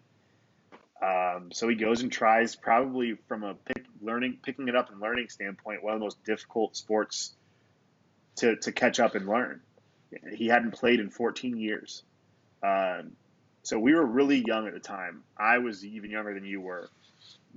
Um, 1.00 1.52
so 1.52 1.68
he 1.68 1.76
goes 1.76 2.02
and 2.02 2.12
tries, 2.12 2.56
probably 2.56 3.14
from 3.28 3.44
a 3.44 3.54
pick, 3.54 3.86
learning, 4.02 4.40
picking 4.42 4.70
it 4.70 4.76
up 4.76 4.90
and 4.92 5.00
learning 5.00 5.30
standpoint, 5.30 5.84
one 5.84 5.94
of 5.94 6.00
the 6.00 6.06
most 6.06 6.24
difficult 6.24 6.76
sports 6.76 7.36
to, 8.38 8.56
to 8.56 8.72
catch 8.72 9.00
up 9.00 9.14
and 9.14 9.28
learn. 9.28 9.62
He 10.34 10.48
hadn't 10.48 10.72
played 10.72 11.00
in 11.00 11.12
14 11.12 11.56
years. 11.56 12.02
Um, 12.64 13.12
so 13.64 13.80
we 13.80 13.94
were 13.94 14.06
really 14.06 14.44
young 14.46 14.68
at 14.68 14.74
the 14.74 14.80
time. 14.80 15.24
I 15.38 15.58
was 15.60 15.86
even 15.86 16.12
younger 16.12 16.34
than 16.34 16.46
you 16.46 16.62
were. 16.62 16.90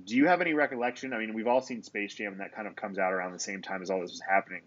Do 0.03 0.15
you 0.15 0.27
have 0.27 0.41
any 0.41 0.53
recollection? 0.53 1.13
I 1.13 1.19
mean, 1.19 1.33
we've 1.33 1.47
all 1.47 1.61
seen 1.61 1.83
Space 1.83 2.15
Jam, 2.15 2.33
and 2.33 2.41
that 2.41 2.55
kind 2.55 2.67
of 2.67 2.75
comes 2.75 2.97
out 2.97 3.13
around 3.13 3.33
the 3.33 3.39
same 3.39 3.61
time 3.61 3.81
as 3.81 3.89
all 3.89 4.01
this 4.01 4.11
was 4.11 4.21
happening. 4.21 4.61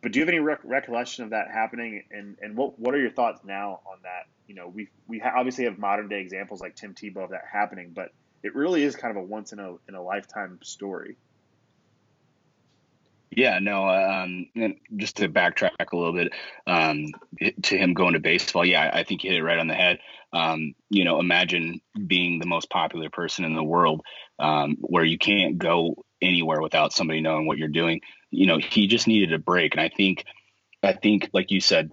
But 0.00 0.12
do 0.12 0.18
you 0.18 0.24
have 0.24 0.28
any 0.28 0.40
rec- 0.40 0.64
recollection 0.64 1.24
of 1.24 1.30
that 1.30 1.50
happening? 1.52 2.04
And, 2.10 2.36
and 2.40 2.56
what, 2.56 2.78
what 2.78 2.94
are 2.94 3.00
your 3.00 3.10
thoughts 3.10 3.40
now 3.44 3.80
on 3.86 3.98
that? 4.02 4.26
You 4.46 4.54
know, 4.54 4.68
we 4.68 4.88
we 5.06 5.18
ha- 5.18 5.34
obviously 5.36 5.64
have 5.64 5.78
modern 5.78 6.08
day 6.08 6.20
examples 6.20 6.60
like 6.60 6.74
Tim 6.74 6.94
Tebow 6.94 7.24
of 7.24 7.30
that 7.30 7.44
happening, 7.52 7.92
but 7.94 8.10
it 8.42 8.54
really 8.54 8.82
is 8.82 8.96
kind 8.96 9.16
of 9.16 9.22
a 9.22 9.26
once 9.26 9.52
in 9.52 9.58
a 9.58 9.74
in 9.88 9.94
a 9.94 10.02
lifetime 10.02 10.58
story. 10.62 11.16
Yeah, 13.30 13.58
no, 13.58 13.88
um, 13.88 14.46
and 14.56 14.76
just 14.96 15.18
to 15.18 15.28
backtrack 15.28 15.92
a 15.92 15.96
little 15.96 16.14
bit 16.14 16.32
um, 16.66 17.06
to 17.62 17.76
him 17.76 17.92
going 17.94 18.14
to 18.14 18.20
baseball, 18.20 18.64
yeah, 18.64 18.90
I 18.92 19.04
think 19.04 19.22
you 19.22 19.30
hit 19.30 19.38
it 19.38 19.42
right 19.44 19.58
on 19.58 19.68
the 19.68 19.74
head. 19.74 19.98
Um, 20.32 20.74
you 20.88 21.04
know, 21.04 21.20
imagine 21.20 21.80
being 22.06 22.38
the 22.38 22.46
most 22.46 22.70
popular 22.70 23.10
person 23.10 23.44
in 23.44 23.54
the 23.54 23.62
world 23.62 24.02
um, 24.38 24.76
where 24.80 25.04
you 25.04 25.18
can't 25.18 25.58
go 25.58 26.04
anywhere 26.22 26.60
without 26.60 26.92
somebody 26.92 27.20
knowing 27.20 27.46
what 27.46 27.58
you're 27.58 27.68
doing. 27.68 28.00
You 28.30 28.46
know, 28.46 28.58
he 28.58 28.86
just 28.86 29.06
needed 29.06 29.32
a 29.32 29.38
break. 29.38 29.74
And 29.74 29.80
I 29.80 29.88
think, 29.88 30.24
I 30.82 30.92
think, 30.92 31.30
like 31.32 31.50
you 31.50 31.60
said, 31.60 31.92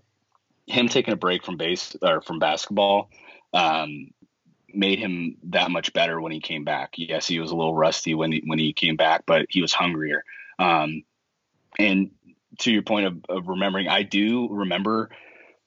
him 0.68 0.88
taking 0.88 1.14
a 1.14 1.18
break 1.18 1.44
from 1.44 1.58
base 1.58 1.96
or 2.02 2.22
from 2.22 2.40
basketball 2.40 3.10
um, 3.54 4.08
made 4.74 5.00
him 5.00 5.38
that 5.44 5.72
much 5.72 5.94
better 5.94 6.20
when 6.20 6.32
he 6.32 6.40
came 6.40 6.64
back. 6.64 6.94
Yes, 6.96 7.28
he 7.28 7.40
was 7.40 7.52
a 7.52 7.56
little 7.56 7.76
rusty 7.76 8.16
when 8.16 8.32
he, 8.32 8.44
when 8.46 8.60
he 8.60 8.74
came 8.74 8.96
back, 8.96 9.24
but 9.26 9.46
he 9.50 9.62
was 9.62 9.74
hungrier. 9.74 10.24
Um, 10.60 11.04
and 11.80 12.12
to 12.60 12.72
your 12.72 12.82
point 12.82 13.08
of, 13.08 13.26
of 13.30 13.48
remembering, 13.48 13.88
I 13.88 14.04
do 14.04 14.48
remember. 14.50 15.10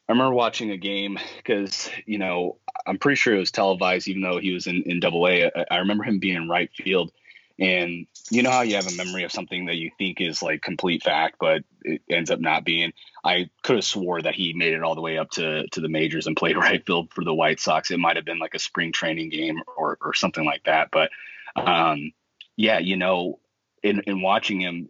I 0.09 0.13
remember 0.13 0.33
watching 0.33 0.71
a 0.71 0.79
game 0.79 1.19
because 1.37 1.91
you 2.07 2.19
know 2.19 2.59
I'm 2.87 2.99
pretty 2.99 3.17
sure 3.17 3.35
it 3.35 3.41
was 3.41 3.51
televised, 3.51 4.09
even 4.09 4.23
though 4.23 4.39
he 4.39 4.53
was 4.53 4.67
in 4.67 4.83
in 4.85 5.01
Double 5.01 5.27
A. 5.27 5.47
I, 5.47 5.65
I 5.71 5.77
remember 5.79 6.05
him 6.05 6.19
being 6.19 6.37
in 6.37 6.49
right 6.49 6.71
field, 6.75 7.13
and 7.59 8.07
you 8.31 8.43
know 8.43 8.51
how 8.51 8.63
you 8.63 8.77
have 8.77 8.87
a 8.87 8.97
memory 8.97 9.25
of 9.25 9.33
something 9.33 9.67
that 9.67 9.77
you 9.77 9.91
think 9.99 10.21
is 10.21 10.43
like 10.43 10.63
complete 10.63 11.03
fact, 11.03 11.37
but 11.39 11.63
it 11.83 12.01
ends 12.09 12.31
up 12.31 12.41
not 12.41 12.65
being. 12.65 12.93
I 13.25 13.51
could 13.63 13.77
have 13.77 13.85
swore 13.85 14.23
that 14.23 14.35
he 14.35 14.55
made 14.55 14.73
it 14.73 14.83
all 14.83 14.95
the 14.95 15.03
way 15.03 15.19
up 15.19 15.31
to 15.33 15.67
to 15.69 15.81
the 15.81 15.89
majors 15.89 16.27
and 16.27 16.37
played 16.37 16.57
right 16.57 16.85
field 16.87 17.13
for 17.13 17.25
the 17.25 17.35
White 17.35 17.61
Sox. 17.61 17.91
It 17.91 17.99
might 17.99 18.17
have 18.17 18.25
been 18.25 18.39
like 18.39 18.55
a 18.55 18.59
spring 18.59 18.93
training 18.93 19.29
game 19.29 19.61
or 19.77 19.99
or 20.01 20.15
something 20.15 20.45
like 20.45 20.65
that. 20.65 20.89
But 20.91 21.11
um, 21.57 22.13
yeah, 22.57 22.79
you 22.79 22.97
know, 22.97 23.41
in 23.83 24.01
in 24.07 24.23
watching 24.23 24.61
him, 24.61 24.89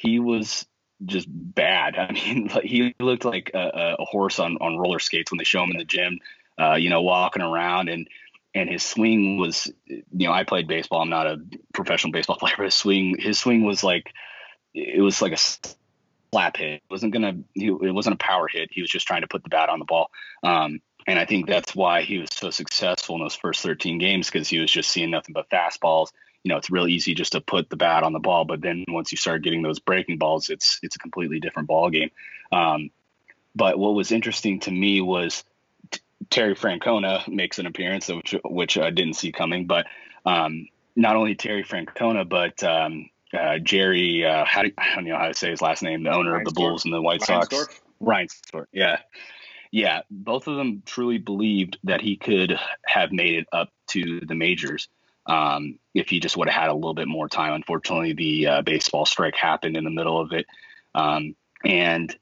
he 0.00 0.18
was 0.18 0.66
just 1.04 1.28
bad. 1.30 1.94
I 1.98 2.12
mean, 2.12 2.50
he 2.62 2.94
looked 2.98 3.24
like 3.24 3.50
a, 3.54 3.96
a, 3.98 4.04
horse 4.04 4.38
on 4.38 4.56
on 4.60 4.78
roller 4.78 4.98
skates 4.98 5.30
when 5.30 5.38
they 5.38 5.44
show 5.44 5.62
him 5.62 5.70
in 5.70 5.78
the 5.78 5.84
gym. 5.84 6.18
Uh, 6.58 6.74
you 6.74 6.90
know, 6.90 7.02
walking 7.02 7.42
around 7.42 7.88
and 7.88 8.08
and 8.54 8.68
his 8.68 8.82
swing 8.82 9.38
was, 9.38 9.70
you 9.86 10.02
know, 10.12 10.32
I 10.32 10.44
played 10.44 10.66
baseball. 10.66 11.00
I'm 11.00 11.10
not 11.10 11.26
a 11.26 11.38
professional 11.72 12.12
baseball 12.12 12.36
player, 12.40 12.54
but 12.56 12.64
his 12.64 12.74
swing, 12.74 13.16
his 13.18 13.38
swing 13.38 13.64
was 13.64 13.84
like, 13.84 14.12
it 14.74 15.00
was 15.00 15.22
like 15.22 15.32
a 15.32 15.38
slap 16.32 16.56
hit. 16.56 16.82
It 16.82 16.82
wasn't 16.90 17.12
gonna, 17.12 17.34
it 17.54 17.94
wasn't 17.94 18.14
a 18.14 18.18
power 18.18 18.48
hit. 18.48 18.70
He 18.72 18.80
was 18.80 18.90
just 18.90 19.06
trying 19.06 19.20
to 19.20 19.28
put 19.28 19.44
the 19.44 19.50
bat 19.50 19.68
on 19.68 19.78
the 19.78 19.84
ball. 19.84 20.10
Um, 20.42 20.80
and 21.06 21.18
I 21.18 21.26
think 21.26 21.46
that's 21.46 21.74
why 21.74 22.02
he 22.02 22.18
was 22.18 22.30
so 22.32 22.50
successful 22.50 23.16
in 23.16 23.22
those 23.22 23.36
first 23.36 23.62
13 23.62 23.98
games 23.98 24.28
because 24.30 24.48
he 24.48 24.58
was 24.58 24.70
just 24.70 24.90
seeing 24.90 25.10
nothing 25.10 25.32
but 25.32 25.48
fastballs. 25.48 26.08
You 26.42 26.50
know, 26.50 26.56
it's 26.56 26.70
real 26.70 26.86
easy 26.86 27.14
just 27.14 27.32
to 27.32 27.40
put 27.40 27.68
the 27.68 27.76
bat 27.76 28.02
on 28.02 28.12
the 28.12 28.18
ball, 28.18 28.44
but 28.44 28.60
then 28.60 28.84
once 28.88 29.12
you 29.12 29.18
start 29.18 29.42
getting 29.42 29.62
those 29.62 29.78
breaking 29.78 30.18
balls, 30.18 30.48
it's 30.48 30.78
it's 30.82 30.96
a 30.96 30.98
completely 30.98 31.38
different 31.40 31.68
ball 31.68 31.90
game. 31.90 32.10
Um, 32.50 32.90
but 33.54 33.78
what 33.78 33.94
was 33.94 34.12
interesting 34.12 34.60
to 34.60 34.70
me 34.70 35.00
was 35.00 35.44
Terry 36.30 36.54
Francona 36.54 37.26
makes 37.28 37.58
an 37.58 37.66
appearance, 37.66 38.08
which 38.08 38.34
which 38.44 38.78
I 38.78 38.90
didn't 38.90 39.14
see 39.14 39.32
coming. 39.32 39.66
But 39.66 39.86
um, 40.24 40.68
not 40.96 41.16
only 41.16 41.34
Terry 41.34 41.64
Francona, 41.64 42.28
but 42.28 42.62
um, 42.62 43.10
uh, 43.32 43.58
Jerry, 43.58 44.24
uh, 44.24 44.44
how 44.44 44.62
do, 44.62 44.72
I 44.76 44.94
don't 44.94 45.04
know 45.04 45.16
how 45.16 45.28
to 45.28 45.34
say 45.34 45.50
his 45.50 45.62
last 45.62 45.82
name, 45.82 46.04
the 46.04 46.10
owner 46.10 46.38
of 46.38 46.44
the 46.44 46.52
Bulls 46.52 46.84
and 46.84 46.92
the 46.92 47.02
White 47.02 47.22
Sox, 47.22 47.48
Ryan 48.00 48.28
Reinsdorf. 48.28 48.66
Yeah, 48.72 48.98
yeah. 49.70 50.02
Both 50.10 50.46
of 50.46 50.56
them 50.56 50.82
truly 50.84 51.18
believed 51.18 51.78
that 51.84 52.00
he 52.00 52.16
could 52.16 52.58
have 52.84 53.12
made 53.12 53.34
it 53.34 53.46
up 53.52 53.70
to 53.88 54.20
the 54.20 54.34
majors 54.34 54.88
um, 55.30 55.78
if 55.94 56.08
he 56.08 56.18
just 56.18 56.36
would 56.36 56.48
have 56.48 56.60
had 56.60 56.70
a 56.70 56.74
little 56.74 56.94
bit 56.94 57.06
more 57.06 57.28
time. 57.28 57.52
Unfortunately, 57.52 58.12
the 58.12 58.46
uh, 58.46 58.62
baseball 58.62 59.06
strike 59.06 59.36
happened 59.36 59.76
in 59.76 59.84
the 59.84 59.90
middle 59.90 60.20
of 60.20 60.32
it, 60.32 60.46
um, 60.94 61.36
and 61.64 62.14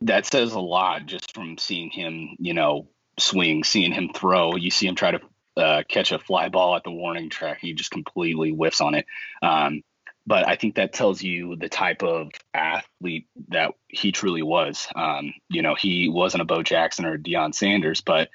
that 0.00 0.24
says 0.24 0.54
a 0.54 0.60
lot 0.60 1.04
just 1.04 1.34
from 1.34 1.58
seeing 1.58 1.90
him, 1.90 2.36
you 2.38 2.54
know, 2.54 2.88
swing, 3.18 3.64
seeing 3.64 3.92
him 3.92 4.10
throw. 4.14 4.56
You 4.56 4.70
see 4.70 4.86
him 4.86 4.94
try 4.94 5.10
to 5.10 5.20
uh, 5.58 5.82
catch 5.86 6.10
a 6.10 6.18
fly 6.18 6.48
ball 6.48 6.74
at 6.74 6.84
the 6.84 6.90
warning 6.90 7.28
track. 7.28 7.58
He 7.60 7.74
just 7.74 7.90
completely 7.90 8.50
whiffs 8.50 8.80
on 8.80 8.94
it. 8.94 9.04
Um, 9.42 9.82
but 10.26 10.48
I 10.48 10.56
think 10.56 10.76
that 10.76 10.94
tells 10.94 11.22
you 11.22 11.56
the 11.56 11.68
type 11.68 12.02
of 12.02 12.30
athlete 12.54 13.26
that 13.48 13.72
he 13.88 14.10
truly 14.10 14.42
was. 14.42 14.86
Um, 14.94 15.34
you 15.50 15.60
know, 15.60 15.74
he 15.74 16.08
wasn't 16.08 16.42
a 16.42 16.46
Bo 16.46 16.62
Jackson 16.62 17.04
or 17.04 17.14
a 17.14 17.18
Deion 17.18 17.54
Sanders, 17.54 18.00
but 18.00 18.30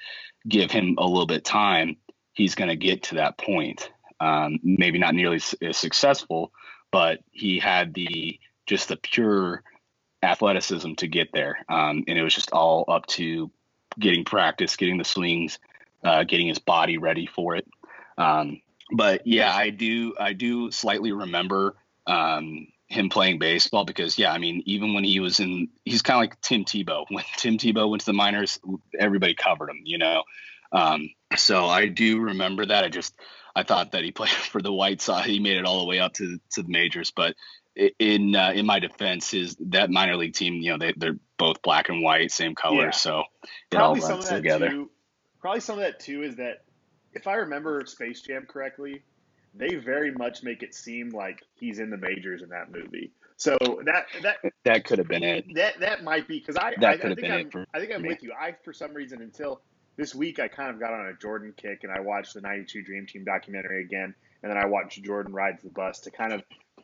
give 0.46 0.70
him 0.70 0.96
a 0.98 1.06
little 1.06 1.26
bit 1.26 1.44
time, 1.44 1.96
he's 2.36 2.54
going 2.54 2.68
to 2.68 2.76
get 2.76 3.02
to 3.04 3.16
that 3.16 3.38
point. 3.38 3.90
Um, 4.20 4.60
maybe 4.62 4.98
not 4.98 5.14
nearly 5.14 5.40
as 5.62 5.76
successful, 5.76 6.52
but 6.92 7.20
he 7.32 7.58
had 7.58 7.92
the 7.94 8.38
just 8.66 8.88
the 8.88 8.96
pure 8.96 9.62
athleticism 10.22 10.94
to 10.94 11.06
get 11.06 11.28
there. 11.32 11.58
Um, 11.68 12.04
and 12.06 12.18
it 12.18 12.22
was 12.22 12.34
just 12.34 12.52
all 12.52 12.84
up 12.88 13.06
to 13.06 13.50
getting 13.98 14.24
practice, 14.24 14.76
getting 14.76 14.98
the 14.98 15.04
swings, 15.04 15.58
uh, 16.04 16.24
getting 16.24 16.48
his 16.48 16.58
body 16.58 16.98
ready 16.98 17.26
for 17.26 17.56
it. 17.56 17.66
Um, 18.18 18.60
but 18.92 19.26
yeah, 19.26 19.54
I 19.54 19.70
do 19.70 20.14
I 20.18 20.32
do 20.32 20.70
slightly 20.70 21.12
remember 21.12 21.76
um, 22.06 22.68
him 22.88 23.08
playing 23.08 23.38
baseball 23.38 23.84
because 23.84 24.18
yeah, 24.18 24.32
I 24.32 24.38
mean 24.38 24.62
even 24.66 24.94
when 24.94 25.04
he 25.04 25.20
was 25.20 25.40
in, 25.40 25.68
he's 25.84 26.02
kind 26.02 26.16
of 26.16 26.20
like 26.20 26.40
Tim 26.40 26.64
Tebow. 26.64 27.04
When 27.10 27.24
Tim 27.36 27.58
Tebow 27.58 27.90
went 27.90 28.00
to 28.00 28.06
the 28.06 28.12
minors, 28.12 28.58
everybody 28.98 29.34
covered 29.34 29.70
him, 29.70 29.80
you 29.84 29.98
know. 29.98 30.22
So 31.36 31.66
I 31.66 31.86
do 31.86 32.20
remember 32.20 32.66
that. 32.66 32.84
I 32.84 32.88
just 32.88 33.14
I 33.54 33.62
thought 33.62 33.92
that 33.92 34.04
he 34.04 34.12
played 34.12 34.30
for 34.52 34.60
the 34.60 34.72
White 34.72 35.00
Sox. 35.00 35.26
He 35.26 35.40
made 35.40 35.56
it 35.56 35.64
all 35.64 35.80
the 35.80 35.86
way 35.86 36.00
up 36.00 36.14
to 36.14 36.38
to 36.52 36.62
the 36.62 36.68
majors, 36.68 37.10
but 37.10 37.34
in 37.98 38.34
uh, 38.34 38.52
in 38.54 38.66
my 38.66 38.78
defense, 38.78 39.34
is 39.34 39.56
that 39.60 39.90
minor 39.90 40.16
league 40.16 40.34
team. 40.34 40.54
You 40.54 40.72
know, 40.72 40.78
they 40.78 40.94
they're 40.96 41.18
both 41.38 41.62
black 41.62 41.88
and 41.88 42.02
white, 42.02 42.30
same 42.30 42.54
color, 42.54 42.86
yeah. 42.86 42.90
so 42.90 43.24
it 43.42 43.50
probably 43.70 44.02
all 44.02 44.08
runs 44.08 44.28
together. 44.28 44.70
Too, 44.70 44.90
probably 45.40 45.60
some 45.60 45.78
of 45.78 45.84
that 45.84 46.00
too 46.00 46.22
is 46.22 46.36
that 46.36 46.64
if 47.12 47.26
I 47.26 47.34
remember 47.34 47.84
Space 47.86 48.22
Jam 48.22 48.46
correctly, 48.46 49.02
they 49.54 49.74
very 49.76 50.12
much 50.12 50.42
make 50.42 50.62
it 50.62 50.74
seem 50.74 51.10
like 51.10 51.42
he's 51.54 51.78
in 51.78 51.90
the 51.90 51.96
majors 51.96 52.42
in 52.42 52.50
that 52.50 52.70
movie. 52.70 53.12
So 53.36 53.56
that 53.84 54.06
that 54.22 54.36
that 54.64 54.84
could 54.84 54.98
have 54.98 55.08
been 55.08 55.22
it. 55.22 55.44
That 55.54 55.80
that 55.80 56.02
might 56.02 56.26
be 56.26 56.38
because 56.38 56.56
I 56.56 56.74
that 56.80 57.04
I, 57.04 57.10
I 57.10 57.14
think 57.14 57.54
I'm, 57.54 57.66
I 57.74 57.80
think 57.80 57.92
I'm 57.94 58.02
with 58.02 58.22
you. 58.22 58.32
I 58.32 58.54
for 58.64 58.72
some 58.72 58.94
reason 58.94 59.20
until 59.20 59.60
this 59.96 60.14
week 60.14 60.38
I 60.38 60.48
kind 60.48 60.70
of 60.70 60.78
got 60.78 60.92
on 60.92 61.06
a 61.06 61.14
Jordan 61.14 61.54
kick 61.56 61.80
and 61.82 61.92
I 61.92 62.00
watched 62.00 62.34
the 62.34 62.40
'92 62.40 62.82
Dream 62.82 63.06
Team 63.06 63.24
documentary 63.24 63.82
again, 63.82 64.14
and 64.42 64.50
then 64.50 64.58
I 64.58 64.66
watched 64.66 65.02
Jordan 65.02 65.32
rides 65.32 65.62
the 65.62 65.70
bus 65.70 66.00
to 66.00 66.10
kind 66.10 66.32
of 66.32 66.42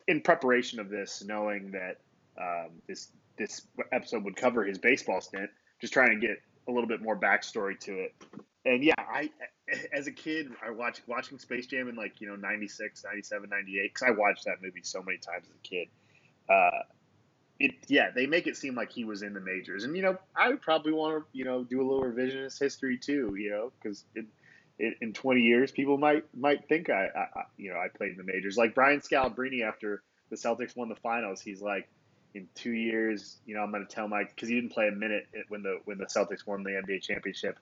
in 0.08 0.20
preparation 0.20 0.80
of 0.80 0.88
this, 0.88 1.22
knowing 1.24 1.72
that 1.72 1.98
um, 2.40 2.70
this 2.86 3.08
this 3.38 3.66
episode 3.92 4.24
would 4.24 4.36
cover 4.36 4.64
his 4.64 4.78
baseball 4.78 5.20
stint, 5.20 5.50
just 5.80 5.92
trying 5.92 6.20
to 6.20 6.26
get 6.26 6.38
a 6.68 6.72
little 6.72 6.88
bit 6.88 7.02
more 7.02 7.18
backstory 7.18 7.78
to 7.80 7.92
it. 7.92 8.14
And 8.64 8.82
yeah, 8.82 8.94
I 8.98 9.30
as 9.92 10.06
a 10.06 10.12
kid, 10.12 10.50
I 10.64 10.70
watched 10.70 11.02
watching 11.06 11.38
Space 11.38 11.66
Jam 11.66 11.88
in 11.88 11.96
like 11.96 12.20
you 12.20 12.28
know 12.28 12.36
96, 12.36 13.04
97, 13.04 13.48
98 13.50 13.94
because 13.94 14.08
I 14.08 14.10
watched 14.12 14.44
that 14.44 14.62
movie 14.62 14.82
so 14.82 15.02
many 15.02 15.18
times 15.18 15.46
as 15.48 15.54
a 15.54 15.68
kid. 15.68 15.88
Uh, 16.48 16.82
it 17.62 17.74
yeah, 17.88 18.10
they 18.14 18.26
make 18.26 18.46
it 18.46 18.56
seem 18.56 18.74
like 18.74 18.92
he 18.92 19.04
was 19.04 19.22
in 19.22 19.34
the 19.34 19.40
majors, 19.40 19.84
and 19.84 19.96
you 19.96 20.02
know 20.02 20.18
I 20.34 20.48
would 20.48 20.60
probably 20.60 20.92
want 20.92 21.22
to 21.22 21.24
you 21.32 21.44
know 21.44 21.64
do 21.64 21.80
a 21.80 21.86
little 21.86 22.02
revisionist 22.04 22.58
history 22.58 22.98
too, 22.98 23.34
you 23.38 23.50
know, 23.50 23.72
because 23.80 24.04
in 24.78 25.12
20 25.12 25.40
years, 25.40 25.70
people 25.70 25.96
might 25.96 26.24
might 26.34 26.66
think 26.68 26.90
I, 26.90 27.06
I, 27.14 27.42
you 27.56 27.72
know 27.72 27.78
I 27.78 27.88
played 27.88 28.12
in 28.12 28.16
the 28.16 28.24
majors. 28.24 28.56
Like 28.56 28.74
Brian 28.74 29.00
Scalabrine 29.00 29.62
after 29.62 30.02
the 30.30 30.36
Celtics 30.36 30.76
won 30.76 30.88
the 30.88 30.96
finals, 30.96 31.40
he's 31.40 31.62
like, 31.62 31.88
in 32.34 32.48
two 32.54 32.72
years, 32.72 33.38
you 33.46 33.54
know, 33.54 33.60
I'm 33.60 33.70
going 33.70 33.86
to 33.86 33.94
tell 33.94 34.08
my 34.08 34.24
because 34.24 34.48
he 34.48 34.56
didn't 34.56 34.72
play 34.72 34.88
a 34.88 34.92
minute 34.92 35.26
when 35.48 35.62
the 35.62 35.78
when 35.84 35.98
the 35.98 36.06
Celtics 36.06 36.46
won 36.46 36.64
the 36.64 36.70
NBA 36.70 37.02
championship. 37.02 37.58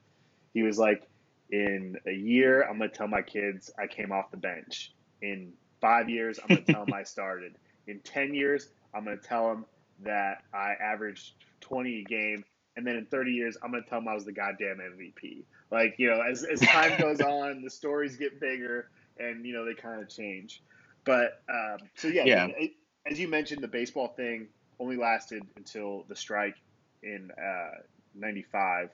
He 0.54 0.62
was 0.62 0.78
like, 0.78 1.08
in 1.50 1.96
a 2.06 2.12
year, 2.12 2.62
I'm 2.62 2.78
going 2.78 2.90
to 2.90 2.96
tell 2.96 3.08
my 3.08 3.22
kids 3.22 3.70
I 3.78 3.86
came 3.86 4.12
off 4.12 4.30
the 4.30 4.36
bench. 4.36 4.92
In 5.20 5.52
five 5.80 6.08
years, 6.08 6.38
I'm 6.38 6.48
going 6.48 6.64
to 6.64 6.72
tell 6.72 6.84
them 6.84 6.94
I 6.94 7.02
started. 7.04 7.56
In 7.86 8.00
10 8.00 8.34
years, 8.34 8.68
I'm 8.94 9.04
going 9.04 9.18
to 9.18 9.24
tell 9.24 9.48
them 9.48 9.64
that 10.04 10.42
I 10.52 10.72
averaged 10.80 11.34
20 11.60 12.00
a 12.00 12.04
game. 12.04 12.44
And 12.76 12.86
then 12.86 12.96
in 12.96 13.06
30 13.06 13.32
years, 13.32 13.56
I'm 13.62 13.70
going 13.70 13.82
to 13.82 13.88
tell 13.88 14.00
them 14.00 14.08
I 14.08 14.14
was 14.14 14.24
the 14.24 14.32
goddamn 14.32 14.78
MVP. 14.78 15.42
Like, 15.70 15.96
you 15.98 16.08
know, 16.08 16.20
as, 16.22 16.44
as 16.44 16.60
time 16.60 16.98
goes 17.00 17.20
on, 17.20 17.62
the 17.62 17.70
stories 17.70 18.16
get 18.16 18.40
bigger 18.40 18.90
and, 19.18 19.44
you 19.44 19.52
know, 19.52 19.64
they 19.64 19.74
kind 19.74 20.00
of 20.00 20.08
change. 20.08 20.62
But 21.04 21.42
um, 21.48 21.78
so, 21.96 22.08
yeah, 22.08 22.24
yeah. 22.24 22.46
It, 22.56 22.72
as 23.06 23.18
you 23.18 23.28
mentioned, 23.28 23.62
the 23.62 23.68
baseball 23.68 24.08
thing 24.08 24.48
only 24.78 24.96
lasted 24.96 25.42
until 25.56 26.04
the 26.08 26.16
strike 26.16 26.56
in 27.02 27.30
uh, 27.32 27.80
95. 28.14 28.90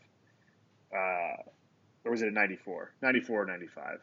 Uh, 0.92 0.96
or 2.04 2.12
was 2.12 2.22
it 2.22 2.28
a 2.28 2.32
94? 2.32 2.92
94 3.02 3.42
or 3.42 3.46
95? 3.46 3.98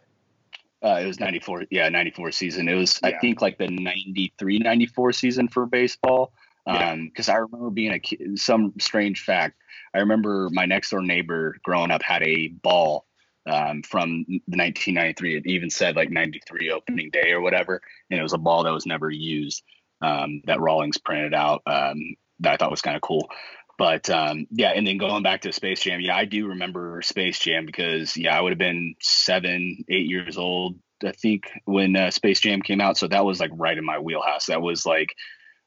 Uh, 0.83 0.99
it 1.01 1.07
was 1.07 1.19
94. 1.19 1.65
Yeah, 1.71 1.87
94 1.87 2.31
season. 2.33 2.67
It 2.67 2.75
was, 2.75 2.99
yeah. 3.01 3.09
I 3.09 3.19
think, 3.19 3.41
like 3.41 3.57
the 3.57 3.67
93 3.67 4.59
94 4.59 5.13
season 5.13 5.47
for 5.47 5.65
baseball. 5.65 6.33
Because 6.65 7.29
um, 7.29 7.35
I 7.35 7.37
remember 7.37 7.69
being 7.69 7.91
a 7.91 7.99
kid, 7.99 8.39
some 8.39 8.73
strange 8.79 9.21
fact. 9.21 9.57
I 9.93 9.99
remember 9.99 10.49
my 10.51 10.65
next 10.65 10.89
door 10.89 11.01
neighbor 11.01 11.55
growing 11.63 11.91
up 11.91 12.01
had 12.01 12.23
a 12.23 12.47
ball 12.47 13.05
um, 13.45 13.83
from 13.83 14.25
the 14.27 14.57
1993. 14.57 15.37
It 15.37 15.45
even 15.45 15.69
said 15.69 15.95
like 15.95 16.09
93 16.09 16.71
opening 16.71 17.09
day 17.11 17.31
or 17.31 17.41
whatever, 17.41 17.81
and 18.09 18.19
it 18.19 18.23
was 18.23 18.33
a 18.33 18.37
ball 18.37 18.63
that 18.63 18.73
was 18.73 18.85
never 18.85 19.09
used 19.09 19.63
um, 20.01 20.41
that 20.45 20.59
Rawlings 20.59 20.97
printed 20.97 21.33
out 21.33 21.61
um, 21.65 21.97
that 22.39 22.53
I 22.53 22.57
thought 22.57 22.71
was 22.71 22.81
kind 22.81 22.95
of 22.95 23.01
cool. 23.01 23.29
But 23.77 24.09
um, 24.09 24.45
yeah, 24.51 24.69
and 24.69 24.85
then 24.85 24.97
going 24.97 25.23
back 25.23 25.41
to 25.41 25.51
Space 25.51 25.81
Jam, 25.81 25.99
yeah, 25.99 26.15
I 26.15 26.25
do 26.25 26.47
remember 26.47 27.01
Space 27.01 27.39
Jam 27.39 27.65
because 27.65 28.15
yeah, 28.15 28.37
I 28.37 28.41
would 28.41 28.51
have 28.51 28.59
been 28.59 28.95
seven, 29.01 29.83
eight 29.89 30.05
years 30.05 30.37
old, 30.37 30.77
I 31.03 31.11
think, 31.11 31.49
when 31.65 31.95
uh, 31.95 32.11
Space 32.11 32.39
Jam 32.39 32.61
came 32.61 32.81
out. 32.81 32.97
So 32.97 33.07
that 33.07 33.25
was 33.25 33.39
like 33.39 33.51
right 33.53 33.77
in 33.77 33.83
my 33.83 33.97
wheelhouse. 33.97 34.45
That 34.45 34.61
was 34.61 34.85
like 34.85 35.15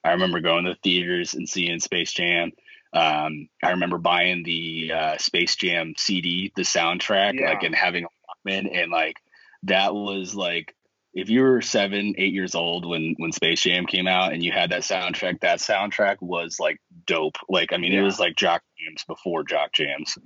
I 0.06 0.12
remember 0.12 0.40
going 0.40 0.64
to 0.64 0.70
the 0.72 0.78
theaters 0.82 1.34
and 1.34 1.48
seeing 1.48 1.80
Space 1.80 2.12
Jam. 2.12 2.52
Um, 2.92 3.48
I 3.62 3.70
remember 3.70 3.98
buying 3.98 4.42
the 4.44 4.92
uh, 4.94 5.16
Space 5.18 5.56
Jam 5.56 5.94
CD, 5.98 6.52
the 6.56 6.62
soundtrack, 6.62 7.34
Yeah. 7.38 7.50
like 7.50 7.62
and 7.62 7.74
having 7.74 8.04
a 8.04 8.08
Walkman, 8.48 8.68
and 8.72 8.90
like 8.90 9.16
that 9.64 9.94
was 9.94 10.34
like 10.34 10.74
if 11.12 11.30
you 11.30 11.40
were 11.42 11.62
seven, 11.62 12.14
eight 12.18 12.32
years 12.34 12.54
old 12.54 12.86
when 12.86 13.14
when 13.18 13.32
Space 13.32 13.62
Jam 13.62 13.86
came 13.86 14.06
out 14.06 14.32
and 14.32 14.42
you 14.44 14.52
had 14.52 14.70
that 14.70 14.82
soundtrack, 14.82 15.40
that 15.40 15.58
soundtrack 15.58 16.16
was 16.20 16.58
like 16.60 16.78
dope. 17.06 17.36
Like 17.48 17.72
I 17.72 17.76
mean, 17.78 17.92
it 17.92 18.02
was 18.02 18.20
like 18.20 18.36
Jock 18.36 18.62
Jams 18.78 19.04
before 19.04 19.42
Jock 19.42 19.72
Jams. 19.72 20.16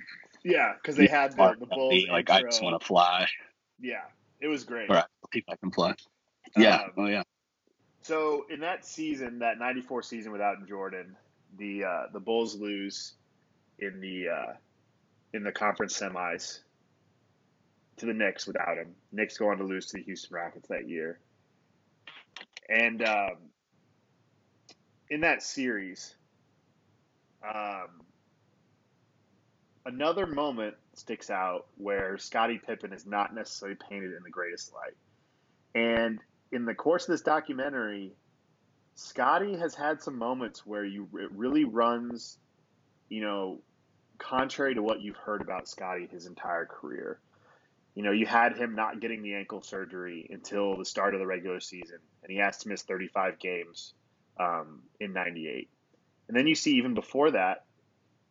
Yeah, 0.45 0.73
because 0.75 0.97
they 0.97 1.07
had 1.07 1.33
the, 1.37 1.57
the 1.59 1.66
Bulls. 1.66 2.07
like 2.11 2.29
I 2.31 2.43
just 2.43 2.62
want 2.62 2.81
to 2.81 2.87
fly, 2.87 3.27
Yeah, 3.81 4.03
it 4.40 4.49
was 4.49 4.64
great. 4.64 4.90
or 4.90 5.03
if 5.33 5.45
I 5.49 5.57
can 5.57 5.71
fly. 5.71 5.95
Yeah, 6.57 6.77
Um, 6.83 6.90
oh 6.97 7.07
yeah, 7.07 7.23
So 8.02 8.46
in 8.48 8.60
that 8.60 8.86
season, 8.86 9.40
that 9.40 9.58
'94 9.58 10.02
season 10.02 10.32
without 10.32 10.66
Jordan, 10.66 11.16
the 11.58 11.84
uh, 11.84 12.02
the 12.12 12.20
Bulls 12.20 12.56
lose 12.56 13.14
in 13.78 14.00
the 14.00 14.28
uh, 14.28 14.52
in 15.34 15.42
the 15.42 15.52
conference 15.52 15.98
semis 15.98 16.60
to 17.98 18.06
the 18.06 18.14
Knicks 18.14 18.46
without 18.46 18.78
him. 18.78 18.94
Knicks 19.12 19.36
go 19.36 19.50
on 19.50 19.58
to 19.58 19.64
lose 19.64 19.86
to 19.86 19.98
the 19.98 20.02
Houston 20.04 20.34
Rockets 20.34 20.68
that 20.68 20.88
year, 20.88 21.18
and 22.68 23.06
um, 23.06 23.36
in 25.10 25.20
that 25.20 25.42
series, 25.42 26.14
um, 27.46 28.00
another 29.84 30.26
moment 30.26 30.76
sticks 30.94 31.28
out 31.28 31.66
where 31.76 32.16
Scottie 32.16 32.60
Pippen 32.64 32.94
is 32.94 33.04
not 33.04 33.34
necessarily 33.34 33.76
painted 33.88 34.14
in 34.14 34.22
the 34.22 34.30
greatest 34.30 34.72
light, 34.72 34.96
and 35.74 36.18
in 36.52 36.64
the 36.64 36.74
course 36.74 37.04
of 37.04 37.12
this 37.12 37.22
documentary, 37.22 38.12
Scottie 38.94 39.56
has 39.56 39.74
had 39.74 40.02
some 40.02 40.18
moments 40.18 40.66
where 40.66 40.84
you 40.84 41.08
it 41.14 41.30
really 41.32 41.64
runs, 41.64 42.38
you 43.08 43.22
know, 43.22 43.60
contrary 44.18 44.74
to 44.74 44.82
what 44.82 45.00
you've 45.00 45.16
heard 45.16 45.40
about 45.40 45.68
Scottie 45.68 46.08
his 46.10 46.26
entire 46.26 46.66
career. 46.66 47.18
You 47.94 48.02
know, 48.02 48.12
you 48.12 48.26
had 48.26 48.56
him 48.56 48.74
not 48.74 49.00
getting 49.00 49.22
the 49.22 49.34
ankle 49.34 49.62
surgery 49.62 50.28
until 50.30 50.76
the 50.76 50.84
start 50.84 51.14
of 51.14 51.20
the 51.20 51.26
regular 51.26 51.60
season, 51.60 51.98
and 52.22 52.30
he 52.30 52.38
has 52.38 52.58
to 52.58 52.68
miss 52.68 52.82
35 52.82 53.38
games 53.38 53.94
um, 54.38 54.82
in 55.00 55.12
'98. 55.12 55.68
And 56.28 56.36
then 56.36 56.46
you 56.46 56.54
see 56.54 56.76
even 56.76 56.94
before 56.94 57.32
that, 57.32 57.64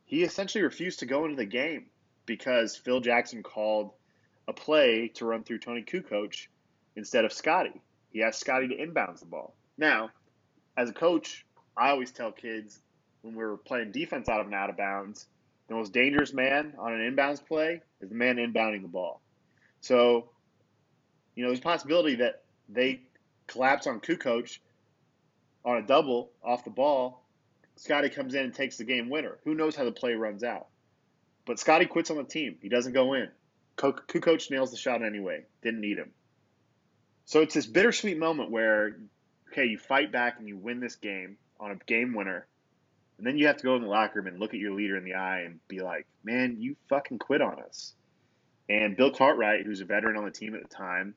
he 0.06 0.24
essentially 0.24 0.64
refused 0.64 1.00
to 1.00 1.06
go 1.06 1.26
into 1.26 1.36
the 1.36 1.46
game 1.46 1.88
because 2.26 2.76
Phil 2.76 3.02
Jackson 3.02 3.44
called 3.44 3.92
a 4.48 4.54
play 4.54 5.10
to 5.16 5.26
run 5.26 5.44
through 5.44 5.60
Toni 5.60 5.84
Kukoc 5.84 6.48
instead 6.96 7.26
of 7.26 7.34
Scottie. 7.34 7.82
He 8.12 8.24
asked 8.24 8.40
Scottie 8.40 8.68
to 8.70 8.76
inbounds 8.76 9.20
the 9.20 9.26
ball. 9.26 9.56
Now, 9.78 10.12
as 10.78 10.90
a 10.90 10.94
coach, 10.94 11.46
I 11.78 11.90
always 11.90 12.12
tell 12.12 12.32
kids 12.32 12.80
when 13.22 13.36
we're 13.36 13.58
playing 13.58 13.92
defense 13.92 14.30
out 14.30 14.40
of 14.40 14.48
and 14.48 14.56
out 14.56 14.70
of 14.70 14.78
bounds, 14.78 15.28
the 15.68 15.76
most 15.76 15.94
dangerous 15.94 16.34
man 16.34 16.74
on 16.80 16.94
an 16.94 17.02
inbounds 17.16 17.46
play 17.46 17.82
is 18.02 18.10
the 18.10 18.16
man 18.16 18.38
inbounding 18.38 18.82
the 18.82 18.88
ball. 18.88 19.22
So, 19.82 20.30
you 21.36 21.44
know, 21.44 21.50
there's 21.50 21.60
a 21.60 21.64
possibility 21.64 22.16
that 22.16 22.44
they 22.68 23.02
collapse 23.48 23.88
on 23.88 24.00
Kukoc 24.02 24.60
on 25.64 25.78
a 25.78 25.82
double 25.86 26.32
off 26.44 26.64
the 26.64 26.72
ball. 26.72 27.24
Scottie 27.76 28.10
comes 28.10 28.34
in 28.34 28.44
and 28.46 28.54
takes 28.54 28.78
the 28.78 28.84
game 28.84 29.10
winner. 29.10 29.38
Who 29.44 29.56
knows 29.56 29.76
how 29.76 29.86
the 29.86 29.92
play 29.92 30.14
runs 30.14 30.44
out? 30.44 30.68
But 31.46 31.60
Scottie 31.60 31.86
quits 31.86 32.10
on 32.12 32.18
the 32.18 32.24
team. 32.24 32.58
He 32.62 32.70
doesn't 32.70 32.94
go 32.94 33.14
in. 33.14 33.30
Kukoc 33.78 34.52
nails 34.52 34.72
the 34.72 34.78
shot 34.78 35.04
anyway. 35.04 35.46
Didn't 35.64 35.82
need 35.82 35.98
him. 35.98 36.12
So 37.30 37.42
it's 37.42 37.54
this 37.54 37.68
bittersweet 37.68 38.18
moment 38.18 38.50
where, 38.50 38.98
okay, 39.52 39.66
you 39.66 39.78
fight 39.78 40.12
back 40.12 40.40
and 40.40 40.48
you 40.48 40.58
win 40.58 40.80
this 40.80 40.96
game 40.96 41.38
on 41.60 41.70
a 41.70 41.76
game 41.76 42.16
winner, 42.16 42.48
and 43.20 43.28
then 43.28 43.38
you 43.38 43.46
have 43.46 43.58
to 43.58 43.64
go 43.64 43.76
in 43.76 43.84
the 43.84 43.88
locker 43.88 44.18
room 44.18 44.26
and 44.26 44.40
look 44.40 44.56
at 44.56 44.60
your 44.60 44.74
leader 44.74 44.98
in 44.98 45.04
the 45.04 45.14
eye 45.14 45.42
and 45.42 45.60
be 45.68 45.80
like, 45.80 46.08
man, 46.24 46.56
you 46.58 46.76
fucking 46.90 47.20
quit 47.20 47.44
on 47.44 47.60
us. 47.62 47.94
And 48.68 48.98
Bill 48.98 49.12
Cartwright, 49.12 49.64
who's 49.64 49.80
a 49.80 49.86
veteran 49.86 50.18
on 50.18 50.26
the 50.26 50.32
team 50.32 50.56
at 50.56 50.64
the 50.64 50.76
time, 50.76 51.14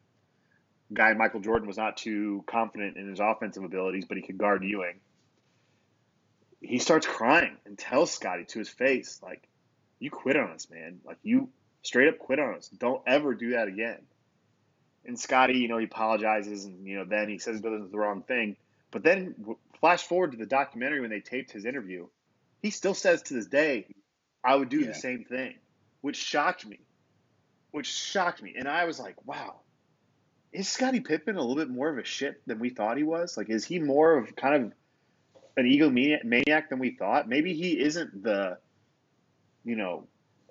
guy 0.93 1.15
Michael 1.15 1.41
Jordan 1.41 1.67
was 1.67 1.79
not 1.79 1.97
too 1.97 2.45
confident 2.47 2.99
in 2.99 3.09
his 3.09 3.19
offensive 3.19 3.65
abilities, 3.65 4.05
but 4.05 4.19
he 4.19 4.23
could 4.23 4.37
guard 4.37 4.63
Ewing. 4.63 5.01
He 6.61 6.79
starts 6.79 7.07
crying 7.07 7.57
and 7.65 7.79
tells 7.79 8.13
Scottie 8.13 8.45
to 8.45 8.59
his 8.59 8.69
face, 8.69 9.19
like, 9.23 9.49
you 9.99 10.11
quit 10.11 10.37
on 10.37 10.51
us, 10.51 10.69
man. 10.71 11.01
Like, 11.07 11.17
you 11.23 11.49
straight 11.81 12.09
up 12.09 12.19
quit 12.19 12.39
on 12.39 12.57
us. 12.57 12.69
Don't 12.69 13.03
ever 13.07 13.33
do 13.33 13.53
that 13.53 13.69
again. 13.69 14.01
And 15.05 15.19
Scottie, 15.19 15.59
you 15.59 15.69
know, 15.69 15.79
he 15.79 15.85
apologizes 15.87 16.65
and, 16.65 16.87
you 16.87 16.97
know, 16.97 17.05
then 17.05 17.29
he 17.29 17.39
says 17.39 17.57
he 17.57 17.63
does 17.63 17.91
the 17.91 17.99
wrong 17.99 18.23
thing. 18.23 18.57
But 18.91 19.03
then 19.03 19.35
flash 19.81 20.05
forward 20.05 20.33
to 20.33 20.39
the 20.39 20.47
documentary 20.47 21.01
when 21.01 21.11
they 21.11 21.21
taped 21.21 21.51
his 21.51 21.65
interview. 21.65 22.07
He 22.63 22.71
still 22.71 22.95
says 22.95 23.23
to 23.23 23.35
this 23.35 23.47
day, 23.47 23.87
I 24.45 24.55
would 24.55 24.69
do 24.69 24.81
Yeah. 24.81 24.89
the 24.89 24.95
same 24.95 25.25
thing, 25.25 25.55
which 26.03 26.17
shocked 26.17 26.67
me. 26.67 26.79
Which 27.73 27.87
shocked 27.87 28.43
me. 28.43 28.55
And 28.57 28.69
I 28.69 28.85
was 28.85 29.01
like, 29.01 29.17
wow, 29.27 29.61
is 30.53 30.69
Scottie 30.69 31.01
Pippen 31.01 31.37
a 31.37 31.41
little 31.41 31.57
bit 31.57 31.71
more 31.71 31.89
of 31.89 31.99
a 31.99 32.05
shit 32.05 32.47
than 32.47 32.59
we 32.59 32.71
thought 32.71 32.97
he 32.97 33.03
was? 33.03 33.37
Like, 33.37 33.49
is 33.49 33.65
he 33.65 33.79
more 33.79 34.19
of 34.19 34.37
kind 34.37 34.55
of 34.55 34.73
an 35.57 35.65
egomaniac 35.65 36.69
than 36.69 36.79
we 36.79 36.91
thought? 36.91 37.29
Maybe 37.29 37.55
he 37.55 37.81
isn't 37.81 38.23
the, 38.23 38.59
you 39.65 39.75
know, 39.77 40.07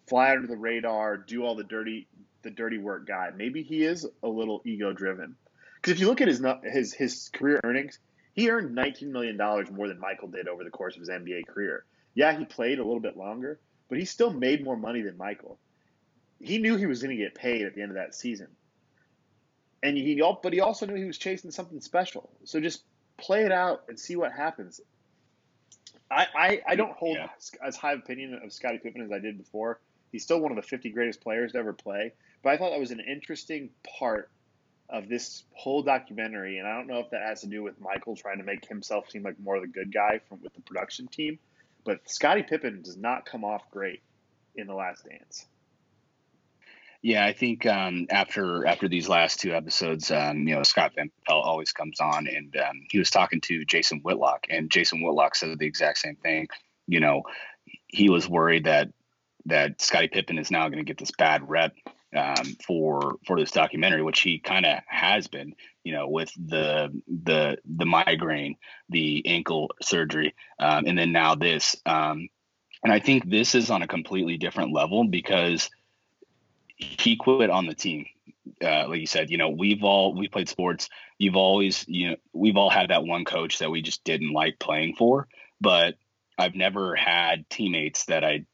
fly 0.08 0.32
under 0.32 0.48
the 0.48 0.58
radar, 0.58 1.18
do 1.18 1.46
all 1.46 1.56
the 1.56 1.64
dirty 1.64 2.08
the 2.44 2.50
dirty 2.52 2.78
work 2.78 3.08
guy. 3.08 3.32
Maybe 3.36 3.64
he 3.64 3.84
is 3.84 4.08
a 4.24 4.28
little 4.28 4.62
ego 4.66 4.94
driven. 4.94 5.36
Because 5.76 5.94
if 5.94 6.00
you 6.00 6.08
look 6.08 6.22
at 6.22 6.28
his 6.28 6.42
his 6.64 6.94
his 6.94 7.30
career 7.34 7.60
earnings, 7.64 8.00
he 8.34 8.50
earned 8.50 8.76
19 8.76 9.12
million 9.12 9.38
dollars 9.38 9.70
more 9.72 9.88
than 9.88 10.00
Michael 10.00 10.28
did 10.28 10.48
over 10.48 10.64
the 10.64 10.70
course 10.70 10.96
of 10.96 11.00
his 11.02 11.10
NBA 11.10 11.48
career. 11.48 11.86
Yeah, 12.14 12.38
he 12.38 12.46
played 12.46 12.80
a 12.80 12.84
little 12.84 13.00
bit 13.00 13.18
longer, 13.18 13.60
but 13.90 13.98
he 13.98 14.06
still 14.06 14.32
made 14.32 14.64
more 14.64 14.78
money 14.78 15.02
than 15.02 15.18
Michael. 15.18 15.58
He 16.40 16.58
knew 16.58 16.76
he 16.76 16.86
was 16.86 17.02
going 17.02 17.16
to 17.16 17.22
get 17.24 17.36
paid 17.36 17.64
at 17.64 17.76
the 17.76 17.82
end 17.82 17.92
of 17.92 17.96
that 17.96 18.16
season, 18.16 18.48
and 19.84 19.98
he 19.98 20.22
but 20.44 20.54
he 20.54 20.60
also 20.60 20.86
knew 20.86 20.96
he 20.96 21.06
was 21.06 21.18
chasing 21.18 21.52
something 21.52 21.82
special. 21.82 22.30
So 22.46 22.60
just 22.60 22.84
play 23.18 23.44
it 23.46 23.52
out 23.52 23.84
and 23.88 24.00
see 24.00 24.16
what 24.16 24.32
happens. 24.32 24.82
I 26.10 26.28
I, 26.36 26.62
I 26.68 26.76
don't 26.76 26.94
hold 26.94 27.18
Yeah. 27.18 27.30
as 27.64 27.76
high 27.76 27.94
opinion 27.94 28.40
of 28.44 28.52
Scottie 28.54 28.80
Pippen 28.80 29.02
as 29.02 29.12
I 29.12 29.20
did 29.20 29.38
before. 29.38 29.80
He's 30.12 30.24
still 30.24 30.40
one 30.42 30.52
of 30.52 30.58
the 30.58 30.62
50 30.68 30.90
greatest 30.90 31.22
players 31.22 31.54
to 31.54 31.60
ever 31.60 31.74
play. 31.74 32.14
But 32.44 32.52
I 32.52 32.58
thought 32.58 32.72
that 32.72 32.80
was 32.80 32.92
an 32.92 33.00
interesting 33.00 33.70
part 33.98 34.30
of 34.90 35.08
this 35.08 35.44
whole 35.54 35.84
documentary, 35.84 36.58
and 36.58 36.68
I 36.68 36.76
don't 36.76 36.88
know 36.88 37.00
if 37.00 37.10
that 37.12 37.22
has 37.22 37.42
to 37.42 37.48
do 37.48 37.64
with 37.64 37.80
Michael 37.80 38.16
trying 38.16 38.40
to 38.40 38.44
make 38.44 38.68
himself 38.68 39.10
seem 39.10 39.24
like 39.24 39.40
more 39.40 39.56
of 39.56 39.62
the 39.62 39.68
good 39.68 39.94
guy 39.94 40.20
from 40.28 40.42
with 40.42 40.54
the 40.54 40.62
production 40.62 41.08
team. 41.08 41.40
But 41.86 42.10
Scottie 42.10 42.44
Pippen 42.44 42.82
does 42.82 42.98
not 42.98 43.26
come 43.26 43.44
off 43.44 43.64
great 43.72 44.02
in 44.56 44.68
the 44.68 44.74
Last 44.74 45.06
Dance. 45.08 45.46
Yeah, 47.02 47.26
I 47.26 47.34
think 47.34 47.66
um, 47.66 48.06
after 48.12 48.68
after 48.68 48.88
these 48.88 49.10
last 49.10 49.40
two 49.40 49.54
episodes, 49.54 50.12
um, 50.12 50.48
you 50.48 50.56
know, 50.56 50.62
Scott 50.62 50.92
Van 50.96 51.10
Pelt 51.28 51.44
always 51.44 51.72
comes 51.72 52.00
on, 52.00 52.28
and 52.28 52.56
um, 52.58 52.86
he 52.92 53.00
was 53.00 53.10
talking 53.10 53.42
to 53.42 53.66
Jason 53.66 54.02
Whitlock, 54.02 54.46
and 54.52 54.70
Jason 54.70 55.02
Whitlock 55.02 55.36
said 55.36 55.58
the 55.58 55.66
exact 55.66 55.98
same 55.98 56.16
thing. 56.16 56.48
You 56.86 57.00
know, 57.00 57.24
he 57.88 58.10
was 58.10 58.30
worried 58.30 58.66
that 58.66 58.90
that 59.46 59.82
Scottie 59.82 60.10
Pippen 60.10 60.38
is 60.38 60.52
now 60.52 60.68
going 60.68 60.78
to 60.78 60.84
get 60.84 61.00
this 61.00 61.12
bad 61.18 61.50
rep 61.50 61.74
um, 62.16 62.46
for 62.66 63.18
for 63.26 63.40
this 63.40 63.52
documentary, 63.52 64.04
which 64.04 64.22
he 64.22 64.40
kind 64.40 64.66
of 64.66 64.80
has 64.88 65.28
been. 65.28 65.56
You 65.84 65.94
know, 65.94 66.08
with 66.08 66.32
the 66.36 66.92
the 67.08 67.58
the 67.66 67.86
migraine, 67.86 68.58
the 68.90 69.26
ankle 69.28 69.72
surgery, 69.82 70.36
um, 70.60 70.86
and 70.86 70.98
then 70.98 71.12
now 71.12 71.36
this. 71.36 71.76
Um, 71.86 72.30
and 72.84 72.92
I 72.92 73.00
think 73.00 73.30
this 73.30 73.54
is 73.56 73.70
on 73.70 73.84
a 73.84 73.88
completely 73.88 74.38
different 74.38 74.74
level 74.74 75.04
because 75.06 75.70
he 76.76 77.16
quit 77.16 77.50
on 77.50 77.68
the 77.68 77.76
team. 77.76 78.06
Uh, 78.64 78.88
like 78.88 79.00
you 79.00 79.08
said, 79.08 79.30
you 79.30 79.38
know, 79.38 79.50
we've 79.50 79.84
all 79.84 80.16
we 80.16 80.28
played 80.28 80.50
sports. 80.50 80.90
You've 81.18 81.36
always, 81.36 81.86
you 81.88 82.12
know, 82.12 82.16
we've 82.34 82.58
all 82.58 82.70
had 82.70 82.90
that 82.90 83.06
one 83.06 83.24
coach 83.26 83.60
that 83.60 83.70
we 83.70 83.82
just 83.82 84.04
didn't 84.04 84.34
like 84.34 84.60
playing 84.60 84.96
for. 84.96 85.28
But 85.60 85.96
I've 86.38 86.56
never 86.56 86.96
had 86.96 87.48
teammates 87.50 88.06
that 88.06 88.24
I, 88.24 88.46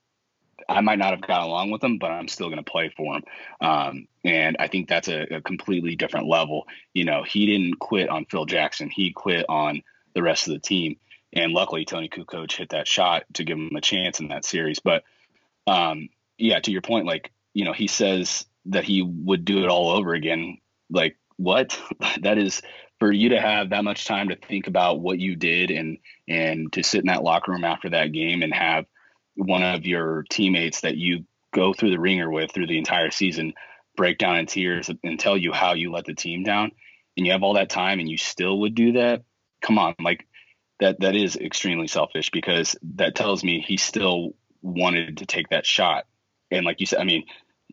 I 0.69 0.82
might 0.82 0.99
not 0.99 1.12
have 1.12 1.21
got 1.21 1.43
along 1.43 1.71
with 1.71 1.84
him, 1.84 1.97
but 1.97 2.12
I'm 2.12 2.27
still 2.27 2.47
going 2.47 2.63
to 2.63 2.69
play 2.69 2.91
for 2.95 3.15
him. 3.15 3.23
Um, 3.62 4.08
and 4.23 4.58
I 4.60 4.67
think 4.67 4.89
that's 4.89 5.08
a, 5.08 5.36
a 5.36 5.41
completely 5.41 5.95
different 5.95 6.27
level. 6.27 6.67
You 6.93 7.06
know, 7.06 7.23
he 7.23 7.45
didn't 7.45 7.80
quit 7.80 8.10
on 8.10 8.25
Phil 8.25 8.45
Jackson. 8.45 8.89
He 8.89 9.12
quit 9.12 9.45
on 9.47 9.82
the 10.13 10.21
rest 10.21 10.47
of 10.47 10.53
the 10.53 10.60
team. 10.60 10.97
And 11.34 11.53
luckily, 11.53 11.86
Toni 11.86 12.10
Kukoc 12.10 12.51
hit 12.51 12.69
that 12.69 12.88
shot 12.88 13.23
to 13.34 13.43
give 13.43 13.58
him 13.58 13.75
a 13.75 13.82
chance 13.82 14.19
in 14.19 14.30
that 14.30 14.45
series. 14.45 14.80
But 14.80 15.03
um, 15.67 16.10
yeah, 16.38 16.60
to 16.60 16.71
your 16.71 16.82
point, 16.82 17.06
like 17.06 17.32
you 17.53 17.65
know, 17.65 17.73
he 17.73 17.88
says 17.88 18.45
that 18.65 18.84
he 18.84 19.01
would 19.01 19.45
do 19.45 19.63
it 19.63 19.69
all 19.69 19.91
over 19.91 20.13
again. 20.13 20.58
Like, 20.89 21.17
what? 21.38 21.80
that 22.21 22.38
is 22.38 22.62
for 22.99 23.12
you 23.12 23.30
to 23.30 23.39
have 23.39 23.69
that 23.69 23.84
much 23.84 24.06
time 24.06 24.30
to 24.30 24.36
think 24.36 24.67
about 24.67 24.99
what 24.99 25.19
you 25.19 25.36
did 25.36 25.71
and 25.71 25.97
and 26.27 26.71
to 26.73 26.84
sit 26.84 27.01
in 27.01 27.08
that 27.08 27.23
locker 27.23 27.51
room 27.51 27.63
after 27.63 27.89
that 27.89 28.12
game 28.12 28.41
and 28.41 28.53
have 28.53 28.86
one 29.38 29.63
of 29.63 29.86
your 29.86 30.26
teammates 30.30 30.82
that 30.82 30.97
you 30.97 31.26
go 31.54 31.73
through 31.73 31.91
the 31.91 32.00
ringer 32.00 32.30
with 32.30 32.52
through 32.52 32.67
the 32.67 32.78
entire 32.78 33.12
season 33.12 33.54
break 33.95 34.17
down 34.17 34.38
in 34.38 34.45
tears 34.45 34.89
and 35.04 35.19
tell 35.19 35.38
you 35.38 35.52
how 35.52 35.73
you 35.73 35.91
let 35.91 36.06
the 36.06 36.13
team 36.13 36.43
down 36.43 36.71
and 37.15 37.26
you 37.26 37.32
have 37.32 37.43
all 37.43 37.54
that 37.54 37.69
time 37.69 38.00
and 38.00 38.10
you 38.10 38.17
still 38.17 38.60
would 38.60 38.76
do 38.76 38.93
that 38.93 39.23
come 39.62 39.80
on 39.80 39.95
like 40.00 40.28
that 40.80 41.00
that 41.00 41.15
is 41.15 41.36
extremely 41.36 41.88
selfish 41.88 42.30
because 42.32 42.76
that 42.95 43.15
tells 43.15 43.43
me 43.43 43.62
he 43.62 43.78
still 43.78 44.34
wanted 44.62 45.17
to 45.17 45.26
take 45.26 45.50
that 45.50 45.65
shot. 45.65 46.06
And 46.52 46.65
like 46.65 46.80
you 46.80 46.86
said, 46.86 47.00
I 47.00 47.04
mean, 47.04 47.26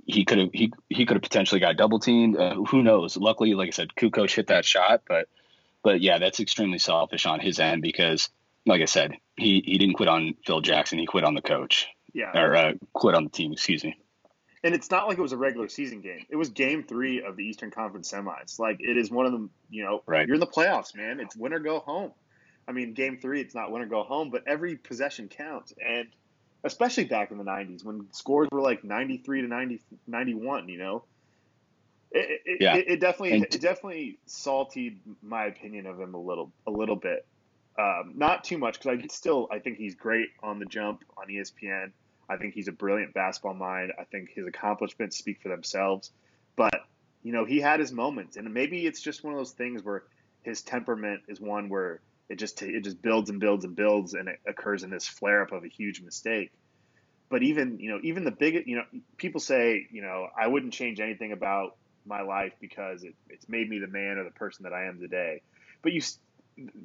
he 0.07 0.24
could 0.24 0.38
have 0.38 0.50
he 0.53 0.72
he 0.88 1.07
could 1.07 1.16
have 1.16 1.22
potentially 1.22 1.61
got 1.61 1.77
double 1.77 2.00
teamed. 2.00 2.37
Uh, 2.37 2.55
who 2.55 2.83
knows? 2.83 3.16
Luckily, 3.16 3.55
like 3.55 3.68
I 3.68 3.70
said, 3.70 3.94
Kukoc 3.94 4.31
hit 4.35 4.48
that 4.48 4.64
shot, 4.64 5.03
but 5.07 5.29
but 5.83 6.00
yeah, 6.00 6.18
that's 6.18 6.40
extremely 6.40 6.79
selfish 6.79 7.27
on 7.27 7.40
his 7.40 7.59
end 7.59 7.83
because, 7.83 8.31
like 8.66 8.81
I 8.81 8.87
said, 8.87 9.12
he 9.37 9.62
he 9.64 9.79
didn't 9.79 9.94
quit 9.94 10.09
on 10.09 10.35
Phil 10.46 10.61
Jackson. 10.61 10.98
He 10.98 11.07
quit 11.07 11.24
on 11.24 11.35
the 11.35 11.42
coach. 11.42 11.87
Yeah. 12.12 12.31
Or 12.35 12.55
uh, 12.55 12.72
quit 12.92 13.14
on 13.14 13.24
the 13.24 13.31
team. 13.31 13.53
Excuse 13.53 13.85
me. 13.85 13.96
And 14.62 14.74
it's 14.74 14.90
not 14.90 15.09
like 15.09 15.18
it 15.18 15.22
was 15.22 15.33
a 15.33 15.37
regular 15.37 15.68
season 15.68 16.00
game. 16.00 16.24
It 16.31 16.37
was 16.37 16.48
game 16.48 16.85
three 16.85 17.22
of 17.22 17.37
the 17.37 17.44
Eastern 17.44 17.70
Conference 17.70 18.11
semis. 18.11 18.59
Like 18.59 18.79
it 18.81 18.96
is 18.96 19.11
one 19.11 19.27
of 19.27 19.33
them. 19.33 19.50
You 19.68 19.85
know, 19.85 20.03
right. 20.07 20.27
you're 20.27 20.35
in 20.35 20.40
the 20.40 20.46
playoffs, 20.46 20.96
man. 20.96 21.20
It's 21.20 21.37
win 21.37 21.53
or 21.53 21.59
go 21.59 21.81
home. 21.81 22.12
I 22.66 22.72
mean, 22.72 22.94
game 22.94 23.18
three, 23.18 23.40
it's 23.40 23.55
not 23.55 23.70
win 23.70 23.83
or 23.83 23.87
go 23.87 24.03
home, 24.03 24.31
but 24.31 24.44
every 24.46 24.77
possession 24.77 25.29
counts. 25.29 25.74
And 25.87 26.09
especially 26.62 27.05
back 27.05 27.31
in 27.31 27.38
the 27.38 27.44
90s 27.44 27.85
when 27.85 28.07
scores 28.12 28.48
were 28.50 28.62
like 28.62 28.85
93 28.85 29.42
to 29.42 29.48
90, 29.48 29.81
91, 30.07 30.68
you 30.68 30.79
know? 30.79 31.05
It, 32.11 32.40
it, 32.44 32.59
yeah. 32.61 32.77
it, 32.77 32.85
it 32.88 33.00
definitely 33.00 33.40
it 33.40 33.61
definitely 33.61 34.20
saltied 34.27 34.98
my 35.20 35.46
opinion 35.46 35.87
of 35.87 35.98
him 35.98 36.14
a 36.14 36.20
little 36.20 36.53
a 36.64 36.70
little 36.70 36.94
bit. 36.94 37.27
Um, 37.76 38.12
not 38.14 38.44
too 38.44 38.58
much 38.58 38.78
because 38.78 38.98
I 38.98 39.06
still 39.08 39.48
I 39.50 39.58
think 39.58 39.78
he's 39.78 39.94
great 39.94 40.28
on 40.42 40.58
the 40.58 40.66
jump 40.66 41.04
on 41.16 41.26
ESPN. 41.26 41.90
I 42.28 42.37
think 42.37 42.54
he's 42.54 42.68
a 42.68 42.72
brilliant 42.72 43.14
basketball 43.14 43.54
mind. 43.54 43.92
I 43.98 44.04
think 44.04 44.30
his 44.30 44.46
accomplishments 44.46 45.18
speak 45.18 45.42
for 45.42 45.48
themselves. 45.48 46.10
But 46.56 46.74
you 47.22 47.32
know 47.32 47.44
he 47.44 47.60
had 47.60 47.80
his 47.80 47.90
moments, 47.92 48.37
and 48.37 48.52
maybe 48.54 48.87
it's 48.87 49.00
just 49.00 49.24
one 49.24 49.32
of 49.32 49.38
those 49.38 49.52
things 49.52 49.82
where 49.82 50.04
his 50.42 50.62
temperament 50.62 51.22
is 51.26 51.40
one 51.40 51.68
where 51.68 52.00
it 52.28 52.37
just 52.37 52.62
it 52.62 52.84
just 52.84 53.02
builds 53.02 53.28
and 53.28 53.40
builds 53.40 53.64
and 53.64 53.74
builds, 53.74 54.14
and 54.14 54.28
it 54.28 54.38
occurs 54.46 54.84
in 54.84 54.90
this 54.90 55.08
flare 55.08 55.42
up 55.42 55.52
of 55.52 55.64
a 55.64 55.68
huge 55.68 56.00
mistake. 56.00 56.52
But 57.28 57.42
even 57.42 57.80
you 57.80 57.90
know 57.90 57.98
even 58.04 58.24
the 58.24 58.30
big 58.30 58.66
you 58.66 58.76
know 58.76 58.84
people 59.16 59.40
say 59.40 59.88
you 59.90 60.02
know 60.02 60.28
I 60.38 60.46
wouldn't 60.46 60.72
change 60.72 61.00
anything 61.00 61.32
about 61.32 61.76
my 62.06 62.22
life 62.22 62.52
because 62.60 63.02
it, 63.02 63.14
it's 63.28 63.48
made 63.48 63.68
me 63.68 63.78
the 63.78 63.88
man 63.88 64.18
or 64.18 64.24
the 64.24 64.30
person 64.30 64.62
that 64.62 64.72
I 64.72 64.84
am 64.84 65.00
today. 65.00 65.42
But 65.82 65.92
you, 65.92 66.02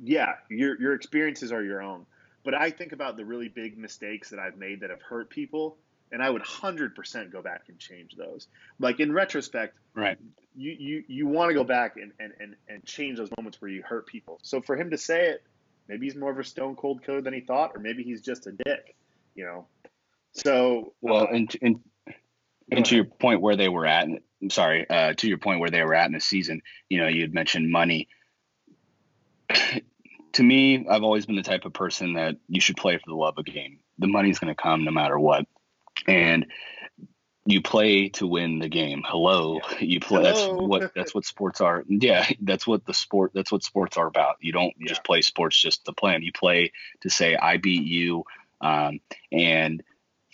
yeah, 0.03 0.35
your 0.49 0.79
your 0.79 0.93
experiences 0.93 1.51
are 1.51 1.63
your 1.63 1.81
own. 1.81 2.05
But 2.43 2.53
I 2.53 2.71
think 2.71 2.93
about 2.93 3.17
the 3.17 3.25
really 3.25 3.49
big 3.49 3.77
mistakes 3.77 4.29
that 4.29 4.39
I've 4.39 4.57
made 4.57 4.79
that 4.81 4.89
have 4.89 5.01
hurt 5.01 5.29
people, 5.29 5.77
and 6.11 6.23
I 6.23 6.29
would 6.29 6.41
hundred 6.41 6.95
percent 6.95 7.31
go 7.31 7.41
back 7.41 7.63
and 7.67 7.77
change 7.77 8.15
those. 8.15 8.47
Like 8.79 8.99
in 8.99 9.11
retrospect, 9.11 9.77
right? 9.93 10.17
you 10.55 10.75
you, 10.77 11.03
you 11.07 11.27
want 11.27 11.49
to 11.49 11.53
go 11.53 11.63
back 11.63 11.97
and, 11.97 12.11
and, 12.19 12.33
and, 12.39 12.55
and 12.67 12.85
change 12.85 13.17
those 13.17 13.29
moments 13.37 13.61
where 13.61 13.71
you 13.71 13.81
hurt 13.81 14.07
people. 14.07 14.39
So 14.43 14.61
for 14.61 14.75
him 14.75 14.89
to 14.91 14.97
say 14.97 15.27
it, 15.29 15.43
maybe 15.87 16.05
he's 16.05 16.15
more 16.15 16.31
of 16.31 16.39
a 16.39 16.43
stone 16.43 16.75
cold 16.75 17.03
killer 17.03 17.21
than 17.21 17.33
he 17.33 17.41
thought, 17.41 17.71
or 17.75 17.79
maybe 17.79 18.03
he's 18.03 18.21
just 18.21 18.47
a 18.47 18.51
dick, 18.51 18.95
you 19.35 19.45
know. 19.45 19.67
So 20.33 20.93
well, 21.01 21.23
uh, 21.23 21.27
and, 21.27 21.55
and 21.61 21.79
and 22.71 22.85
to 22.85 22.95
your 22.95 23.05
point 23.05 23.41
where 23.41 23.55
they 23.55 23.69
were 23.69 23.85
at, 23.85 24.07
I'm 24.07 24.49
sorry, 24.49 24.87
uh, 24.89 25.13
to 25.13 25.27
your 25.27 25.39
point 25.39 25.59
where 25.59 25.71
they 25.71 25.83
were 25.83 25.95
at 25.95 26.05
in 26.05 26.13
the 26.13 26.19
season, 26.19 26.61
you 26.87 26.99
know, 26.99 27.07
you 27.07 27.21
had 27.21 27.33
mentioned 27.33 27.71
money. 27.71 28.07
To 30.33 30.43
me, 30.43 30.85
I've 30.87 31.03
always 31.03 31.25
been 31.25 31.35
the 31.35 31.43
type 31.43 31.65
of 31.65 31.73
person 31.73 32.13
that 32.13 32.37
you 32.47 32.61
should 32.61 32.77
play 32.77 32.97
for 32.97 33.09
the 33.09 33.15
love 33.15 33.37
of 33.37 33.45
the 33.45 33.51
game. 33.51 33.79
The 33.97 34.07
money's 34.07 34.39
going 34.39 34.53
to 34.53 34.61
come 34.61 34.83
no 34.83 34.91
matter 34.91 35.19
what. 35.19 35.45
And 36.07 36.45
you 37.45 37.61
play 37.61 38.09
to 38.09 38.27
win 38.27 38.59
the 38.59 38.69
game. 38.69 39.03
Hello, 39.05 39.59
yeah. 39.71 39.79
you 39.79 39.99
play. 39.99 40.23
Hello. 40.23 40.31
That's 40.31 40.67
what 40.67 40.93
that's 40.95 41.15
what 41.15 41.25
sports 41.25 41.61
are. 41.61 41.83
Yeah, 41.87 42.27
that's 42.41 42.67
what 42.67 42.85
the 42.85 42.93
sport. 42.93 43.31
That's 43.33 43.51
what 43.51 43.63
sports 43.63 43.97
are 43.97 44.07
about. 44.07 44.35
You 44.39 44.51
don't 44.51 44.73
yeah. 44.77 44.87
just 44.87 45.03
play 45.03 45.21
sports 45.21 45.59
just 45.59 45.85
to 45.85 45.93
play. 45.93 46.17
You 46.21 46.31
play 46.31 46.71
to 47.01 47.09
say 47.09 47.35
I 47.35 47.57
beat 47.57 47.83
you, 47.83 48.23
um, 48.61 48.99
and 49.31 49.81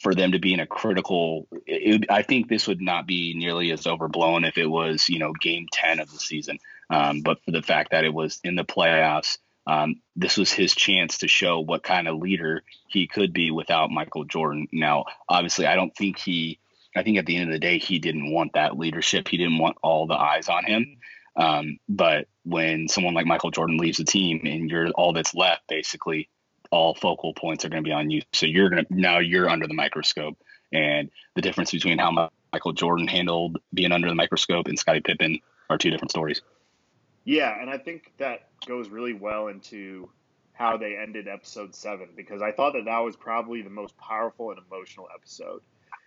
for 0.01 0.13
them 0.13 0.33
to 0.33 0.39
be 0.39 0.53
in 0.53 0.59
a 0.59 0.67
critical. 0.67 1.47
It, 1.65 2.05
I 2.09 2.21
think 2.21 2.49
this 2.49 2.67
would 2.67 2.81
not 2.81 3.07
be 3.07 3.33
nearly 3.33 3.71
as 3.71 3.87
overblown 3.87 4.43
if 4.43 4.57
it 4.57 4.67
was 4.67 5.07
you 5.07 5.19
know 5.19 5.31
game 5.33 5.67
ten 5.71 5.99
of 5.99 6.11
the 6.11 6.19
season. 6.19 6.59
Um, 6.89 7.21
but 7.21 7.43
for 7.43 7.51
the 7.51 7.61
fact 7.61 7.91
that 7.91 8.05
it 8.05 8.13
was 8.13 8.39
in 8.43 8.55
the 8.55 8.65
playoffs, 8.65 9.37
um, 9.67 10.01
this 10.15 10.37
was 10.37 10.51
his 10.51 10.75
chance 10.75 11.19
to 11.19 11.27
show 11.27 11.59
what 11.59 11.83
kind 11.83 12.07
of 12.07 12.17
leader 12.17 12.61
he 12.87 13.07
could 13.07 13.33
be 13.33 13.49
without 13.49 13.89
Michael 13.89 14.23
Jordan. 14.23 14.67
Now, 14.71 15.05
obviously, 15.27 15.65
I 15.65 15.75
don't 15.75 15.95
think 15.95 16.19
he 16.19 16.59
I 16.95 17.03
think 17.03 17.17
at 17.17 17.25
the 17.25 17.35
end 17.35 17.49
of 17.49 17.53
the 17.53 17.59
day, 17.59 17.77
he 17.77 17.99
didn't 17.99 18.31
want 18.31 18.53
that 18.53 18.77
leadership. 18.77 19.27
He 19.27 19.37
didn't 19.37 19.57
want 19.57 19.77
all 19.83 20.07
the 20.07 20.15
eyes 20.15 20.47
on 20.47 20.63
him. 20.63 20.97
Um, 21.35 21.79
but 21.89 22.27
when 22.43 22.87
someone 22.87 23.13
like 23.13 23.25
Michael 23.25 23.51
Jordan 23.51 23.77
leaves 23.77 23.97
the 23.97 24.05
team 24.05 24.41
and 24.45 24.69
you're 24.69 24.89
all 24.91 25.11
that's 25.11 25.35
left, 25.35 25.67
basically 25.67 26.29
all 26.71 26.95
focal 26.95 27.33
points 27.33 27.65
are 27.65 27.69
going 27.69 27.83
to 27.83 27.87
be 27.87 27.93
on 27.93 28.09
you. 28.09 28.21
So 28.31 28.45
you're 28.45 28.69
going 28.69 28.85
to 28.85 28.95
now 28.95 29.19
you're 29.19 29.49
under 29.49 29.67
the 29.67 29.73
microscope. 29.73 30.37
And 30.71 31.11
the 31.35 31.41
difference 31.41 31.71
between 31.71 31.97
how 31.97 32.29
Michael 32.53 32.73
Jordan 32.73 33.07
handled 33.07 33.59
being 33.73 33.91
under 33.91 34.07
the 34.07 34.15
microscope 34.15 34.67
and 34.67 34.79
Scottie 34.79 35.01
Pippen 35.01 35.39
are 35.69 35.77
two 35.77 35.89
different 35.89 36.11
stories. 36.11 36.41
Yeah, 37.25 37.59
and 37.59 37.69
I 37.69 37.79
think 37.79 38.13
that 38.19 38.47
goes 38.67 38.89
really 38.89 39.13
well 39.13 39.47
into 39.47 40.09
how 40.53 40.77
they 40.77 40.95
ended 40.95 41.27
episode 41.27 41.75
seven 41.75 42.09
because 42.15 42.41
I 42.41 42.51
thought 42.51 42.73
that 42.73 42.85
that 42.85 42.99
was 42.99 43.15
probably 43.15 43.61
the 43.61 43.69
most 43.69 43.97
powerful 43.97 44.51
and 44.51 44.59
emotional 44.71 45.07
episode 45.13 45.61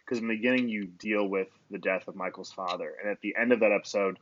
because 0.05 0.23
in 0.23 0.29
the 0.29 0.37
beginning 0.37 0.69
you 0.69 0.87
deal 0.87 1.27
with 1.27 1.49
the 1.71 1.79
death 1.79 2.09
of 2.09 2.17
Michael's 2.17 2.53
father, 2.53 2.95
and 3.03 3.11
at 3.11 3.21
the 3.21 3.35
end 3.37 3.53
of 3.53 3.61
that 3.61 3.73
episode, 3.73 4.19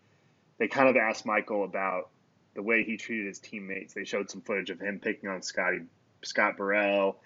they 0.58 0.66
kind 0.66 0.88
of 0.88 0.96
asked 0.96 1.26
Michael 1.26 1.64
about 1.64 2.08
the 2.54 2.62
way 2.62 2.82
he 2.82 2.96
treated 2.96 3.26
his 3.26 3.38
teammates. 3.38 3.94
They 3.94 4.04
showed 4.04 4.30
some 4.30 4.40
footage 4.40 4.70
of 4.70 4.80
him 4.80 4.98
picking 4.98 5.28
on 5.28 5.42
Scotty 5.42 5.82
Scott 6.22 6.56
Burrell, 6.56 7.18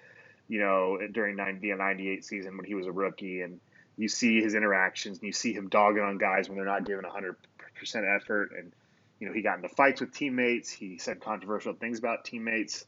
you 0.48 0.59
know, 0.59 0.98
during 1.12 1.37
the 1.37 1.74
'98 1.74 2.24
season 2.24 2.56
when 2.56 2.66
he 2.66 2.74
was 2.74 2.88
a 2.88 2.92
rookie, 2.92 3.40
and 3.40 3.61
you 3.96 4.09
see 4.09 4.42
his 4.42 4.54
interactions 4.54 5.18
and 5.18 5.26
you 5.26 5.33
see 5.33 5.52
him 5.52 5.68
dogging 5.68 6.02
on 6.02 6.18
guys 6.18 6.48
when 6.48 6.56
they're 6.56 6.66
not 6.66 6.85
giving 6.85 7.04
100% 7.04 7.35
effort, 8.16 8.50
and 8.59 8.72
you 9.20 9.28
know 9.28 9.33
he 9.35 9.42
got 9.42 9.56
into 9.56 9.68
fights 9.68 10.00
with 10.00 10.12
teammates. 10.12 10.70
He 10.70 10.98
said 10.98 11.20
controversial 11.20 11.74
things 11.74 11.98
about 11.98 12.24
teammates, 12.24 12.85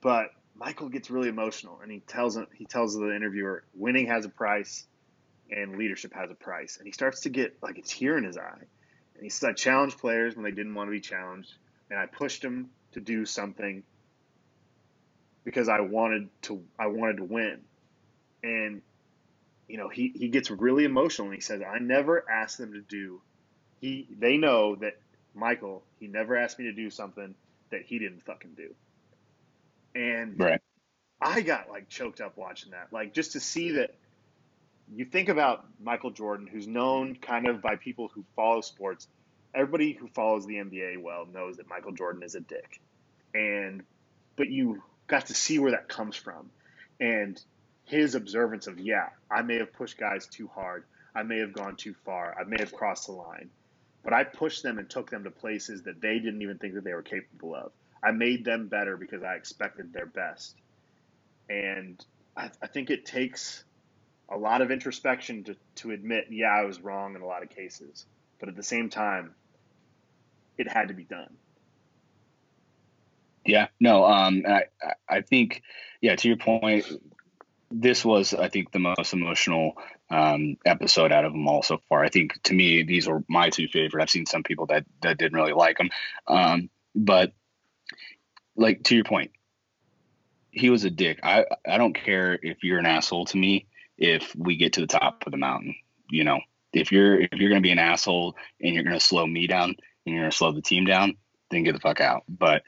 but 0.00 0.30
Michael 0.54 0.90
gets 0.90 1.10
really 1.10 1.28
emotional 1.28 1.80
and 1.82 1.90
he 1.90 2.00
tells 2.00 2.36
him, 2.36 2.46
he 2.54 2.66
tells 2.66 2.94
the 2.94 3.14
interviewer 3.14 3.64
winning 3.74 4.06
has 4.08 4.26
a 4.26 4.28
price 4.28 4.86
and 5.50 5.76
leadership 5.76 6.12
has 6.14 6.30
a 6.30 6.34
price. 6.34 6.76
And 6.76 6.86
he 6.86 6.92
starts 6.92 7.22
to 7.22 7.30
get 7.30 7.56
like 7.62 7.78
a 7.78 7.82
tear 7.82 8.18
in 8.18 8.24
his 8.24 8.36
eye. 8.36 8.66
And 9.14 9.22
he 9.22 9.30
says 9.30 9.48
I 9.48 9.52
challenged 9.54 9.98
players 9.98 10.36
when 10.36 10.44
they 10.44 10.50
didn't 10.50 10.74
want 10.74 10.88
to 10.88 10.92
be 10.92 11.00
challenged 11.00 11.54
and 11.88 11.98
I 11.98 12.06
pushed 12.06 12.42
them 12.42 12.70
to 12.92 13.00
do 13.00 13.24
something 13.24 13.82
because 15.44 15.68
I 15.68 15.80
wanted 15.80 16.28
to 16.42 16.62
I 16.78 16.88
wanted 16.88 17.16
to 17.16 17.24
win. 17.24 17.60
And 18.42 18.82
you 19.68 19.78
know 19.78 19.88
he, 19.88 20.12
he 20.14 20.28
gets 20.28 20.50
really 20.50 20.84
emotional 20.84 21.28
and 21.28 21.34
he 21.34 21.40
says 21.40 21.62
I 21.62 21.78
never 21.78 22.24
asked 22.30 22.58
them 22.58 22.74
to 22.74 22.80
do 22.80 23.22
he 23.80 24.06
they 24.18 24.36
know 24.36 24.76
that 24.76 24.98
Michael 25.34 25.82
he 25.98 26.06
never 26.06 26.36
asked 26.36 26.58
me 26.58 26.66
to 26.66 26.72
do 26.72 26.90
something 26.90 27.34
that 27.70 27.82
he 27.82 27.98
didn't 27.98 28.24
fucking 28.24 28.54
do 28.56 28.74
and 29.94 30.38
right. 30.38 30.60
I 31.20 31.42
got 31.42 31.68
like 31.68 31.88
choked 31.88 32.20
up 32.20 32.36
watching 32.36 32.72
that. 32.72 32.88
Like 32.92 33.12
just 33.12 33.32
to 33.32 33.40
see 33.40 33.72
that 33.72 33.94
you 34.94 35.04
think 35.04 35.28
about 35.28 35.64
Michael 35.80 36.10
Jordan, 36.10 36.46
who's 36.46 36.66
known 36.66 37.14
kind 37.16 37.46
of 37.46 37.62
by 37.62 37.76
people 37.76 38.10
who 38.14 38.24
follow 38.34 38.60
sports. 38.60 39.06
Everybody 39.54 39.92
who 39.92 40.08
follows 40.08 40.46
the 40.46 40.54
NBA 40.54 41.02
well 41.02 41.26
knows 41.32 41.56
that 41.56 41.68
Michael 41.68 41.92
Jordan 41.92 42.22
is 42.22 42.34
a 42.34 42.40
dick. 42.40 42.80
And 43.34 43.82
but 44.36 44.48
you 44.48 44.82
got 45.06 45.26
to 45.26 45.34
see 45.34 45.58
where 45.58 45.72
that 45.72 45.88
comes 45.88 46.16
from. 46.16 46.50
And 47.00 47.40
his 47.84 48.14
observance 48.14 48.66
of, 48.66 48.78
yeah, 48.78 49.08
I 49.30 49.42
may 49.42 49.58
have 49.58 49.72
pushed 49.72 49.98
guys 49.98 50.26
too 50.26 50.48
hard. 50.48 50.84
I 51.14 51.24
may 51.24 51.38
have 51.38 51.52
gone 51.52 51.76
too 51.76 51.94
far. 52.04 52.36
I 52.40 52.44
may 52.44 52.58
have 52.60 52.72
crossed 52.72 53.06
the 53.06 53.12
line. 53.12 53.50
But 54.02 54.12
I 54.12 54.24
pushed 54.24 54.62
them 54.62 54.78
and 54.78 54.88
took 54.88 55.10
them 55.10 55.24
to 55.24 55.30
places 55.30 55.82
that 55.82 56.00
they 56.00 56.18
didn't 56.18 56.42
even 56.42 56.58
think 56.58 56.74
that 56.74 56.84
they 56.84 56.94
were 56.94 57.02
capable 57.02 57.54
of. 57.54 57.72
I 58.02 58.12
made 58.12 58.44
them 58.44 58.68
better 58.68 58.96
because 58.96 59.22
I 59.22 59.34
expected 59.34 59.92
their 59.92 60.06
best. 60.06 60.56
And 61.48 62.02
I, 62.36 62.50
I 62.62 62.66
think 62.66 62.90
it 62.90 63.04
takes 63.04 63.64
a 64.30 64.38
lot 64.38 64.62
of 64.62 64.70
introspection 64.70 65.44
to, 65.44 65.56
to 65.76 65.90
admit, 65.90 66.26
yeah, 66.30 66.48
I 66.48 66.64
was 66.64 66.80
wrong 66.80 67.14
in 67.14 67.20
a 67.20 67.26
lot 67.26 67.42
of 67.42 67.50
cases. 67.50 68.06
But 68.38 68.48
at 68.48 68.56
the 68.56 68.62
same 68.62 68.88
time, 68.88 69.34
it 70.56 70.66
had 70.66 70.88
to 70.88 70.94
be 70.94 71.04
done. 71.04 71.36
Yeah, 73.44 73.68
no, 73.80 74.04
um, 74.04 74.44
I, 74.46 74.64
I 75.08 75.22
think, 75.22 75.62
yeah, 76.00 76.14
to 76.14 76.28
your 76.28 76.36
point, 76.36 76.86
this 77.70 78.04
was, 78.04 78.34
I 78.34 78.48
think, 78.48 78.72
the 78.72 78.78
most 78.78 79.12
emotional 79.12 79.74
um, 80.10 80.56
episode 80.64 81.12
out 81.12 81.24
of 81.24 81.32
them 81.32 81.46
all 81.46 81.62
so 81.62 81.78
far. 81.88 82.04
I 82.04 82.08
think 82.08 82.40
to 82.44 82.54
me, 82.54 82.82
these 82.82 83.06
were 83.06 83.22
my 83.28 83.50
two 83.50 83.68
favorite. 83.68 84.02
I've 84.02 84.10
seen 84.10 84.26
some 84.26 84.42
people 84.42 84.66
that, 84.66 84.84
that 85.02 85.18
didn't 85.18 85.38
really 85.38 85.52
like 85.52 85.78
them. 85.78 85.90
Um, 86.26 86.70
but 86.94 87.32
like 88.56 88.82
to 88.84 88.96
your 88.96 89.04
point, 89.04 89.30
he 90.50 90.70
was 90.70 90.84
a 90.84 90.90
dick. 90.90 91.20
I 91.22 91.44
I 91.66 91.78
don't 91.78 91.94
care 91.94 92.38
if 92.42 92.64
you're 92.64 92.78
an 92.78 92.86
asshole 92.86 93.26
to 93.26 93.36
me 93.36 93.66
if 93.96 94.34
we 94.36 94.56
get 94.56 94.74
to 94.74 94.80
the 94.80 94.86
top 94.86 95.22
of 95.26 95.32
the 95.32 95.38
mountain. 95.38 95.76
You 96.10 96.24
know, 96.24 96.40
if 96.72 96.90
you're 96.90 97.20
if 97.20 97.34
you're 97.34 97.50
gonna 97.50 97.60
be 97.60 97.70
an 97.70 97.78
asshole 97.78 98.36
and 98.60 98.74
you're 98.74 98.84
gonna 98.84 99.00
slow 99.00 99.26
me 99.26 99.46
down 99.46 99.76
and 100.04 100.14
you're 100.14 100.24
gonna 100.24 100.32
slow 100.32 100.52
the 100.52 100.62
team 100.62 100.84
down, 100.84 101.16
then 101.50 101.62
get 101.62 101.74
the 101.74 101.80
fuck 101.80 102.00
out. 102.00 102.24
But 102.28 102.62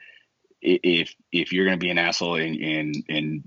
if 0.61 1.13
if 1.31 1.51
you're 1.51 1.69
to 1.69 1.77
be 1.77 1.89
an 1.89 1.97
asshole 1.97 2.35
and 2.35 2.55
and 2.55 3.03
and 3.09 3.43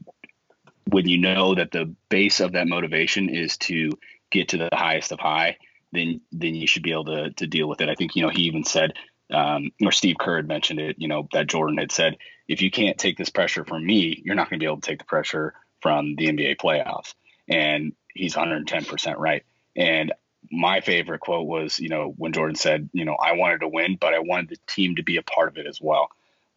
when 0.91 1.09
you 1.09 1.19
know 1.19 1.55
that 1.55 1.73
the 1.73 1.95
base 2.09 2.41
of 2.41 2.53
that 2.53 2.69
motivation 2.69 3.29
is 3.29 3.57
to 3.59 3.93
get 4.31 4.49
to 4.49 4.59
the 4.59 4.69
highest 4.73 5.13
of 5.13 5.21
high, 5.21 5.57
then 5.93 6.21
then 6.33 6.55
you 6.55 6.67
should 6.67 6.83
be 6.83 6.93
able 6.93 7.07
to 7.07 7.31
to 7.33 7.47
deal 7.47 7.69
with 7.69 7.81
it. 7.81 7.89
I 7.89 7.95
think 7.95 8.17
you 8.17 8.23
know 8.23 8.29
he 8.29 8.43
even 8.43 8.65
said, 8.65 8.93
um, 9.33 9.71
or 9.83 9.93
Steve 9.93 10.17
Kerr 10.19 10.37
had 10.37 10.49
mentioned 10.49 10.81
it. 10.81 10.97
You 10.99 11.09
know 11.09 11.29
that 11.33 11.49
Jordan 11.49 11.79
had 11.79 11.93
said, 11.93 12.17
if 12.49 12.63
you 12.63 12.71
can't 12.71 12.99
take 12.99 13.17
this 13.17 13.31
pressure 13.31 13.65
from 13.65 13.85
me, 13.85 14.23
you're 14.25 14.35
not 14.35 14.49
going 14.49 14.59
to 14.59 14.63
be 14.63 14.67
able 14.67 14.81
to 14.81 14.89
take 14.89 14.99
the 14.99 15.05
pressure 15.05 15.55
from 15.81 16.17
the 16.17 16.27
NBA 16.29 16.57
playoffs. 16.57 17.15
And 17.49 17.93
he's 18.15 18.35
110% 18.35 19.19
right. 19.19 19.45
And 19.75 20.13
my 20.51 20.81
favorite 20.81 21.21
quote 21.21 21.47
was, 21.47 21.79
you 21.79 21.89
know, 21.89 22.15
when 22.17 22.33
Jordan 22.33 22.57
said, 22.57 22.89
you 22.93 23.05
know, 23.05 23.15
I 23.15 23.33
wanted 23.33 23.61
to 23.61 23.69
win, 23.69 23.97
but 24.01 24.15
I 24.15 24.21
wanted 24.21 24.51
the 24.51 24.57
team 24.67 24.97
to 24.97 25.03
be 25.03 25.17
a 25.17 25.23
part 25.23 25.49
of 25.49 25.59
it 25.59 25.67
as 25.67 25.81
well. 25.81 26.09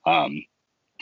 Um, 0.06 0.44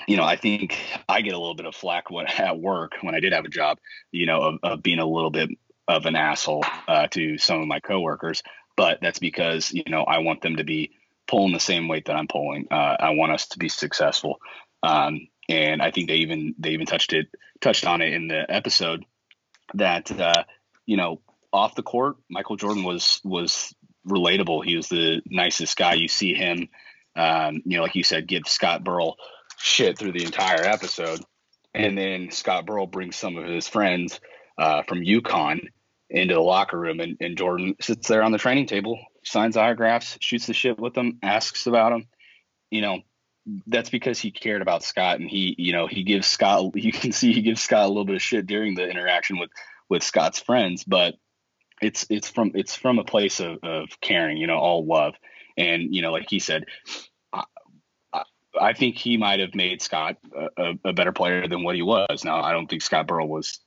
you 0.07 0.17
know, 0.17 0.23
I 0.23 0.35
think 0.35 0.77
I 1.07 1.21
get 1.21 1.33
a 1.33 1.39
little 1.39 1.55
bit 1.55 1.65
of 1.65 1.75
flack 1.75 2.09
when, 2.09 2.27
at 2.37 2.59
work 2.59 2.93
when 3.01 3.15
I 3.15 3.19
did 3.19 3.33
have 3.33 3.45
a 3.45 3.49
job, 3.49 3.79
you 4.11 4.25
know, 4.25 4.41
of, 4.41 4.59
of 4.63 4.83
being 4.83 4.99
a 4.99 5.05
little 5.05 5.31
bit 5.31 5.49
of 5.87 6.05
an 6.05 6.15
asshole 6.15 6.65
uh, 6.87 7.07
to 7.07 7.37
some 7.37 7.61
of 7.61 7.67
my 7.67 7.79
coworkers. 7.79 8.43
But 8.75 8.99
that's 9.01 9.19
because, 9.19 9.71
you 9.71 9.83
know, 9.87 10.03
I 10.03 10.19
want 10.19 10.41
them 10.41 10.57
to 10.57 10.63
be 10.63 10.91
pulling 11.27 11.53
the 11.53 11.59
same 11.59 11.87
weight 11.87 12.05
that 12.05 12.15
I'm 12.15 12.27
pulling. 12.27 12.67
Uh, 12.69 12.97
I 12.99 13.09
want 13.11 13.31
us 13.31 13.47
to 13.49 13.59
be 13.59 13.69
successful. 13.69 14.39
Um, 14.83 15.27
and 15.49 15.81
I 15.81 15.91
think 15.91 16.09
they 16.09 16.17
even 16.17 16.55
they 16.59 16.71
even 16.71 16.85
touched 16.85 17.13
it 17.13 17.27
touched 17.61 17.87
on 17.87 18.01
it 18.01 18.13
in 18.13 18.27
the 18.27 18.45
episode 18.49 19.05
that 19.73 20.11
uh, 20.11 20.43
you 20.85 20.97
know 20.97 21.21
off 21.51 21.75
the 21.75 21.83
court, 21.83 22.17
Michael 22.29 22.57
Jordan 22.57 22.83
was 22.83 23.21
was 23.23 23.73
relatable. 24.07 24.63
He 24.63 24.75
was 24.75 24.89
the 24.89 25.21
nicest 25.25 25.77
guy. 25.77 25.93
You 25.93 26.07
see 26.07 26.33
him, 26.33 26.69
um, 27.15 27.61
you 27.65 27.77
know, 27.77 27.83
like 27.83 27.95
you 27.95 28.03
said, 28.03 28.27
give 28.27 28.43
Scott 28.47 28.83
Burrell 28.83 29.17
shit 29.57 29.97
through 29.97 30.13
the 30.13 30.23
entire 30.23 30.63
episode, 30.63 31.21
and 31.73 31.97
then 31.97 32.31
Scott 32.31 32.65
Burrell 32.65 32.87
brings 32.87 33.15
some 33.15 33.37
of 33.37 33.45
his 33.45 33.67
friends 33.67 34.19
uh, 34.57 34.83
from 34.83 35.01
UConn 35.01 35.59
into 36.09 36.33
the 36.33 36.41
locker 36.41 36.79
room, 36.79 36.99
and, 36.99 37.17
and 37.19 37.37
Jordan 37.37 37.75
sits 37.81 38.07
there 38.07 38.23
on 38.23 38.31
the 38.31 38.37
training 38.37 38.67
table, 38.67 38.99
signs 39.23 39.57
autographs, 39.57 40.17
shoots 40.21 40.47
the 40.47 40.53
shit 40.53 40.79
with 40.79 40.93
them, 40.93 41.19
asks 41.21 41.67
about 41.67 41.91
him. 41.91 42.07
You 42.71 42.81
know, 42.81 43.01
that's 43.67 43.89
because 43.89 44.19
he 44.19 44.31
cared 44.31 44.61
about 44.61 44.83
Scott 44.83 45.19
and 45.19 45.29
he, 45.29 45.55
you 45.57 45.73
know, 45.73 45.87
he 45.87 46.03
gives 46.03 46.27
Scott, 46.27 46.71
you 46.75 46.91
can 46.91 47.11
see 47.11 47.33
he 47.33 47.41
gives 47.41 47.61
Scott 47.61 47.85
a 47.85 47.87
little 47.87 48.05
bit 48.05 48.15
of 48.15 48.21
shit 48.21 48.47
during 48.47 48.75
the 48.75 48.89
interaction 48.89 49.37
with, 49.37 49.49
with 49.89 50.03
Scott's 50.03 50.39
friends, 50.39 50.83
but 50.83 51.15
it's, 51.81 52.05
it's 52.09 52.29
from, 52.29 52.51
it's 52.55 52.75
from 52.75 52.99
a 52.99 53.03
place 53.03 53.39
of, 53.39 53.59
of 53.63 53.89
caring, 54.01 54.37
you 54.37 54.47
know, 54.47 54.57
all 54.57 54.85
love. 54.85 55.13
And, 55.57 55.93
you 55.93 56.01
know, 56.01 56.11
like 56.11 56.29
he 56.29 56.39
said, 56.39 56.65
I, 58.59 58.73
think 58.73 58.97
he 58.97 59.17
might 59.17 59.39
have 59.39 59.55
made 59.55 59.81
Scott 59.81 60.17
a, 60.57 60.73
a, 60.83 60.93
better 60.93 61.11
player 61.11 61.47
than 61.47 61.63
what 61.63 61.75
he 61.75 61.81
was. 61.81 62.23
Now, 62.23 62.41
I 62.41 62.51
don't 62.51 62.67
think 62.67 62.81
Scott 62.81 63.07
Burrell 63.07 63.27
was 63.27 63.59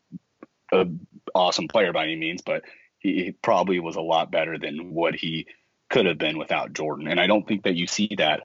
an 0.72 1.06
awesome 1.34 1.68
player 1.68 1.92
by 1.92 2.04
any 2.04 2.16
means, 2.16 2.42
but 2.42 2.62
he, 2.98 3.24
he 3.24 3.32
probably 3.32 3.80
was 3.80 3.96
a 3.96 4.00
lot 4.00 4.30
better 4.30 4.58
than 4.58 4.92
what 4.92 5.14
he 5.14 5.46
could 5.88 6.06
have 6.06 6.18
been 6.18 6.38
without 6.38 6.72
Jordan. 6.72 7.08
And 7.08 7.20
I 7.20 7.26
don't 7.26 7.46
think 7.46 7.64
that 7.64 7.74
you 7.74 7.86
see 7.86 8.10
that 8.18 8.42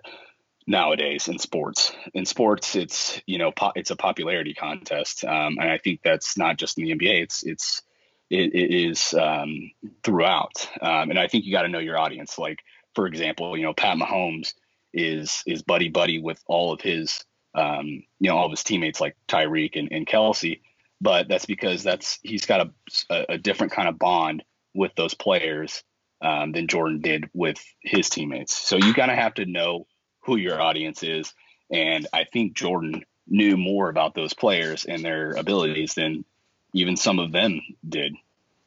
nowadays 0.67 1.27
in 1.27 1.37
sports. 1.39 1.91
In 2.13 2.25
sports, 2.25 2.75
it's 2.75 3.21
you 3.25 3.37
know 3.37 3.51
po- 3.51 3.73
it's 3.75 3.91
a 3.91 3.95
popularity 3.95 4.53
contest, 4.53 5.23
um, 5.23 5.57
and 5.59 5.69
I 5.69 5.77
think 5.77 6.01
that's 6.03 6.37
not 6.37 6.57
just 6.57 6.77
in 6.77 6.85
the 6.85 6.95
NBA. 6.95 7.23
It's 7.23 7.43
it's 7.43 7.81
it, 8.29 8.55
it 8.55 8.73
is 8.73 9.13
um, 9.13 9.71
throughout, 10.03 10.67
um, 10.81 11.11
and 11.11 11.19
I 11.19 11.27
think 11.27 11.45
you 11.45 11.51
got 11.51 11.63
to 11.63 11.69
know 11.69 11.79
your 11.79 11.97
audience. 11.97 12.37
Like 12.37 12.59
for 12.95 13.07
example, 13.07 13.55
you 13.57 13.63
know 13.63 13.73
Pat 13.73 13.97
Mahomes 13.97 14.53
is 14.95 15.43
is 15.45 15.61
buddy 15.61 15.89
buddy 15.89 16.19
with 16.19 16.41
all 16.47 16.73
of 16.73 16.81
his 16.81 17.23
um, 17.53 17.85
you 18.19 18.29
know 18.29 18.37
all 18.37 18.45
of 18.45 18.51
his 18.51 18.63
teammates 18.63 19.01
like 19.01 19.15
Tyreek 19.27 19.77
and, 19.77 19.89
and 19.91 20.07
Kelce, 20.07 20.61
but 21.01 21.27
that's 21.27 21.45
because 21.45 21.83
that's 21.83 22.19
he's 22.23 22.45
got 22.45 22.69
a, 23.09 23.25
a 23.33 23.37
different 23.37 23.73
kind 23.73 23.87
of 23.87 23.99
bond 23.99 24.43
with 24.73 24.91
those 24.95 25.13
players 25.13 25.83
um, 26.21 26.51
than 26.51 26.67
Jordan 26.67 27.01
did 27.01 27.29
with 27.33 27.57
his 27.81 28.09
teammates. 28.09 28.55
So 28.55 28.77
you 28.77 28.93
gotta 28.93 29.15
have 29.15 29.35
to 29.35 29.45
know 29.45 29.85
who 30.21 30.37
your 30.37 30.61
audience 30.61 31.03
is. 31.03 31.33
And 31.71 32.07
I 32.13 32.25
think 32.25 32.55
Jordan 32.55 33.03
knew 33.27 33.57
more 33.57 33.89
about 33.89 34.13
those 34.13 34.33
players 34.33 34.85
and 34.85 35.03
their 35.03 35.31
abilities 35.31 35.93
than 35.93 36.25
even 36.73 36.95
some 36.97 37.19
of 37.19 37.31
them 37.31 37.61
did. 37.87 38.15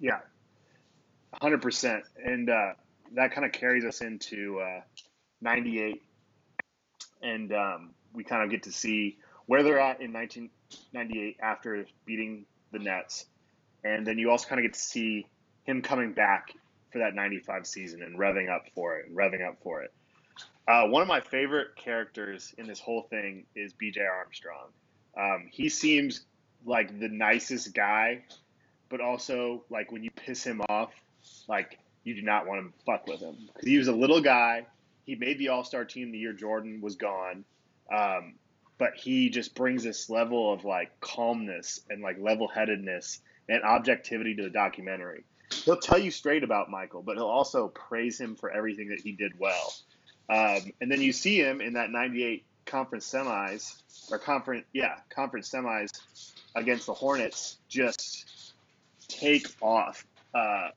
Yeah, 0.00 0.20
100%. 1.42 2.02
And 2.24 2.50
uh, 2.50 2.72
that 3.14 3.32
kind 3.32 3.44
of 3.44 3.52
carries 3.52 3.84
us 3.84 4.00
into 4.00 4.60
uh, 4.60 4.80
98. 5.40 6.02
And 7.22 7.52
um, 7.52 7.90
we 8.12 8.24
kind 8.24 8.42
of 8.42 8.50
get 8.50 8.64
to 8.64 8.72
see 8.72 9.18
where 9.46 9.62
they're 9.62 9.80
at 9.80 10.00
in 10.00 10.12
1998 10.12 11.36
after 11.42 11.86
beating 12.04 12.44
the 12.72 12.78
Nets. 12.78 13.26
And 13.84 14.06
then 14.06 14.18
you 14.18 14.30
also 14.30 14.48
kind 14.48 14.60
of 14.60 14.64
get 14.64 14.74
to 14.74 14.80
see 14.80 15.26
him 15.64 15.82
coming 15.82 16.12
back 16.12 16.52
for 16.90 16.98
that 16.98 17.14
95 17.14 17.66
season 17.66 18.02
and 18.02 18.18
revving 18.18 18.48
up 18.48 18.66
for 18.74 18.96
it 18.98 19.06
and 19.08 19.16
revving 19.16 19.46
up 19.46 19.58
for 19.62 19.82
it. 19.82 19.92
Uh, 20.66 20.86
one 20.86 21.00
of 21.00 21.08
my 21.08 21.20
favorite 21.20 21.68
characters 21.76 22.54
in 22.58 22.66
this 22.66 22.78
whole 22.78 23.02
thing 23.02 23.44
is 23.54 23.72
B.J. 23.72 24.02
Armstrong. 24.02 24.68
Um, 25.16 25.48
he 25.50 25.68
seems 25.68 26.22
like 26.66 27.00
the 27.00 27.08
nicest 27.08 27.74
guy, 27.74 28.24
but 28.88 29.00
also 29.00 29.64
like 29.70 29.90
when 29.90 30.02
you 30.02 30.10
piss 30.10 30.44
him 30.44 30.60
off, 30.68 30.92
like 31.48 31.78
you 32.04 32.14
do 32.14 32.22
not 32.22 32.46
want 32.46 32.66
to 32.66 32.84
fuck 32.84 33.06
with 33.06 33.20
him 33.20 33.36
because 33.46 33.68
he 33.68 33.78
was 33.78 33.88
a 33.88 33.92
little 33.92 34.20
guy. 34.20 34.66
He 35.09 35.14
made 35.14 35.38
the 35.38 35.48
All 35.48 35.64
Star 35.64 35.86
team 35.86 36.12
the 36.12 36.18
year 36.18 36.34
Jordan 36.34 36.82
was 36.82 36.96
gone, 36.96 37.46
um, 37.90 38.34
but 38.76 38.94
he 38.94 39.30
just 39.30 39.54
brings 39.54 39.82
this 39.82 40.11
level 40.11 40.52
of 40.52 40.66
like 40.66 41.00
calmness 41.00 41.80
and 41.88 42.02
like 42.02 42.18
level 42.20 42.46
headedness 42.46 43.22
and 43.48 43.62
objectivity 43.62 44.34
to 44.34 44.42
the 44.42 44.50
documentary. 44.50 45.24
He'll 45.64 45.78
tell 45.78 45.96
you 45.98 46.11
straight 46.11 46.44
about 46.44 46.70
Michael, 46.70 47.00
but 47.00 47.16
he'll 47.16 47.24
also 47.24 47.68
praise 47.68 48.20
him 48.20 48.36
for 48.36 48.50
everything 48.50 48.90
that 48.90 49.00
he 49.00 49.12
did 49.12 49.32
well. 49.38 49.72
Um, 50.28 50.72
and 50.82 50.92
then 50.92 51.00
you 51.00 51.14
see 51.14 51.40
him 51.40 51.62
in 51.62 51.72
that 51.72 51.90
98 51.90 52.44
conference 52.66 53.11
semis 53.11 53.80
or 54.12 54.18
conference, 54.18 54.66
yeah, 54.74 54.96
conference 55.09 55.50
semis 55.50 55.88
against 56.54 56.84
the 56.84 56.92
Hornets 56.92 57.56
just 57.70 58.52
take 59.09 59.46
off 59.62 60.04
uh, 60.34 60.68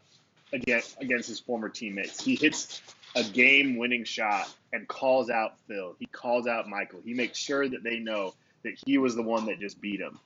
against, 0.53 1.01
against 1.01 1.27
his 1.27 1.41
former 1.41 1.67
teammates. 1.67 2.23
He 2.23 2.35
hits 2.35 2.81
a 3.15 3.23
game 3.23 3.77
winning 3.77 4.03
shot 4.03 4.53
and 4.73 4.87
calls 4.87 5.29
out 5.29 5.59
Phil. 5.67 5.95
He 5.99 6.05
calls 6.05 6.47
out 6.47 6.67
Michael. 6.67 7.01
He 7.03 7.13
makes 7.13 7.37
sure 7.37 7.67
that 7.67 7.83
they 7.83 7.99
know 7.99 8.33
that 8.63 8.73
he 8.85 8.97
was 8.97 9.15
the 9.15 9.21
one 9.21 9.45
that 9.47 9.59
just 9.59 9.81
beat 9.81 9.99
him. 9.99 10.19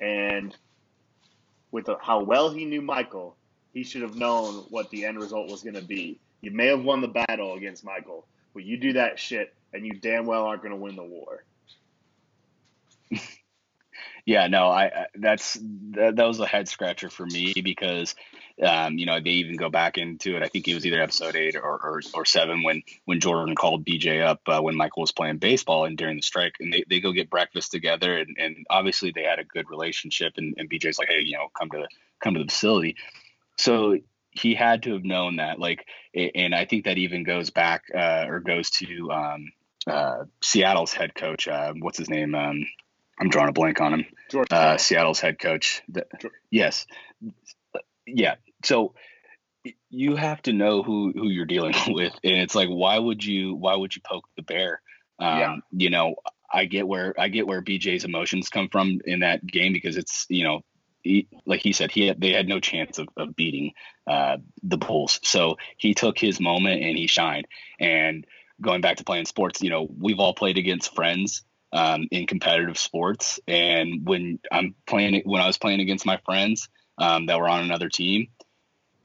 And 0.00 0.56
with 1.70 1.86
the, 1.86 1.96
how 2.00 2.22
well 2.22 2.50
he 2.50 2.64
knew 2.64 2.82
Michael, 2.82 3.36
he 3.72 3.82
should 3.82 4.02
have 4.02 4.16
known 4.16 4.64
what 4.70 4.90
the 4.90 5.04
end 5.04 5.20
result 5.20 5.50
was 5.50 5.62
going 5.62 5.74
to 5.74 5.82
be. 5.82 6.18
You 6.40 6.50
may 6.52 6.66
have 6.66 6.82
won 6.82 7.00
the 7.00 7.08
battle 7.08 7.54
against 7.54 7.84
Michael, 7.84 8.26
but 8.54 8.64
you 8.64 8.76
do 8.76 8.94
that 8.94 9.18
shit, 9.18 9.54
and 9.72 9.84
you 9.84 9.92
damn 9.92 10.24
well 10.26 10.44
aren't 10.44 10.62
going 10.62 10.74
to 10.74 10.80
win 10.80 10.96
the 10.96 11.02
war. 11.02 11.44
yeah, 14.26 14.46
no, 14.46 14.68
I 14.68 15.06
that's 15.14 15.58
that, 15.90 16.16
that, 16.16 16.26
was 16.26 16.38
a 16.40 16.46
head 16.46 16.68
scratcher 16.68 17.10
for 17.10 17.26
me 17.26 17.54
because 17.62 18.14
um, 18.62 18.98
you 18.98 19.06
know 19.06 19.20
they 19.20 19.30
even 19.30 19.56
go 19.56 19.68
back 19.68 19.98
into 19.98 20.36
it. 20.36 20.42
I 20.42 20.48
think 20.48 20.66
it 20.68 20.74
was 20.74 20.84
either 20.86 21.00
episode 21.00 21.36
eight 21.36 21.56
or 21.56 21.62
or, 21.62 22.00
or 22.14 22.24
seven 22.24 22.62
when 22.62 22.82
when 23.04 23.20
Jordan 23.20 23.54
called 23.54 23.84
BJ 23.84 24.24
up 24.24 24.40
uh, 24.46 24.60
when 24.60 24.76
Michael 24.76 25.02
was 25.02 25.12
playing 25.12 25.38
baseball 25.38 25.84
and 25.84 25.96
during 25.96 26.16
the 26.16 26.22
strike, 26.22 26.54
and 26.60 26.72
they, 26.72 26.84
they 26.88 27.00
go 27.00 27.12
get 27.12 27.30
breakfast 27.30 27.70
together, 27.70 28.18
and, 28.18 28.36
and 28.38 28.66
obviously 28.70 29.12
they 29.12 29.22
had 29.22 29.38
a 29.38 29.44
good 29.44 29.70
relationship. 29.70 30.34
And, 30.36 30.54
and 30.58 30.68
BJ's 30.68 30.98
like, 30.98 31.08
hey, 31.08 31.22
you 31.24 31.36
know, 31.36 31.48
come 31.58 31.70
to 31.70 31.86
come 32.20 32.34
to 32.34 32.40
the 32.40 32.48
facility. 32.48 32.96
So 33.56 33.98
he 34.30 34.54
had 34.54 34.82
to 34.84 34.92
have 34.92 35.04
known 35.04 35.36
that 35.36 35.58
like 35.58 35.86
and 36.14 36.54
i 36.54 36.64
think 36.64 36.84
that 36.84 36.98
even 36.98 37.24
goes 37.24 37.50
back 37.50 37.84
uh, 37.94 38.26
or 38.28 38.40
goes 38.40 38.70
to 38.70 39.10
um, 39.10 39.52
uh, 39.86 40.24
seattle's 40.42 40.92
head 40.92 41.14
coach 41.14 41.48
uh, 41.48 41.72
what's 41.80 41.98
his 41.98 42.10
name 42.10 42.34
um, 42.34 42.66
i'm 43.18 43.28
drawing 43.28 43.48
a 43.48 43.52
blank 43.52 43.80
on 43.80 43.94
him 43.94 44.06
uh, 44.50 44.76
seattle's 44.76 45.20
head 45.20 45.38
coach 45.38 45.82
the, 45.88 46.06
yes 46.50 46.86
yeah 48.06 48.34
so 48.64 48.94
you 49.90 50.16
have 50.16 50.40
to 50.42 50.52
know 50.52 50.82
who 50.82 51.12
who 51.14 51.28
you're 51.28 51.46
dealing 51.46 51.74
with 51.88 52.12
and 52.24 52.36
it's 52.36 52.54
like 52.54 52.68
why 52.68 52.98
would 52.98 53.24
you 53.24 53.54
why 53.54 53.74
would 53.74 53.94
you 53.94 54.02
poke 54.04 54.28
the 54.36 54.42
bear 54.42 54.80
um, 55.18 55.38
yeah. 55.38 55.56
you 55.72 55.90
know 55.90 56.14
I 56.50 56.64
get 56.64 56.88
where 56.88 57.14
I 57.18 57.28
get 57.28 57.46
where 57.46 57.60
BJ's 57.60 58.04
emotions 58.04 58.48
come 58.48 58.68
from 58.70 59.00
in 59.04 59.20
that 59.20 59.46
game 59.46 59.72
because 59.72 59.96
it's 59.96 60.26
you 60.28 60.44
know 60.44 60.62
he, 61.02 61.28
like 61.46 61.62
he 61.62 61.72
said, 61.72 61.90
he 61.90 62.08
had, 62.08 62.20
they 62.20 62.32
had 62.32 62.48
no 62.48 62.60
chance 62.60 62.98
of, 62.98 63.08
of 63.16 63.34
beating 63.34 63.72
uh, 64.06 64.38
the 64.62 64.76
Bulls. 64.76 65.20
So 65.22 65.56
he 65.76 65.94
took 65.94 66.18
his 66.18 66.40
moment 66.40 66.82
and 66.82 66.96
he 66.96 67.06
shined. 67.06 67.46
And 67.78 68.26
going 68.60 68.80
back 68.80 68.96
to 68.98 69.04
playing 69.04 69.26
sports, 69.26 69.62
you 69.62 69.70
know, 69.70 69.88
we've 69.98 70.18
all 70.18 70.34
played 70.34 70.58
against 70.58 70.94
friends 70.94 71.42
um, 71.72 72.08
in 72.10 72.26
competitive 72.26 72.78
sports. 72.78 73.40
And 73.46 74.06
when 74.06 74.40
I'm 74.50 74.74
playing, 74.86 75.22
when 75.24 75.40
I 75.40 75.46
was 75.46 75.58
playing 75.58 75.80
against 75.80 76.06
my 76.06 76.18
friends 76.24 76.68
um, 76.98 77.26
that 77.26 77.38
were 77.38 77.48
on 77.48 77.62
another 77.62 77.88
team, 77.88 78.28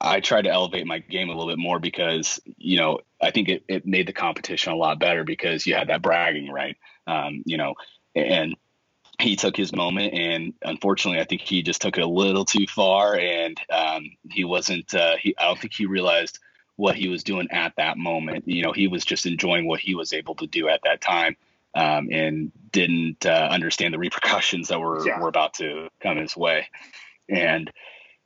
I 0.03 0.19
tried 0.19 0.43
to 0.43 0.51
elevate 0.51 0.85
my 0.85 0.99
game 0.99 1.29
a 1.29 1.31
little 1.31 1.47
bit 1.47 1.57
more 1.57 1.79
because, 1.79 2.41
you 2.57 2.77
know, 2.77 2.99
I 3.21 3.31
think 3.31 3.47
it, 3.47 3.63
it 3.69 3.85
made 3.85 4.05
the 4.05 4.13
competition 4.13 4.73
a 4.73 4.75
lot 4.75 4.99
better 4.99 5.23
because 5.23 5.65
you 5.65 5.75
had 5.75 5.87
that 5.87 6.01
bragging, 6.01 6.51
right? 6.51 6.75
Um, 7.07 7.41
you 7.45 7.55
know, 7.55 7.75
and 8.13 8.55
he 9.19 9.37
took 9.37 9.55
his 9.55 9.73
moment, 9.73 10.13
and 10.13 10.53
unfortunately, 10.61 11.21
I 11.21 11.23
think 11.23 11.41
he 11.41 11.61
just 11.61 11.81
took 11.81 11.97
it 11.97 12.03
a 12.03 12.07
little 12.07 12.43
too 12.43 12.67
far, 12.67 13.15
and 13.15 13.57
um, 13.71 14.11
he 14.29 14.43
wasn't. 14.43 14.93
Uh, 14.93 15.15
he, 15.21 15.35
I 15.37 15.45
don't 15.45 15.59
think 15.59 15.73
he 15.73 15.85
realized 15.85 16.39
what 16.75 16.95
he 16.95 17.07
was 17.07 17.23
doing 17.23 17.47
at 17.51 17.75
that 17.77 17.97
moment. 17.97 18.47
You 18.47 18.63
know, 18.63 18.71
he 18.73 18.87
was 18.87 19.05
just 19.05 19.25
enjoying 19.25 19.67
what 19.67 19.79
he 19.79 19.95
was 19.95 20.11
able 20.11 20.35
to 20.35 20.47
do 20.47 20.67
at 20.67 20.81
that 20.83 20.99
time, 20.99 21.37
um, 21.75 22.09
and 22.11 22.51
didn't 22.71 23.25
uh, 23.25 23.47
understand 23.51 23.93
the 23.93 23.99
repercussions 23.99 24.67
that 24.67 24.79
were 24.79 25.07
yeah. 25.07 25.19
were 25.19 25.29
about 25.29 25.53
to 25.55 25.87
come 26.01 26.17
his 26.17 26.35
way. 26.35 26.67
And 27.29 27.71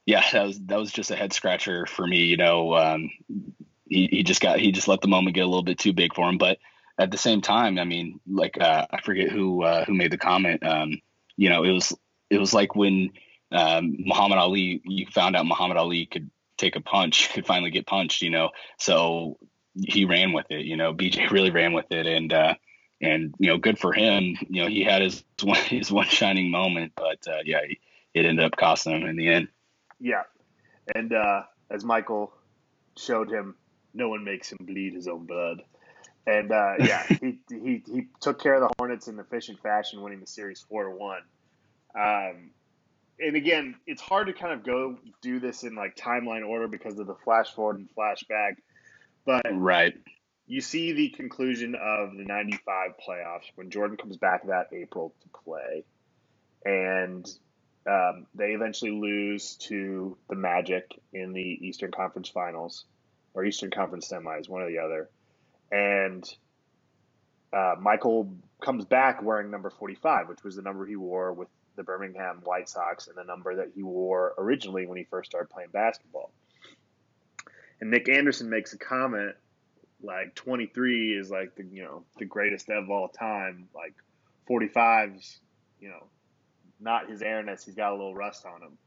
yeah, 0.08 0.24
that 0.32 0.44
was 0.48 0.60
that 0.62 0.80
was 0.80 0.92
just 0.92 1.12
a 1.12 1.16
head 1.16 1.34
scratcher 1.34 1.86
for 1.86 2.08
me. 2.08 2.24
You 2.24 2.38
know, 2.38 2.74
um, 2.76 3.12
he 3.86 4.08
he 4.10 4.24
just 4.24 4.42
got 4.42 4.58
he 4.58 4.72
just 4.72 4.88
let 4.88 5.02
the 5.02 5.10
moment 5.10 5.36
get 5.36 5.42
a 5.42 5.48
little 5.48 5.64
bit 5.64 5.78
too 5.78 5.94
big 5.94 6.16
for 6.16 6.28
him, 6.28 6.38
but 6.38 6.58
at 6.98 7.12
the 7.12 7.18
same 7.18 7.42
time, 7.42 7.78
I 7.78 7.84
mean, 7.84 8.22
like 8.26 8.60
uh, 8.60 8.88
I 8.90 9.02
forget 9.02 9.30
who 9.30 9.64
uh, 9.64 9.84
who 9.84 9.94
made 9.94 10.12
the 10.12 10.18
comment. 10.18 10.66
Um, 10.66 11.02
you 11.36 11.50
know, 11.50 11.64
it 11.64 11.72
was 11.72 11.94
it 12.30 12.40
was 12.40 12.54
like 12.54 12.74
when 12.74 13.12
um, 13.52 13.98
Muhammad 14.00 14.38
Ali. 14.40 14.82
You 14.86 15.08
found 15.08 15.36
out 15.36 15.46
Muhammad 15.46 15.76
Ali 15.76 16.06
could 16.06 16.32
take 16.58 16.78
a 16.78 16.82
punch, 16.82 17.30
could 17.34 17.46
finally 17.46 17.72
get 17.72 17.86
punched. 17.86 18.22
You 18.22 18.30
know, 18.30 18.52
so 18.80 19.38
he 19.76 20.06
ran 20.06 20.32
with 20.32 20.48
it. 20.50 20.66
You 20.66 20.78
know, 20.78 20.94
BJ 20.94 21.30
really 21.32 21.52
ran 21.52 21.74
with 21.74 21.92
it, 21.92 22.08
and 22.08 22.32
uh, 22.32 22.56
and 23.02 23.36
you 23.40 23.50
know, 23.50 23.58
good 23.58 23.78
for 23.78 23.92
him. 23.92 24.38
You 24.48 24.64
know, 24.64 24.70
he 24.70 24.86
had 24.86 25.02
his 25.02 25.22
one 25.44 25.62
his 25.64 25.92
one 25.92 26.08
shining 26.08 26.50
moment, 26.50 26.94
but 26.96 27.20
uh, 27.28 27.42
yeah, 27.44 27.60
it 28.14 28.26
ended 28.26 28.46
up 28.46 28.56
costing 28.56 29.02
him 29.02 29.06
in 29.06 29.18
the 29.18 29.28
end. 29.28 29.50
Yeah, 30.00 30.24
and 30.94 31.14
uh, 31.14 31.44
as 31.70 31.84
Michael 31.84 32.34
showed 32.98 33.32
him, 33.32 33.56
no 33.94 34.10
one 34.10 34.24
makes 34.24 34.52
him 34.52 34.60
bleed 34.62 34.94
his 34.94 35.08
own 35.08 35.26
blood. 35.26 35.64
And 36.26 36.52
uh, 36.52 36.74
yeah, 36.80 37.04
he, 37.08 37.40
he 37.50 37.84
he 37.86 38.08
took 38.20 38.42
care 38.42 38.56
of 38.56 38.62
the 38.62 38.74
Hornets 38.78 39.08
in 39.08 39.20
efficient 39.20 39.62
fashion, 39.62 40.02
winning 40.02 40.20
the 40.20 40.28
series 40.28 40.64
four 40.68 40.84
to 40.84 40.92
one. 40.92 41.22
Um, 41.96 42.52
and 43.20 43.36
again, 43.36 43.76
it's 43.88 44.02
hard 44.02 44.28
to 44.28 44.34
kind 44.34 44.54
of 44.54 44.64
go 44.64 44.98
do 45.22 45.40
this 45.40 45.64
in 45.64 45.76
like 45.76 45.96
timeline 45.96 46.48
order 46.48 46.68
because 46.68 47.00
of 47.00 47.08
the 47.08 47.16
flash 47.16 47.52
forward 47.54 47.78
and 47.78 47.90
flashback. 47.98 48.58
But 49.26 49.44
right, 49.52 49.98
you 50.46 50.62
see 50.62 50.94
the 50.94 51.10
conclusion 51.10 51.76
of 51.76 52.16
the 52.16 52.24
'95 52.24 52.92
playoffs 53.08 53.50
when 53.56 53.72
Jordan 53.72 53.98
comes 53.98 54.18
back 54.18 54.46
that 54.48 54.68
April 54.72 55.14
to 55.22 55.30
play, 55.44 55.84
and 56.66 57.28
um, 57.88 58.28
they 58.36 58.52
eventually 58.52 58.92
lose 58.92 59.56
to 59.56 60.18
the 60.30 60.36
Magic 60.36 61.00
in 61.14 61.34
the 61.34 61.42
Eastern 61.42 61.92
Conference 61.92 62.30
Finals 62.30 62.86
or 63.34 63.46
Eastern 63.46 63.72
Conference 63.72 64.12
semis, 64.12 64.50
one 64.50 64.62
or 64.62 64.70
the 64.70 64.80
other 64.80 65.10
and 65.72 66.24
uh, 67.54 67.76
Michael 67.80 68.34
comes 68.62 68.86
back 68.86 69.22
wearing 69.22 69.52
number 69.52 69.70
45, 69.70 70.30
which 70.30 70.44
was 70.44 70.56
the 70.56 70.62
number 70.62 70.86
he 70.86 70.96
wore 70.96 71.34
with 71.34 71.48
the 71.76 71.84
Birmingham 71.84 72.42
White 72.44 72.70
Sox 72.70 73.08
and 73.08 73.16
the 73.16 73.24
number 73.24 73.56
that 73.56 73.72
he 73.76 73.84
wore 73.84 74.34
originally 74.38 74.88
when 74.88 74.98
he 74.98 75.04
first 75.04 75.30
started 75.30 75.50
playing 75.50 75.70
basketball. 75.72 76.32
And 77.80 77.92
Nick 77.92 78.10
Anderson 78.10 78.50
makes 78.50 78.74
a 78.74 78.78
comment 78.78 79.36
like 80.02 80.36
23 80.36 81.18
is 81.18 81.30
like 81.30 81.56
the 81.56 81.64
you 81.64 81.84
know 81.84 82.04
the 82.18 82.26
greatest 82.26 82.70
of 82.70 82.90
all 82.90 83.08
time. 83.08 83.68
Like 83.76 83.94
45's 84.50 85.40
you 85.80 85.90
know 85.90 86.08
not 86.80 87.10
his 87.10 87.22
airness. 87.22 87.66
He's 87.66 87.76
got 87.76 87.92
a 87.92 87.96
little 87.96 88.16
rust 88.16 88.46
on 88.46 88.62
him. 88.62 88.78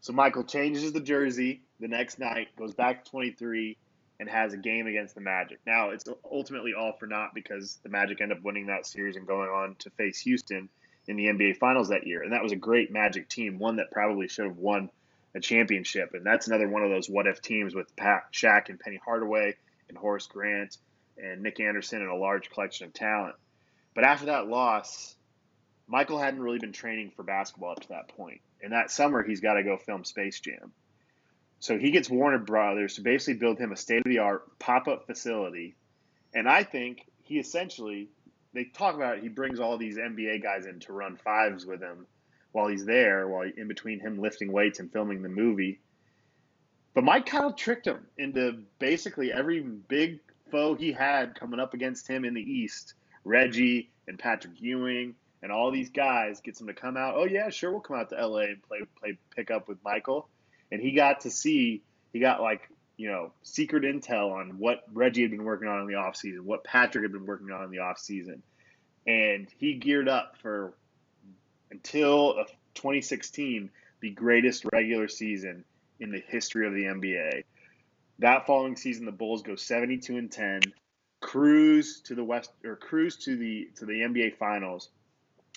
So 0.00 0.12
Michael 0.12 0.44
changes 0.44 0.92
the 0.92 1.00
jersey 1.00 1.62
the 1.80 1.88
next 1.88 2.18
night, 2.18 2.48
goes 2.56 2.74
back 2.74 3.04
to 3.04 3.10
23, 3.10 3.76
and 4.18 4.28
has 4.28 4.52
a 4.52 4.56
game 4.56 4.86
against 4.86 5.14
the 5.14 5.20
Magic. 5.20 5.58
Now 5.66 5.90
it's 5.90 6.04
ultimately 6.30 6.72
all 6.74 6.92
for 6.92 7.06
naught 7.06 7.34
because 7.34 7.78
the 7.82 7.88
Magic 7.88 8.20
end 8.20 8.32
up 8.32 8.42
winning 8.42 8.66
that 8.66 8.86
series 8.86 9.16
and 9.16 9.26
going 9.26 9.50
on 9.50 9.76
to 9.80 9.90
face 9.90 10.20
Houston 10.20 10.68
in 11.08 11.16
the 11.16 11.26
NBA 11.26 11.58
Finals 11.58 11.88
that 11.88 12.06
year, 12.06 12.22
and 12.22 12.32
that 12.32 12.42
was 12.42 12.52
a 12.52 12.56
great 12.56 12.90
Magic 12.90 13.28
team, 13.28 13.58
one 13.58 13.76
that 13.76 13.90
probably 13.90 14.28
should 14.28 14.46
have 14.46 14.56
won 14.56 14.90
a 15.34 15.40
championship. 15.40 16.14
And 16.14 16.24
that's 16.24 16.46
another 16.46 16.68
one 16.68 16.82
of 16.82 16.90
those 16.90 17.10
what 17.10 17.26
if 17.26 17.42
teams 17.42 17.74
with 17.74 17.94
Pat, 17.96 18.32
Shaq 18.32 18.68
and 18.68 18.80
Penny 18.80 19.00
Hardaway 19.04 19.54
and 19.88 19.98
Horace 19.98 20.26
Grant 20.26 20.76
and 21.18 21.42
Nick 21.42 21.60
Anderson 21.60 22.00
and 22.00 22.10
a 22.10 22.14
large 22.14 22.50
collection 22.50 22.86
of 22.86 22.94
talent. 22.94 23.34
But 23.94 24.04
after 24.04 24.26
that 24.26 24.48
loss, 24.48 25.15
Michael 25.88 26.18
hadn't 26.18 26.40
really 26.40 26.58
been 26.58 26.72
training 26.72 27.12
for 27.14 27.22
basketball 27.22 27.72
up 27.72 27.80
to 27.80 27.88
that 27.90 28.08
point. 28.08 28.40
And 28.62 28.72
that 28.72 28.90
summer, 28.90 29.22
he's 29.22 29.40
got 29.40 29.54
to 29.54 29.62
go 29.62 29.76
film 29.76 30.04
Space 30.04 30.40
Jam. 30.40 30.72
So 31.60 31.78
he 31.78 31.90
gets 31.90 32.10
Warner 32.10 32.38
Brothers 32.38 32.96
to 32.96 33.02
basically 33.02 33.34
build 33.34 33.58
him 33.58 33.72
a 33.72 33.76
state 33.76 33.98
of 33.98 34.04
the 34.04 34.18
art 34.18 34.58
pop 34.58 34.88
up 34.88 35.06
facility. 35.06 35.76
And 36.34 36.48
I 36.48 36.64
think 36.64 37.06
he 37.22 37.38
essentially, 37.38 38.08
they 38.52 38.64
talk 38.64 38.94
about 38.94 39.18
it, 39.18 39.22
he 39.22 39.28
brings 39.28 39.60
all 39.60 39.78
these 39.78 39.96
NBA 39.96 40.42
guys 40.42 40.66
in 40.66 40.80
to 40.80 40.92
run 40.92 41.16
fives 41.16 41.64
with 41.64 41.80
him 41.80 42.06
while 42.52 42.68
he's 42.68 42.84
there, 42.84 43.28
while 43.28 43.48
in 43.56 43.68
between 43.68 44.00
him 44.00 44.18
lifting 44.18 44.52
weights 44.52 44.80
and 44.80 44.92
filming 44.92 45.22
the 45.22 45.28
movie. 45.28 45.80
But 46.94 47.04
Mike 47.04 47.26
kind 47.26 47.44
of 47.44 47.56
tricked 47.56 47.86
him 47.86 48.06
into 48.16 48.62
basically 48.78 49.32
every 49.32 49.60
big 49.60 50.20
foe 50.50 50.74
he 50.74 50.92
had 50.92 51.34
coming 51.34 51.60
up 51.60 51.74
against 51.74 52.08
him 52.08 52.24
in 52.24 52.34
the 52.34 52.40
East 52.40 52.94
Reggie 53.24 53.90
and 54.08 54.18
Patrick 54.18 54.60
Ewing 54.60 55.14
and 55.42 55.52
all 55.52 55.70
these 55.70 55.90
guys 55.90 56.40
gets 56.40 56.60
him 56.60 56.66
to 56.66 56.74
come 56.74 56.96
out. 56.96 57.14
Oh 57.16 57.24
yeah, 57.24 57.50
sure, 57.50 57.70
we'll 57.70 57.80
come 57.80 57.96
out 57.96 58.10
to 58.10 58.26
LA 58.26 58.40
and 58.40 58.62
play 58.62 58.80
play 59.00 59.18
pick 59.34 59.50
up 59.50 59.68
with 59.68 59.78
Michael 59.84 60.28
and 60.70 60.80
he 60.80 60.92
got 60.92 61.20
to 61.20 61.30
see 61.30 61.82
he 62.12 62.18
got 62.20 62.40
like 62.40 62.68
you 62.96 63.10
know 63.10 63.32
secret 63.42 63.84
intel 63.84 64.32
on 64.32 64.58
what 64.58 64.84
Reggie 64.92 65.22
had 65.22 65.30
been 65.30 65.44
working 65.44 65.68
on 65.68 65.80
in 65.80 65.86
the 65.86 65.94
offseason, 65.94 66.40
what 66.40 66.64
Patrick 66.64 67.04
had 67.04 67.12
been 67.12 67.26
working 67.26 67.50
on 67.50 67.64
in 67.64 67.70
the 67.70 67.78
offseason. 67.78 68.40
and 69.06 69.48
he 69.58 69.74
geared 69.74 70.08
up 70.08 70.36
for 70.42 70.74
until 71.70 72.34
2016 72.74 73.70
the 74.00 74.10
greatest 74.10 74.64
regular 74.72 75.08
season 75.08 75.64
in 76.00 76.10
the 76.10 76.22
history 76.28 76.66
of 76.66 76.74
the 76.74 76.84
NBA. 76.84 77.44
That 78.18 78.46
following 78.46 78.76
season, 78.76 79.04
the 79.06 79.12
Bulls 79.12 79.42
go 79.42 79.56
72 79.56 80.16
and 80.16 80.30
10, 80.30 80.60
cruise 81.20 82.00
to 82.02 82.14
the 82.14 82.24
West 82.24 82.50
or 82.64 82.76
cruise 82.76 83.16
to 83.24 83.36
the 83.36 83.70
to 83.76 83.86
the 83.86 84.00
NBA 84.00 84.36
Finals, 84.36 84.90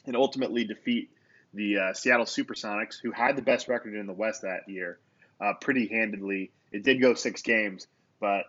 and 0.09 0.17
ultimately 0.17 0.65
defeat 0.65 1.09
the 1.53 1.77
uh, 1.77 1.93
Seattle 1.93 2.25
Supersonics, 2.25 2.99
who 3.01 3.11
had 3.11 3.37
the 3.37 3.41
best 3.41 3.69
record 3.69 3.95
in 3.95 4.05
the 4.05 4.13
West 4.13 4.41
that 4.41 4.67
year, 4.67 4.99
uh, 5.39 5.53
pretty 5.61 5.87
handedly. 5.87 6.51
It 6.71 6.83
did 6.83 6.99
go 6.99 7.13
six 7.13 7.41
games, 7.41 7.87
but 8.19 8.43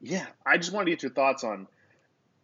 yeah, 0.00 0.26
I 0.44 0.58
just 0.58 0.72
wanted 0.72 0.86
to 0.86 0.90
get 0.90 1.02
your 1.02 1.12
thoughts 1.12 1.42
on 1.42 1.66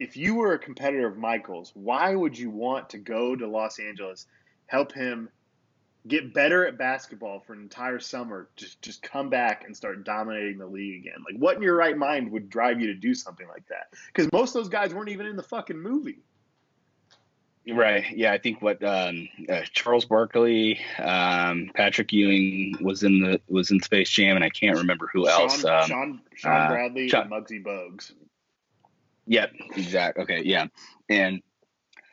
if 0.03 0.17
you 0.17 0.35
were 0.35 0.53
a 0.53 0.59
competitor 0.59 1.07
of 1.07 1.17
Michael's, 1.17 1.71
why 1.75 2.15
would 2.15 2.37
you 2.37 2.51
want 2.51 2.91
to 2.91 2.99
go 2.99 3.37
to 3.37 3.47
Los 3.47 3.79
Angeles, 3.79 4.27
help 4.67 4.93
him 4.93 5.29
get 6.09 6.35
better 6.35 6.67
at 6.67 6.77
basketball 6.77 7.39
for 7.39 7.53
an 7.53 7.61
entire 7.61 8.01
summer, 8.01 8.49
just 8.57 8.83
just 8.83 9.01
come 9.03 9.29
back 9.29 9.63
and 9.65 9.77
start 9.77 10.05
dominating 10.05 10.59
the 10.59 10.67
league 10.67 11.03
again? 11.03 11.25
Like, 11.25 11.41
what 11.41 11.57
in 11.57 11.63
your 11.63 11.77
right 11.77 11.97
mind 11.97 12.33
would 12.33 12.51
drive 12.51 12.81
you 12.81 12.89
to 12.89 12.95
do 12.95 13.15
something 13.15 13.47
like 13.47 13.67
that? 13.69 13.95
Because 14.09 14.29
most 14.33 14.57
of 14.57 14.63
those 14.63 14.69
guys 14.69 14.93
weren't 14.93 15.11
even 15.11 15.27
in 15.27 15.37
the 15.37 15.43
fucking 15.45 15.79
movie. 15.79 16.19
Right. 17.69 18.05
Yeah, 18.17 18.33
I 18.33 18.39
think 18.39 18.61
what 18.61 18.83
um, 18.83 19.29
uh, 19.49 19.61
Charles 19.73 20.05
Barkley, 20.05 20.81
um, 20.99 21.71
Patrick 21.75 22.13
Ewing 22.13 22.77
was 22.81 23.05
in 23.05 23.21
the 23.21 23.41
was 23.49 23.71
in 23.71 23.81
Space 23.81 24.11
Jam, 24.11 24.35
and 24.35 24.45
I 24.45 24.49
can't 24.49 24.79
remember 24.79 25.09
who 25.13 25.29
else. 25.29 25.61
Shawn 25.61 25.83
um, 25.83 25.89
Shawn, 25.89 26.21
Shawn 26.35 26.61
uh, 26.61 26.69
Bradley 26.69 27.09
Shawn, 27.09 27.23
and 27.23 27.31
Muggsy 27.31 27.65
Bogues. 27.65 28.13
Yep. 29.27 29.53
Exact. 29.77 30.19
Okay. 30.19 30.43
Yeah. 30.45 30.67
And 31.09 31.41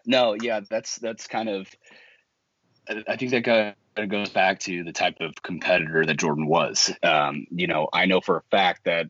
no. 0.05 0.35
Yeah. 0.39 0.59
That's 0.69 0.97
that's 0.97 1.27
kind 1.27 1.49
of. 1.49 1.67
I 3.07 3.17
think 3.17 3.31
that 3.31 3.43
kind 3.43 3.75
of 3.97 4.09
goes 4.09 4.29
back 4.29 4.59
to 4.61 4.83
the 4.83 4.91
type 4.91 5.17
of 5.19 5.35
competitor 5.43 6.05
that 6.05 6.17
Jordan 6.17 6.47
was. 6.47 6.91
Um, 7.03 7.45
you 7.51 7.67
know, 7.67 7.87
I 7.93 8.05
know 8.05 8.19
for 8.19 8.37
a 8.37 8.43
fact 8.49 8.85
that 8.85 9.07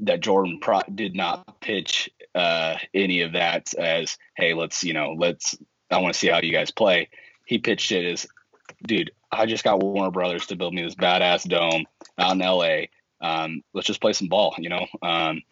that 0.00 0.20
Jordan 0.20 0.58
pro- 0.60 0.82
did 0.94 1.14
not 1.14 1.60
pitch 1.60 2.10
uh, 2.34 2.76
any 2.94 3.22
of 3.22 3.32
that 3.32 3.74
as, 3.74 4.16
hey, 4.36 4.54
let's, 4.54 4.82
you 4.82 4.94
know, 4.94 5.14
let's, 5.16 5.56
I 5.90 5.98
want 5.98 6.14
to 6.14 6.18
see 6.18 6.28
how 6.28 6.40
you 6.40 6.52
guys 6.52 6.70
play. 6.70 7.08
He 7.44 7.58
pitched 7.58 7.92
it 7.92 8.04
as, 8.04 8.26
dude, 8.86 9.10
I 9.32 9.46
just 9.46 9.64
got 9.64 9.82
Warner 9.82 10.10
Brothers 10.10 10.46
to 10.46 10.56
build 10.56 10.74
me 10.74 10.82
this 10.82 10.94
badass 10.94 11.48
dome 11.48 11.84
out 12.18 12.32
in 12.32 12.38
LA. 12.38 12.86
Um, 13.20 13.62
let's 13.74 13.86
just 13.86 14.00
play 14.00 14.12
some 14.12 14.28
ball, 14.28 14.54
you 14.58 14.68
know? 14.68 14.86
Um, 15.02 15.42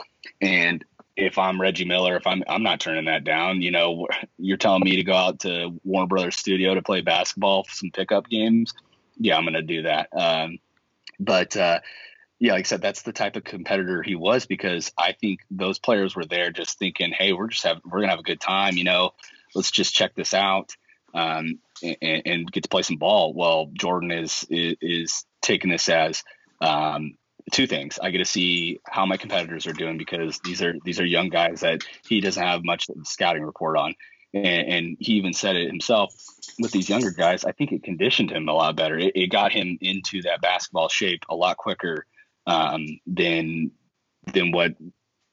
and 0.40 0.84
if 1.16 1.36
I'm 1.36 1.60
Reggie 1.60 1.84
Miller, 1.84 2.16
if 2.16 2.26
I'm, 2.26 2.42
I'm 2.48 2.62
not 2.62 2.80
turning 2.80 3.06
that 3.06 3.24
down, 3.24 3.60
you 3.60 3.70
know, 3.70 4.06
you're 4.38 4.56
telling 4.56 4.84
me 4.84 4.96
to 4.96 5.04
go 5.04 5.14
out 5.14 5.40
to 5.40 5.78
Warner 5.84 6.06
Brothers 6.06 6.36
studio 6.36 6.74
to 6.74 6.82
play 6.82 7.00
basketball, 7.00 7.66
some 7.68 7.90
pickup 7.90 8.28
games. 8.28 8.72
Yeah, 9.18 9.36
I'm 9.36 9.44
going 9.44 9.54
to 9.54 9.62
do 9.62 9.82
that. 9.82 10.08
Um, 10.12 10.58
but, 11.20 11.56
uh, 11.56 11.80
yeah, 12.40 12.52
like 12.52 12.60
I 12.60 12.68
said, 12.68 12.82
that's 12.82 13.02
the 13.02 13.12
type 13.12 13.36
of 13.36 13.44
competitor 13.44 14.02
he 14.02 14.14
was 14.14 14.46
because 14.46 14.92
I 14.96 15.12
think 15.12 15.40
those 15.50 15.78
players 15.78 16.14
were 16.14 16.24
there 16.24 16.50
just 16.52 16.78
thinking, 16.78 17.12
"Hey, 17.12 17.32
we're 17.32 17.48
just 17.48 17.64
having, 17.64 17.82
we're 17.84 18.00
gonna 18.00 18.10
have 18.12 18.20
a 18.20 18.24
good 18.24 18.40
time, 18.40 18.76
you 18.76 18.84
know. 18.84 19.12
Let's 19.54 19.70
just 19.70 19.94
check 19.94 20.14
this 20.14 20.34
out 20.34 20.70
um, 21.14 21.58
and, 21.82 22.22
and, 22.26 22.52
get 22.52 22.62
to 22.62 22.68
play 22.68 22.82
some 22.82 22.96
ball." 22.96 23.34
Well, 23.34 23.70
Jordan 23.72 24.12
is 24.12 24.46
is, 24.50 24.76
is 24.80 25.24
taking 25.42 25.70
this 25.70 25.88
as 25.88 26.22
um, 26.60 27.16
two 27.50 27.66
things. 27.66 27.98
I 28.00 28.10
get 28.10 28.18
to 28.18 28.24
see 28.24 28.78
how 28.86 29.04
my 29.04 29.16
competitors 29.16 29.66
are 29.66 29.72
doing 29.72 29.98
because 29.98 30.38
these 30.44 30.62
are 30.62 30.74
these 30.84 31.00
are 31.00 31.04
young 31.04 31.30
guys 31.30 31.62
that 31.62 31.82
he 32.06 32.20
doesn't 32.20 32.42
have 32.42 32.62
much 32.62 32.86
scouting 33.02 33.42
report 33.42 33.76
on, 33.76 33.96
And, 34.32 34.46
and, 34.46 34.96
he 35.00 35.14
even 35.14 35.32
said 35.32 35.56
it 35.56 35.66
himself 35.66 36.14
with 36.60 36.70
these 36.70 36.88
younger 36.88 37.10
guys. 37.10 37.44
I 37.44 37.50
think 37.50 37.72
it 37.72 37.82
conditioned 37.82 38.30
him 38.30 38.48
a 38.48 38.52
lot 38.52 38.76
better. 38.76 38.96
It, 38.96 39.16
it 39.16 39.26
got 39.28 39.50
him 39.50 39.76
into 39.80 40.22
that 40.22 40.40
basketball 40.40 40.88
shape 40.88 41.24
a 41.28 41.34
lot 41.34 41.56
quicker 41.56 42.06
um, 42.48 42.98
than 43.06 43.70
than 44.32 44.50
what 44.50 44.74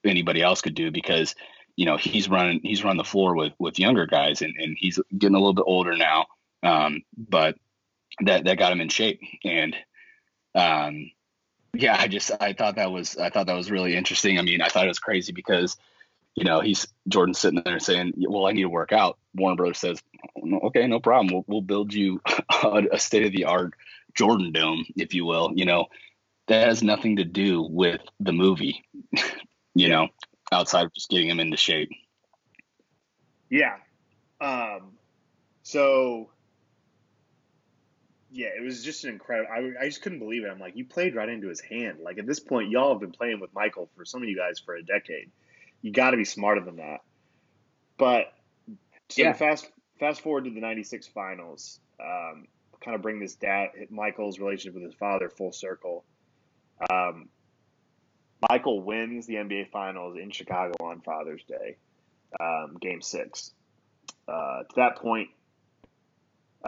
anybody 0.04 0.42
else 0.42 0.62
could 0.62 0.76
do 0.76 0.92
because 0.92 1.34
you 1.76 1.86
know 1.86 1.98
he's 1.98 2.30
running 2.30 2.60
he's 2.62 2.84
run 2.84 2.98
the 2.98 3.04
floor 3.04 3.36
with 3.36 3.54
with 3.58 3.80
younger 3.80 4.06
guys 4.06 4.42
and, 4.42 4.56
and 4.58 4.78
he's 4.78 5.00
getting 5.18 5.36
a 5.36 5.40
little 5.40 5.54
bit 5.54 5.66
older 5.66 5.96
now. 5.98 6.26
Um, 6.62 7.04
but 7.18 7.56
that 8.22 8.44
that 8.44 8.60
got 8.60 8.72
him 8.72 8.82
in 8.82 8.90
shape. 8.90 9.22
And 9.44 9.76
um, 10.54 11.10
yeah 11.74 11.98
i 12.00 12.08
just 12.08 12.32
i 12.40 12.54
thought 12.54 12.78
that 12.78 12.92
was 12.92 13.18
i 13.18 13.30
thought 13.30 13.48
that 13.48 13.58
was 13.58 13.72
really 13.72 13.96
interesting. 13.96 14.38
I 14.38 14.42
mean 14.42 14.62
i 14.62 14.68
thought 14.68 14.86
it 14.86 14.90
was 14.90 15.00
crazy 15.00 15.32
because 15.32 15.78
you 16.36 16.44
know 16.44 16.60
he's 16.60 16.88
jordan 17.08 17.34
sitting 17.34 17.62
there 17.64 17.80
saying 17.80 18.14
well 18.28 18.46
i 18.46 18.52
need 18.52 18.64
to 18.64 18.70
work 18.70 18.92
out. 18.92 19.18
Warner 19.34 19.56
brothers 19.56 19.80
says 19.80 20.02
okay 20.64 20.86
no 20.88 21.00
problem. 21.00 21.34
We'll, 21.34 21.46
we'll 21.48 21.62
build 21.62 21.94
you 21.94 22.22
a 22.64 23.00
state 23.00 23.26
of 23.26 23.32
the 23.32 23.46
art 23.46 23.74
jordan 24.14 24.52
dome 24.52 24.86
if 24.96 25.14
you 25.14 25.26
will 25.26 25.52
you 25.56 25.66
know 25.66 25.88
that 26.48 26.68
has 26.68 26.84
nothing 26.84 27.18
to 27.18 27.24
do 27.24 27.62
with 27.64 28.02
the 28.20 28.32
movie 28.32 28.84
you 29.76 29.90
know 29.90 30.08
outside 30.52 30.86
of 30.86 30.94
just 30.94 31.10
getting 31.10 31.30
him 31.30 31.40
into 31.40 31.58
shape. 31.58 31.90
Yeah. 33.50 33.76
Um, 34.42 34.94
so 35.64 36.30
yeah, 38.32 38.50
it 38.58 38.62
was 38.62 38.84
just 38.84 39.04
an 39.06 39.12
incredible. 39.12 39.50
I, 39.52 39.84
I 39.84 39.88
just 39.88 40.02
couldn't 40.02 40.20
believe 40.20 40.44
it. 40.44 40.50
I'm 40.50 40.60
like, 40.60 40.76
you 40.76 40.86
played 40.86 41.16
right 41.16 41.30
into 41.30 41.48
his 41.48 41.62
hand. 41.62 42.00
Like 42.02 42.18
at 42.18 42.26
this 42.26 42.40
point, 42.40 42.70
y'all 42.70 42.92
have 42.92 43.00
been 43.00 43.12
playing 43.12 43.40
with 43.40 43.54
Michael 43.54 43.90
for 43.96 44.04
some 44.06 44.22
of 44.22 44.30
you 44.30 44.36
guys 44.36 44.60
for 44.60 44.76
a 44.76 44.84
decade. 44.84 45.32
You 45.82 45.92
got 45.92 46.12
to 46.12 46.18
be 46.18 46.26
smarter 46.26 46.62
than 46.62 46.78
that. 46.78 47.02
But 47.98 48.34
so 49.10 49.22
yeah. 49.22 49.34
fast 49.34 49.70
fast 50.00 50.22
forward 50.22 50.46
to 50.46 50.50
the 50.50 50.60
'96 50.60 51.08
finals. 51.08 51.80
Um, 52.00 52.48
kind 52.84 52.94
of 52.94 53.02
bring 53.02 53.20
this 53.20 53.36
dad 53.36 53.70
Michael's 53.90 54.38
relationship 54.38 54.74
with 54.74 54.84
his 54.84 54.94
father 54.96 55.30
full 55.30 55.54
circle. 55.54 56.04
Um, 56.90 57.30
Michael 58.50 58.82
wins 58.82 59.26
the 59.26 59.36
NBA 59.36 59.72
Finals 59.72 60.18
in 60.22 60.32
Chicago 60.32 60.74
on 60.82 61.02
Father's 61.02 61.44
Day, 61.44 61.78
um, 62.40 62.78
Game 62.80 63.02
Six. 63.02 63.52
Uh, 64.28 64.64
to 64.64 64.76
that 64.78 64.98
point, 64.98 65.30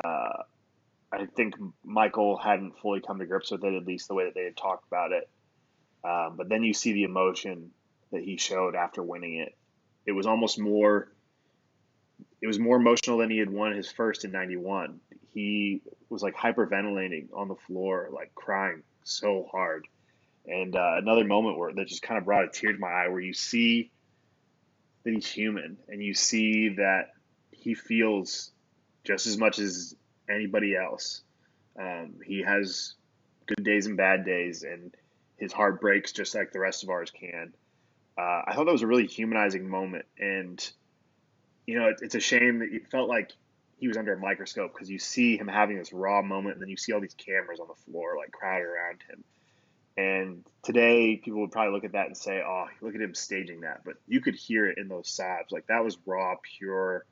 uh, 0.03 0.43
I 1.11 1.25
think 1.35 1.55
Michael 1.83 2.37
hadn't 2.37 2.79
fully 2.79 3.01
come 3.01 3.19
to 3.19 3.25
grips 3.25 3.51
with 3.51 3.63
it, 3.63 3.73
at 3.73 3.85
least 3.85 4.07
the 4.07 4.13
way 4.13 4.25
that 4.25 4.35
they 4.35 4.43
had 4.43 4.57
talked 4.57 4.87
about 4.87 5.11
it. 5.11 5.29
Um, 6.03 6.35
but 6.37 6.49
then 6.49 6.63
you 6.63 6.73
see 6.73 6.93
the 6.93 7.03
emotion 7.03 7.71
that 8.11 8.23
he 8.23 8.37
showed 8.37 8.75
after 8.75 9.03
winning 9.03 9.35
it. 9.35 9.55
It 10.05 10.13
was 10.13 10.25
almost 10.25 10.59
more. 10.59 11.11
It 12.41 12.47
was 12.47 12.59
more 12.59 12.77
emotional 12.77 13.17
than 13.17 13.29
he 13.29 13.39
had 13.39 13.49
won 13.49 13.73
his 13.73 13.91
first 13.91 14.23
in 14.23 14.31
'91. 14.31 14.99
He 15.33 15.81
was 16.09 16.21
like 16.21 16.35
hyperventilating 16.35 17.27
on 17.33 17.47
the 17.47 17.55
floor, 17.55 18.09
like 18.11 18.33
crying 18.33 18.83
so 19.03 19.47
hard 19.51 19.87
and 20.47 20.75
uh, 20.75 20.95
another 20.97 21.25
moment 21.25 21.57
where 21.57 21.73
that 21.73 21.87
just 21.87 22.01
kind 22.01 22.17
of 22.17 22.25
brought 22.25 22.45
a 22.45 22.49
tear 22.49 22.71
to 22.71 22.79
my 22.79 22.87
eye, 22.87 23.09
where 23.09 23.19
you 23.19 23.33
see 23.33 23.91
that 25.03 25.13
he's 25.13 25.27
human, 25.27 25.77
and 25.89 26.01
you 26.01 26.13
see 26.13 26.69
that 26.77 27.11
he 27.51 27.75
feels 27.75 28.51
just 29.03 29.27
as 29.27 29.37
much 29.37 29.59
as 29.59 29.95
anybody 30.29 30.75
else. 30.75 31.21
Um, 31.79 32.15
he 32.25 32.41
has 32.43 32.93
good 33.45 33.63
days 33.63 33.87
and 33.87 33.97
bad 33.97 34.25
days, 34.25 34.63
and 34.63 34.95
his 35.37 35.51
heart 35.51 35.81
breaks 35.81 36.13
just 36.13 36.33
like 36.33 36.51
the 36.51 36.59
rest 36.59 36.83
of 36.83 36.89
ours 36.89 37.11
can. 37.11 37.53
Uh, 38.17 38.41
I 38.47 38.53
thought 38.55 38.65
that 38.65 38.71
was 38.71 38.81
a 38.83 38.87
really 38.87 39.05
humanizing 39.05 39.69
moment, 39.69 40.05
and 40.17 40.67
you 41.65 41.77
know, 41.77 41.89
it, 41.89 41.97
it's 42.01 42.15
a 42.15 42.21
shame 42.21 42.59
that 42.59 42.69
it 42.71 42.89
felt 42.89 43.09
like 43.09 43.31
he 43.79 43.87
was 43.87 43.97
under 43.97 44.13
a 44.13 44.19
microscope 44.19 44.73
because 44.73 44.89
you 44.89 44.97
see 44.97 45.37
him 45.37 45.47
having 45.47 45.77
this 45.77 45.91
raw 45.91 46.21
moment, 46.21 46.55
and 46.55 46.61
then 46.61 46.69
you 46.69 46.77
see 46.77 46.93
all 46.93 47.01
these 47.01 47.15
cameras 47.15 47.59
on 47.59 47.67
the 47.67 47.91
floor 47.91 48.15
like 48.17 48.31
crowded 48.31 48.65
around 48.65 49.03
him 49.09 49.23
and 49.97 50.45
today, 50.63 51.17
people 51.17 51.41
would 51.41 51.51
probably 51.51 51.73
look 51.73 51.83
at 51.83 51.93
that 51.93 52.05
and 52.05 52.15
say, 52.15 52.41
"Oh, 52.45 52.67
look 52.81 52.93
at 52.93 53.01
him 53.01 53.15
staging 53.15 53.61
that." 53.61 53.83
But 53.83 53.95
you 54.07 54.21
could 54.21 54.35
hear 54.35 54.67
it 54.67 54.77
in 54.77 54.87
those 54.87 55.09
sobs, 55.09 55.51
like 55.51 55.67
that 55.67 55.83
was 55.83 55.97
raw, 56.05 56.35
pure, 56.57 57.05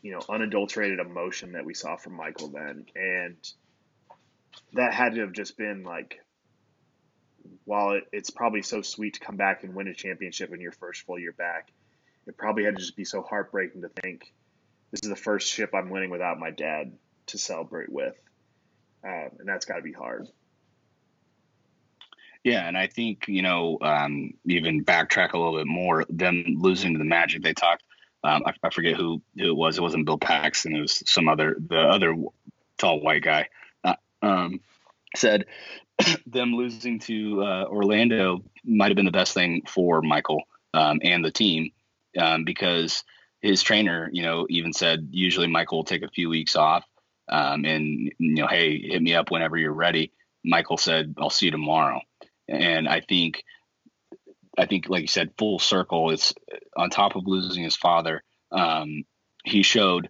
you 0.00 0.12
know, 0.12 0.20
unadulterated 0.28 1.00
emotion 1.00 1.52
that 1.52 1.64
we 1.64 1.74
saw 1.74 1.96
from 1.96 2.14
Michael 2.14 2.48
then, 2.48 2.86
and 2.94 3.36
that 4.74 4.94
had 4.94 5.14
to 5.14 5.20
have 5.22 5.32
just 5.32 5.56
been 5.56 5.82
like, 5.82 6.20
while 7.64 7.92
it, 7.92 8.04
it's 8.12 8.30
probably 8.30 8.62
so 8.62 8.82
sweet 8.82 9.14
to 9.14 9.20
come 9.20 9.36
back 9.36 9.64
and 9.64 9.74
win 9.74 9.88
a 9.88 9.94
championship 9.94 10.52
in 10.52 10.60
your 10.60 10.72
first 10.72 11.02
full 11.02 11.18
year 11.18 11.32
back, 11.32 11.72
it 12.26 12.36
probably 12.36 12.64
had 12.64 12.76
to 12.76 12.80
just 12.80 12.96
be 12.96 13.04
so 13.04 13.22
heartbreaking 13.22 13.82
to 13.82 13.88
think 13.88 14.32
this 14.90 15.00
is 15.02 15.08
the 15.08 15.16
first 15.16 15.48
ship 15.48 15.74
I'm 15.74 15.90
winning 15.90 16.10
without 16.10 16.38
my 16.38 16.50
dad 16.50 16.92
to 17.26 17.38
celebrate 17.38 17.90
with, 17.90 18.14
um, 19.04 19.30
and 19.40 19.48
that's 19.48 19.64
got 19.64 19.76
to 19.76 19.82
be 19.82 19.92
hard. 19.92 20.28
Yeah, 22.44 22.66
and 22.66 22.76
I 22.76 22.86
think 22.86 23.26
you 23.28 23.42
know 23.42 23.78
um, 23.82 24.32
even 24.44 24.84
backtrack 24.84 25.32
a 25.32 25.38
little 25.38 25.56
bit 25.56 25.66
more. 25.66 26.04
Them 26.08 26.44
losing 26.58 26.92
to 26.94 26.98
the 26.98 27.04
Magic, 27.04 27.42
they 27.42 27.54
talked. 27.54 27.82
Um, 28.24 28.42
I, 28.46 28.52
I, 28.64 28.70
forget 28.70 28.96
who, 28.96 29.22
who 29.36 29.50
it 29.50 29.56
was. 29.56 29.78
It 29.78 29.82
wasn't 29.82 30.06
Bill 30.06 30.18
Paxton. 30.18 30.74
It 30.74 30.80
was 30.80 31.02
some 31.06 31.28
other 31.28 31.56
the 31.58 31.78
other 31.78 32.16
tall 32.76 33.00
white 33.00 33.22
guy. 33.22 33.48
Uh, 33.84 33.94
um, 34.22 34.60
said 35.14 35.46
them 36.26 36.54
losing 36.54 36.98
to 37.00 37.42
uh, 37.42 37.64
Orlando 37.64 38.42
might 38.64 38.88
have 38.88 38.96
been 38.96 39.04
the 39.04 39.12
best 39.12 39.34
thing 39.34 39.62
for 39.66 40.02
Michael 40.02 40.42
um, 40.74 41.00
and 41.02 41.24
the 41.24 41.30
team 41.30 41.70
um, 42.18 42.44
because 42.44 43.04
his 43.40 43.62
trainer, 43.62 44.10
you 44.12 44.22
know, 44.22 44.46
even 44.50 44.72
said 44.72 45.08
usually 45.12 45.46
Michael 45.46 45.78
will 45.78 45.84
take 45.84 46.02
a 46.02 46.08
few 46.08 46.28
weeks 46.28 46.56
off 46.56 46.84
um, 47.28 47.64
and 47.64 48.12
you 48.18 48.34
know, 48.34 48.46
hey, 48.46 48.80
hit 48.80 49.02
me 49.02 49.14
up 49.14 49.30
whenever 49.30 49.56
you're 49.56 49.72
ready. 49.72 50.12
Michael 50.44 50.76
said, 50.76 51.14
"I'll 51.18 51.30
see 51.30 51.46
you 51.46 51.52
tomorrow." 51.52 52.00
And 52.48 52.88
I 52.88 53.00
think, 53.00 53.44
I 54.56 54.66
think, 54.66 54.88
like 54.88 55.02
you 55.02 55.08
said, 55.08 55.32
full 55.38 55.58
circle. 55.58 56.10
It's 56.10 56.34
on 56.76 56.90
top 56.90 57.16
of 57.16 57.26
losing 57.26 57.64
his 57.64 57.76
father. 57.76 58.22
Um, 58.50 59.04
he 59.44 59.62
showed 59.62 60.08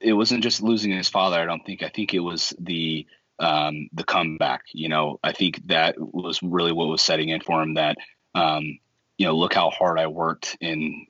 it 0.00 0.12
wasn't 0.12 0.42
just 0.42 0.62
losing 0.62 0.92
his 0.92 1.08
father. 1.08 1.40
I 1.40 1.46
don't 1.46 1.64
think. 1.64 1.82
I 1.82 1.88
think 1.88 2.14
it 2.14 2.20
was 2.20 2.54
the 2.58 3.06
um, 3.38 3.88
the 3.92 4.04
comeback. 4.04 4.62
You 4.72 4.88
know, 4.88 5.18
I 5.22 5.32
think 5.32 5.66
that 5.68 5.96
was 5.98 6.42
really 6.42 6.72
what 6.72 6.88
was 6.88 7.02
setting 7.02 7.30
in 7.30 7.40
for 7.40 7.62
him. 7.62 7.74
That 7.74 7.96
um, 8.34 8.78
you 9.16 9.26
know, 9.26 9.36
look 9.36 9.54
how 9.54 9.70
hard 9.70 9.98
I 9.98 10.06
worked 10.06 10.56
in 10.60 11.06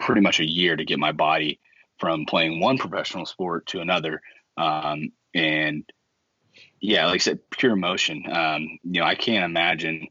pretty 0.00 0.20
much 0.20 0.40
a 0.40 0.48
year 0.48 0.76
to 0.76 0.84
get 0.84 0.98
my 0.98 1.12
body 1.12 1.60
from 1.98 2.26
playing 2.26 2.60
one 2.60 2.78
professional 2.78 3.26
sport 3.26 3.66
to 3.66 3.80
another. 3.80 4.20
Um, 4.56 5.12
and 5.34 5.84
yeah, 6.80 7.06
like 7.06 7.16
I 7.16 7.18
said, 7.18 7.50
pure 7.50 7.72
emotion. 7.72 8.24
Um, 8.30 8.78
you 8.84 9.00
know, 9.00 9.06
I 9.06 9.14
can't 9.14 9.44
imagine 9.44 10.08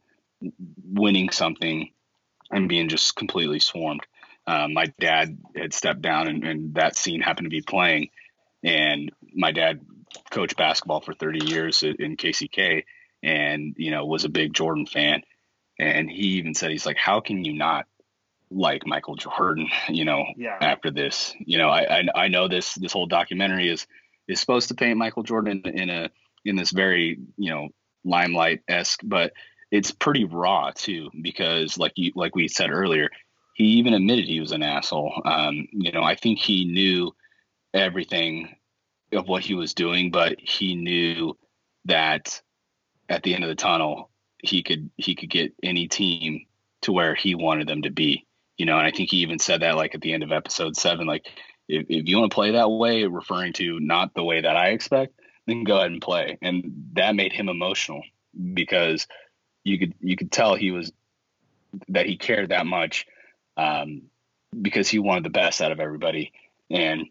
winning 0.84 1.30
something 1.30 1.92
and 2.52 2.70
being 2.70 2.90
just 2.90 3.16
completely 3.16 3.60
swarmed. 3.60 4.06
Um, 4.46 4.74
my 4.74 4.94
dad 5.00 5.38
had 5.56 5.74
stepped 5.74 6.02
down, 6.02 6.28
and, 6.28 6.44
and, 6.44 6.76
that 6.76 6.96
scene 6.96 7.20
happened 7.20 7.48
to 7.48 7.50
be 7.50 7.62
playing. 7.62 8.10
And 8.64 9.12
my 9.34 9.52
dad 9.52 9.82
coached 10.32 10.56
basketball 10.56 11.02
for 11.02 11.14
30 11.14 11.46
years 11.46 11.84
in 11.84 12.16
KCK, 12.16 12.86
and 13.22 13.76
you 13.78 13.92
know 13.92 14.06
was 14.06 14.24
a 14.24 14.30
big 14.30 14.54
Jordan 14.54 14.86
fan. 14.86 15.22
And 15.80 16.10
he 16.10 16.38
even 16.38 16.54
said, 16.54 16.72
he's 16.72 16.86
like, 16.86 16.98
"How 16.98 17.20
can 17.20 17.44
you 17.44 17.54
not 17.54 17.88
like 18.50 18.88
Michael 18.88 19.16
Jordan?" 19.16 19.68
You 19.90 20.06
know, 20.06 20.26
yeah. 20.38 20.58
after 20.62 20.92
this, 20.92 21.36
you 21.40 21.58
know, 21.58 21.70
I, 21.70 22.00
I, 22.00 22.04
I 22.16 22.28
know 22.30 22.48
this 22.48 22.74
this 22.76 22.94
whole 22.94 23.06
documentary 23.06 23.70
is 23.70 23.86
is 24.30 24.40
supposed 24.40 24.70
to 24.70 24.76
paint 24.76 24.98
Michael 24.98 25.24
Jordan 25.24 25.62
in, 25.66 25.80
in 25.80 25.90
a 25.90 26.10
in 26.48 26.56
this 26.56 26.72
very 26.72 27.20
you 27.38 27.52
know 27.52 27.70
limelight 28.04 28.62
esque, 28.68 29.02
but 29.04 29.34
it's 29.70 29.92
pretty 29.92 30.24
raw 30.24 30.72
too 30.74 31.10
because 31.22 31.78
like 31.78 31.94
you 31.96 32.12
like 32.16 32.36
we 32.36 32.48
said 32.48 32.72
earlier, 32.72 33.10
he 33.54 33.66
even 33.66 33.94
admitted 33.94 34.26
he 34.26 34.40
was 34.40 34.52
an 34.52 34.64
asshole. 34.64 35.22
Um, 35.26 35.68
you 35.72 35.92
know, 35.92 36.04
I 36.04 36.16
think 36.16 36.40
he 36.40 36.66
knew 36.66 37.14
everything 37.74 38.56
of 39.12 39.28
what 39.28 39.44
he 39.44 39.54
was 39.54 39.74
doing, 39.74 40.12
but 40.12 40.40
he 40.40 40.76
knew 40.76 41.38
that 41.86 42.42
at 43.10 43.24
the 43.24 43.34
end 43.34 43.44
of 43.44 43.50
the 43.50 43.56
tunnel 43.56 44.10
he 44.40 44.64
could 44.64 44.90
he 44.98 45.16
could 45.16 45.30
get 45.30 45.54
any 45.64 45.88
team 45.88 46.46
to 46.84 46.92
where 46.92 47.16
he 47.16 47.36
wanted 47.36 47.68
them 47.68 47.82
to 47.84 47.90
be. 47.90 48.26
You 48.58 48.66
know, 48.66 48.78
and 48.78 48.88
I 48.88 48.92
think 48.92 49.10
he 49.10 49.18
even 49.18 49.40
said 49.40 49.62
that 49.62 49.76
like 49.76 49.96
at 49.96 50.02
the 50.02 50.14
end 50.14 50.24
of 50.24 50.32
episode 50.32 50.76
seven, 50.76 51.06
like 51.06 51.26
if, 51.68 51.86
if 51.90 52.08
you 52.08 52.18
want 52.18 52.32
to 52.32 52.36
play 52.36 52.52
that 52.52 52.70
way, 52.70 53.04
referring 53.06 53.54
to 53.54 53.80
not 53.80 54.14
the 54.14 54.24
way 54.24 54.42
that 54.42 54.56
I 54.56 54.70
expect, 54.70 55.14
then 55.48 55.64
go 55.64 55.78
ahead 55.78 55.92
and 55.92 56.02
play. 56.02 56.38
And 56.42 56.90
that 56.94 57.16
made 57.16 57.34
him 57.34 57.50
emotional 57.50 58.04
because 58.54 59.08
you 59.64 59.80
could 59.80 59.94
you 60.00 60.16
could 60.16 60.32
tell 60.32 60.56
he 60.56 60.72
was 60.72 60.92
that 61.90 62.06
he 62.06 62.18
cared 62.18 62.50
that 62.50 62.66
much 62.66 63.06
um, 63.56 64.04
because 64.60 64.88
he 64.88 65.00
wanted 65.00 65.24
the 65.26 65.30
best 65.30 65.62
out 65.62 65.72
of 65.72 65.80
everybody. 65.80 66.32
And 66.70 67.08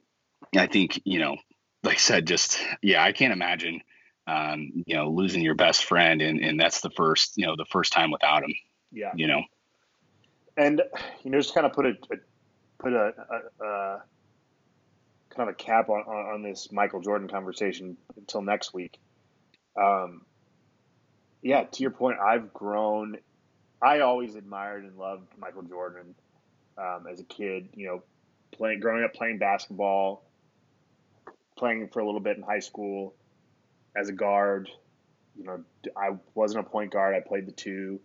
I 0.57 0.67
think 0.67 1.01
you 1.05 1.19
know, 1.19 1.37
like 1.83 1.97
I 1.97 1.99
said, 1.99 2.27
just 2.27 2.61
yeah, 2.83 3.03
I 3.03 3.13
can't 3.13 3.33
imagine 3.33 3.81
um, 4.27 4.85
you 4.87 4.95
know 4.95 5.11
losing 5.11 5.43
your 5.43 5.55
best 5.55 5.85
friend, 5.85 6.23
and 6.23 6.41
and 6.41 6.61
that's 6.61 6.81
the 6.81 6.91
first 6.91 7.37
you 7.37 7.47
know 7.47 7.57
the 7.57 7.67
first 7.71 7.93
time 7.93 8.11
without 8.11 8.45
him. 8.45 8.55
Yeah, 8.93 9.13
you 9.15 9.27
know, 9.27 9.43
and 10.57 10.83
you 11.25 11.31
know 11.31 11.39
just 11.39 11.55
kind 11.55 11.67
of 11.67 11.73
put 11.73 11.87
a, 11.87 11.91
a 11.91 12.17
put 12.79 12.93
a, 12.93 13.13
a, 13.61 13.65
a 13.65 14.03
kind 15.37 15.49
of 15.49 15.55
a 15.55 15.59
cap 15.59 15.89
on, 15.89 16.01
on, 16.01 16.35
on, 16.35 16.43
this 16.43 16.73
Michael 16.73 17.01
Jordan 17.01 17.29
conversation 17.29 17.97
until 18.17 18.43
next 18.43 18.73
week. 18.73 18.99
Um, 19.81 20.23
yeah, 21.43 21.65
to 21.65 21.83
your 21.83 21.91
point, 21.91 22.19
I've 22.19 22.53
grown. 22.53 23.19
I 23.83 24.01
always 24.01 24.35
admired 24.35 24.85
and 24.85 24.97
loved 24.97 25.29
Michael 25.39 25.63
Jordan 25.63 26.15
um, 26.79 27.07
as 27.11 27.21
a 27.21 27.25
kid. 27.25 27.69
You 27.75 27.87
know, 27.87 28.03
playing, 28.53 28.81
growing 28.81 29.05
up 29.05 29.15
playing 29.15 29.39
basketball, 29.39 30.25
playing 31.57 31.89
for 31.93 32.01
a 32.01 32.07
little 32.07 32.21
bit 32.21 32.37
in 32.37 32.43
high 32.43 32.61
school 32.61 33.15
as 33.95 34.09
a 34.09 34.13
guard. 34.13 34.71
You 35.37 35.45
know, 35.45 35.65
I 35.97 36.17
wasn't 36.35 36.67
a 36.67 36.69
point 36.69 36.93
guard. 36.93 37.15
I 37.15 37.21
played 37.21 37.47
the 37.47 37.53
two. 37.53 38.01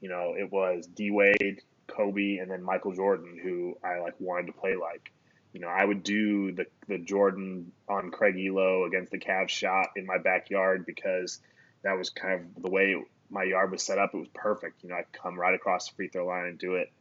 You 0.00 0.08
know, 0.08 0.34
it 0.38 0.50
was 0.52 0.86
D 0.86 1.10
Wade, 1.10 1.62
Kobe, 1.88 2.36
and 2.36 2.50
then 2.50 2.62
Michael 2.62 2.94
Jordan, 2.94 3.38
who 3.42 3.76
I 3.84 3.98
like 3.98 4.14
wanted 4.20 4.46
to 4.46 4.52
play 4.52 4.76
like. 4.76 5.12
You 5.56 5.62
know, 5.62 5.68
I 5.68 5.82
would 5.82 6.02
do 6.02 6.52
the 6.52 6.66
the 6.86 6.98
Jordan 6.98 7.72
on 7.88 8.10
Craig 8.10 8.34
Ehlo 8.34 8.86
against 8.86 9.10
the 9.10 9.18
Cavs 9.18 9.48
shot 9.48 9.86
in 9.96 10.04
my 10.04 10.18
backyard 10.18 10.84
because 10.84 11.40
that 11.82 11.96
was 11.96 12.10
kind 12.10 12.34
of 12.34 12.62
the 12.62 12.70
way 12.70 13.02
my 13.30 13.42
yard 13.44 13.70
was 13.70 13.82
set 13.82 13.96
up. 13.96 14.10
It 14.12 14.18
was 14.18 14.28
perfect. 14.34 14.82
You 14.82 14.90
know, 14.90 14.96
I'd 14.96 15.10
come 15.12 15.40
right 15.40 15.54
across 15.54 15.88
the 15.88 15.96
free 15.96 16.08
throw 16.08 16.26
line 16.26 16.44
and 16.44 16.58
do 16.58 16.74
it. 16.74 16.92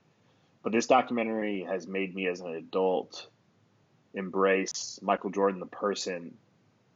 But 0.64 0.72
this 0.72 0.88
documentary 0.88 1.64
has 1.64 1.86
made 1.86 2.16
me 2.16 2.30
as 2.30 2.40
an 2.40 2.56
adult 2.56 3.28
embrace 4.14 5.02
Michael 5.02 5.32
Jordan 5.32 5.60
the 5.60 5.66
person 5.66 6.38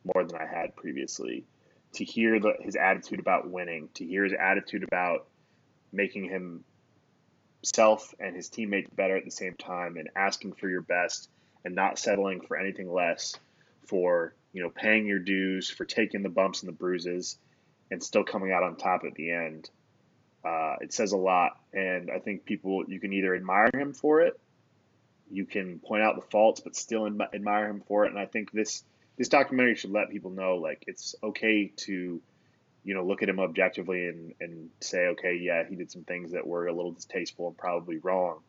more 0.06 0.24
than 0.24 0.38
I 0.40 0.46
had 0.46 0.78
previously. 0.78 1.44
To 1.96 2.06
hear 2.06 2.40
the, 2.40 2.54
his 2.62 2.78
attitude 2.78 3.20
about 3.20 3.50
winning, 3.50 3.90
to 3.96 4.06
hear 4.06 4.24
his 4.24 4.32
attitude 4.32 4.84
about 4.84 5.28
making 5.92 6.64
himself 7.62 8.16
and 8.18 8.34
his 8.34 8.48
teammates 8.48 8.90
better 8.92 9.18
at 9.18 9.26
the 9.26 9.32
same 9.32 9.56
time, 9.56 9.98
and 9.98 10.10
asking 10.16 10.54
for 10.54 10.70
your 10.70 10.84
best 10.84 11.28
and 11.66 11.76
not 11.76 12.00
settling 12.00 12.42
for 12.42 12.58
anything 12.58 12.92
less, 12.92 13.36
for 13.86 14.34
you 14.54 14.64
know 14.64 14.70
paying 14.70 15.06
your 15.06 15.20
dues, 15.20 15.70
for 15.70 15.86
taking 15.86 16.24
the 16.24 16.30
bumps 16.30 16.62
and 16.62 16.68
the 16.68 16.76
bruises, 16.76 17.38
and 17.92 18.04
still 18.04 18.24
coming 18.24 18.52
out 18.52 18.64
on 18.64 18.76
top 18.76 19.04
at 19.06 19.16
the 19.16 19.32
end. 19.32 19.70
Uh, 20.44 20.76
it 20.82 20.94
says 20.94 21.12
a 21.12 21.18
lot, 21.18 21.60
and 21.74 22.10
I 22.10 22.20
think 22.20 22.46
people 22.46 22.84
you 22.88 23.00
can 23.00 23.14
either 23.14 23.36
admire 23.36 23.72
him 23.74 23.94
for 23.94 24.22
it, 24.22 24.40
you 25.30 25.46
can 25.46 25.80
point 25.80 26.04
out 26.04 26.16
the 26.16 26.28
faults, 26.30 26.62
but 26.62 26.76
still 26.76 27.06
admire 27.06 27.68
him 27.68 27.84
for 27.88 28.06
it. 28.06 28.12
And 28.12 28.20
I 28.20 28.26
think 28.26 28.52
this 28.52 28.84
this 29.18 29.28
documentary 29.28 29.76
should 29.76 29.92
let 29.92 30.10
people 30.10 30.32
know 30.32 30.56
like 30.56 30.84
it's 30.88 31.14
okay 31.22 31.72
to 31.76 32.22
you 32.84 32.94
know 32.94 33.06
look 33.06 33.22
at 33.22 33.30
him 33.30 33.40
objectively 33.40 34.08
and 34.08 34.34
and 34.40 34.70
say 34.80 35.08
okay 35.08 35.36
yeah 35.36 35.64
he 35.68 35.76
did 35.76 35.92
some 35.92 36.04
things 36.04 36.32
that 36.32 36.48
were 36.48 36.68
a 36.68 36.74
little 36.74 36.92
distasteful 36.92 37.50
and 37.50 37.58
probably 37.58 37.98
wrong 37.98 38.40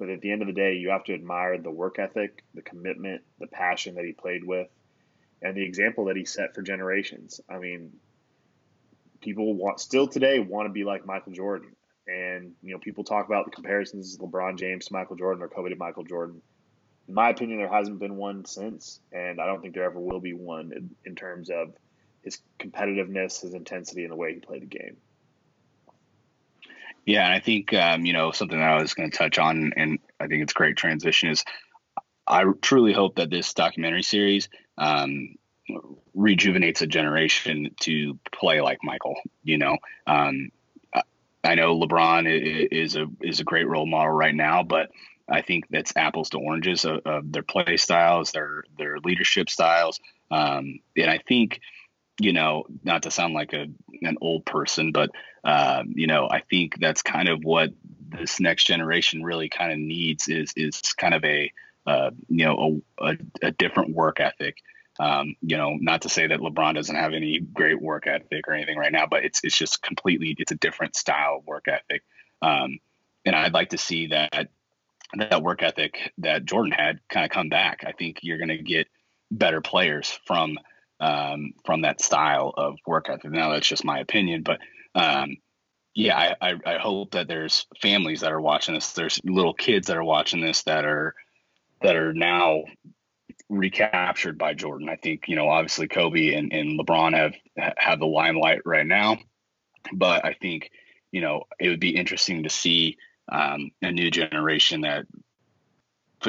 but 0.00 0.08
at 0.08 0.20
the 0.20 0.32
end 0.32 0.42
of 0.42 0.48
the 0.48 0.54
day 0.54 0.74
you 0.74 0.90
have 0.90 1.04
to 1.04 1.14
admire 1.14 1.56
the 1.58 1.70
work 1.70 2.00
ethic 2.00 2.42
the 2.54 2.62
commitment 2.62 3.22
the 3.38 3.46
passion 3.46 3.94
that 3.94 4.04
he 4.04 4.12
played 4.12 4.42
with 4.42 4.66
and 5.42 5.56
the 5.56 5.62
example 5.62 6.06
that 6.06 6.16
he 6.16 6.24
set 6.24 6.54
for 6.54 6.62
generations 6.62 7.40
i 7.48 7.58
mean 7.58 7.92
people 9.20 9.54
want 9.54 9.80
still 9.80 10.06
today 10.06 10.38
want 10.38 10.66
to 10.66 10.72
be 10.72 10.84
like 10.84 11.06
Michael 11.06 11.32
Jordan. 11.32 11.74
And 12.06 12.52
you 12.62 12.72
know, 12.72 12.78
people 12.78 13.04
talk 13.04 13.26
about 13.26 13.44
the 13.44 13.50
comparisons 13.50 14.16
LeBron 14.18 14.58
James 14.58 14.86
to 14.86 14.92
Michael 14.92 15.16
Jordan 15.16 15.42
or 15.42 15.48
Kobe 15.48 15.70
to 15.70 15.76
Michael 15.76 16.04
Jordan. 16.04 16.42
In 17.06 17.14
my 17.14 17.30
opinion, 17.30 17.58
there 17.58 17.68
hasn't 17.68 17.98
been 17.98 18.16
one 18.16 18.44
since, 18.44 19.00
and 19.12 19.40
I 19.40 19.46
don't 19.46 19.60
think 19.60 19.74
there 19.74 19.84
ever 19.84 19.98
will 19.98 20.20
be 20.20 20.32
one 20.32 20.72
in, 20.74 20.90
in 21.04 21.14
terms 21.14 21.50
of 21.50 21.74
his 22.22 22.38
competitiveness, 22.58 23.42
his 23.42 23.54
intensity, 23.54 24.02
and 24.02 24.12
the 24.12 24.16
way 24.16 24.34
he 24.34 24.40
played 24.40 24.62
the 24.62 24.66
game. 24.66 24.96
Yeah, 27.10 27.24
and 27.24 27.34
I 27.34 27.40
think 27.40 27.74
um, 27.74 28.04
you 28.06 28.12
know 28.12 28.30
something 28.30 28.56
that 28.56 28.70
I 28.70 28.80
was 28.80 28.94
going 28.94 29.10
to 29.10 29.18
touch 29.18 29.38
on, 29.40 29.72
and 29.76 29.98
I 30.20 30.28
think 30.28 30.44
it's 30.44 30.52
great 30.52 30.76
transition 30.76 31.30
is 31.30 31.44
I 32.24 32.44
truly 32.62 32.92
hope 32.92 33.16
that 33.16 33.30
this 33.30 33.52
documentary 33.52 34.04
series 34.04 34.48
um, 34.78 35.34
rejuvenates 36.14 36.82
a 36.82 36.86
generation 36.86 37.70
to 37.80 38.16
play 38.30 38.60
like 38.60 38.78
Michael. 38.84 39.16
You 39.42 39.58
know, 39.58 39.78
um, 40.06 40.50
I 41.42 41.56
know 41.56 41.76
LeBron 41.76 42.28
is 42.70 42.94
a 42.94 43.06
is 43.20 43.40
a 43.40 43.44
great 43.44 43.66
role 43.66 43.86
model 43.86 44.12
right 44.12 44.34
now, 44.34 44.62
but 44.62 44.92
I 45.28 45.42
think 45.42 45.64
that's 45.68 45.96
apples 45.96 46.30
to 46.30 46.38
oranges 46.38 46.84
of, 46.84 47.00
of 47.06 47.32
their 47.32 47.42
play 47.42 47.76
styles, 47.76 48.30
their 48.30 48.62
their 48.78 48.98
leadership 49.00 49.50
styles, 49.50 49.98
um, 50.30 50.78
and 50.96 51.10
I 51.10 51.18
think 51.26 51.60
you 52.20 52.32
know, 52.32 52.64
not 52.84 53.04
to 53.04 53.10
sound 53.10 53.34
like 53.34 53.52
a 53.52 53.66
an 54.02 54.16
old 54.20 54.44
person, 54.44 54.92
but 54.92 55.10
uh, 55.42 55.82
you 55.88 56.06
know, 56.06 56.28
I 56.30 56.42
think 56.48 56.78
that's 56.78 57.02
kind 57.02 57.28
of 57.28 57.44
what 57.44 57.70
this 58.10 58.40
next 58.40 58.64
generation 58.64 59.22
really 59.22 59.48
kind 59.48 59.72
of 59.72 59.78
needs 59.78 60.28
is 60.28 60.52
is 60.56 60.80
kind 60.96 61.14
of 61.14 61.24
a 61.24 61.52
uh, 61.86 62.10
you 62.28 62.44
know 62.44 62.82
a, 63.00 63.04
a, 63.04 63.16
a 63.42 63.50
different 63.52 63.94
work 63.94 64.20
ethic. 64.20 64.58
Um, 64.98 65.34
you 65.40 65.56
know, 65.56 65.76
not 65.80 66.02
to 66.02 66.10
say 66.10 66.26
that 66.26 66.40
LeBron 66.40 66.74
doesn't 66.74 66.94
have 66.94 67.14
any 67.14 67.40
great 67.40 67.80
work 67.80 68.06
ethic 68.06 68.46
or 68.46 68.52
anything 68.52 68.76
right 68.76 68.92
now, 68.92 69.06
but 69.10 69.24
it's 69.24 69.40
it's 69.42 69.56
just 69.56 69.82
completely 69.82 70.36
it's 70.38 70.52
a 70.52 70.56
different 70.56 70.94
style 70.94 71.38
of 71.38 71.46
work 71.46 71.68
ethic. 71.68 72.02
Um, 72.42 72.78
and 73.24 73.34
I'd 73.34 73.54
like 73.54 73.70
to 73.70 73.78
see 73.78 74.08
that 74.08 74.48
that 75.16 75.42
work 75.42 75.62
ethic 75.62 76.12
that 76.18 76.44
Jordan 76.44 76.72
had 76.72 77.00
kind 77.08 77.24
of 77.24 77.30
come 77.30 77.48
back. 77.48 77.82
I 77.86 77.92
think 77.92 78.18
you're 78.22 78.38
going 78.38 78.48
to 78.48 78.58
get 78.58 78.88
better 79.30 79.60
players 79.60 80.18
from 80.26 80.58
um, 81.00 81.52
from 81.64 81.82
that 81.82 82.00
style 82.00 82.52
of 82.56 82.76
work 82.86 83.08
ethic. 83.08 83.30
Now 83.30 83.50
that's 83.50 83.68
just 83.68 83.84
my 83.84 84.00
opinion, 84.00 84.42
but 84.42 84.60
um, 84.94 85.36
yeah, 85.94 86.34
I, 86.40 86.50
I, 86.50 86.74
I 86.74 86.78
hope 86.78 87.12
that 87.12 87.26
there's 87.26 87.66
families 87.82 88.20
that 88.20 88.32
are 88.32 88.40
watching 88.40 88.74
this. 88.74 88.92
There's 88.92 89.20
little 89.24 89.54
kids 89.54 89.88
that 89.88 89.96
are 89.96 90.04
watching 90.04 90.40
this 90.40 90.62
that 90.64 90.84
are 90.84 91.14
that 91.82 91.96
are 91.96 92.12
now 92.12 92.62
recaptured 93.48 94.38
by 94.38 94.54
Jordan. 94.54 94.88
I 94.88 94.96
think 94.96 95.24
you 95.26 95.36
know 95.36 95.48
obviously 95.48 95.88
Kobe 95.88 96.34
and, 96.34 96.52
and 96.52 96.78
LeBron 96.78 97.14
have 97.14 97.34
have 97.76 97.98
the 97.98 98.06
limelight 98.06 98.60
right 98.64 98.86
now, 98.86 99.18
but 99.92 100.24
I 100.24 100.34
think 100.34 100.70
you 101.10 101.20
know 101.20 101.44
it 101.58 101.68
would 101.68 101.80
be 101.80 101.96
interesting 101.96 102.44
to 102.44 102.50
see 102.50 102.96
um, 103.30 103.70
a 103.82 103.90
new 103.90 104.10
generation 104.10 104.82
that 104.82 105.06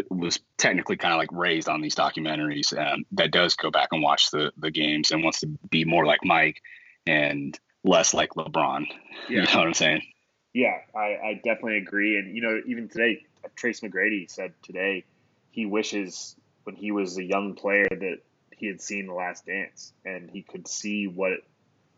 was 0.10 0.40
technically 0.58 0.98
kind 0.98 1.14
of 1.14 1.18
like 1.18 1.32
raised 1.32 1.68
on 1.68 1.82
these 1.82 1.96
documentaries 1.96 2.78
um, 2.78 3.06
that 3.12 3.32
does 3.32 3.56
go 3.56 3.72
back 3.72 3.90
and 3.92 4.02
watch 4.02 4.32
the 4.32 4.52
the 4.58 4.72
games 4.72 5.12
and 5.12 5.24
wants 5.24 5.42
to 5.42 5.48
be 5.70 5.86
more 5.86 6.06
like 6.06 6.20
Mike 6.24 6.62
and 7.06 7.60
less 7.84 8.14
like 8.14 8.32
LeBron. 8.32 8.86
Yeah. 9.30 9.42
You 9.42 9.48
know 9.48 9.60
what 9.60 9.68
I'm 9.68 9.74
saying? 9.74 10.02
Yeah, 10.52 10.80
I, 10.96 11.00
I 11.00 11.34
definitely 11.36 11.78
agree. 11.78 12.18
And 12.18 12.36
you 12.36 12.42
know, 12.42 12.60
even 12.66 12.90
today, 12.90 13.26
Trace 13.56 13.80
McGrady 13.82 14.30
said 14.30 14.54
today 14.64 15.06
he 15.52 15.66
wishes 15.66 16.36
when 16.64 16.76
he 16.76 16.92
was 16.92 17.18
a 17.18 17.24
young 17.24 17.54
player 17.54 17.88
that 17.90 18.18
he 18.58 18.68
had 18.68 18.82
seen 18.82 19.08
The 19.08 19.14
Last 19.14 19.46
Dance, 19.46 19.94
and 20.06 20.30
he 20.30 20.42
could 20.42 20.68
see 20.68 21.08
what 21.08 21.32
it, 21.32 21.44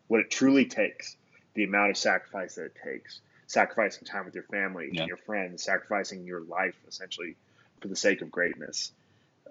what 0.08 0.20
it 0.20 0.30
truly 0.30 0.66
takes, 0.66 1.16
the 1.56 1.64
amount 1.64 1.92
of 1.92 1.98
sacrifice 1.98 2.56
that 2.56 2.66
it 2.66 2.78
takes, 2.84 3.22
sacrificing 3.48 4.06
time 4.06 4.26
with 4.26 4.36
your 4.36 4.46
family 4.46 4.90
yeah. 4.92 5.02
and 5.02 5.08
your 5.08 5.18
friends, 5.18 5.64
sacrificing 5.64 6.26
your 6.26 6.42
life 6.42 6.76
essentially 6.88 7.36
for 7.84 7.90
the 7.90 7.96
sake 7.96 8.22
of 8.22 8.32
greatness. 8.32 8.92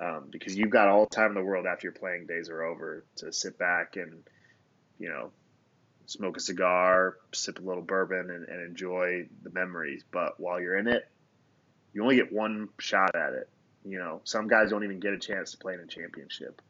Um, 0.00 0.28
because 0.30 0.56
you've 0.56 0.70
got 0.70 0.88
all 0.88 1.04
the 1.04 1.14
time 1.14 1.28
in 1.28 1.34
the 1.34 1.44
world 1.44 1.66
after 1.66 1.86
your 1.86 1.92
playing 1.92 2.26
days 2.26 2.48
are 2.48 2.62
over 2.62 3.04
to 3.16 3.30
sit 3.30 3.58
back 3.58 3.96
and, 3.96 4.24
you 4.98 5.10
know, 5.10 5.30
smoke 6.06 6.38
a 6.38 6.40
cigar, 6.40 7.18
sip 7.32 7.58
a 7.58 7.62
little 7.62 7.82
bourbon, 7.82 8.30
and, 8.30 8.48
and 8.48 8.66
enjoy 8.66 9.28
the 9.42 9.50
memories. 9.50 10.02
But 10.10 10.40
while 10.40 10.58
you're 10.58 10.78
in 10.78 10.88
it, 10.88 11.06
you 11.92 12.02
only 12.02 12.16
get 12.16 12.32
one 12.32 12.70
shot 12.78 13.14
at 13.14 13.34
it. 13.34 13.50
You 13.84 13.98
know, 13.98 14.22
some 14.24 14.48
guys 14.48 14.70
don't 14.70 14.82
even 14.82 14.98
get 14.98 15.12
a 15.12 15.18
chance 15.18 15.50
to 15.50 15.58
play 15.58 15.74
in 15.74 15.80
a 15.80 15.86
championship. 15.86 16.62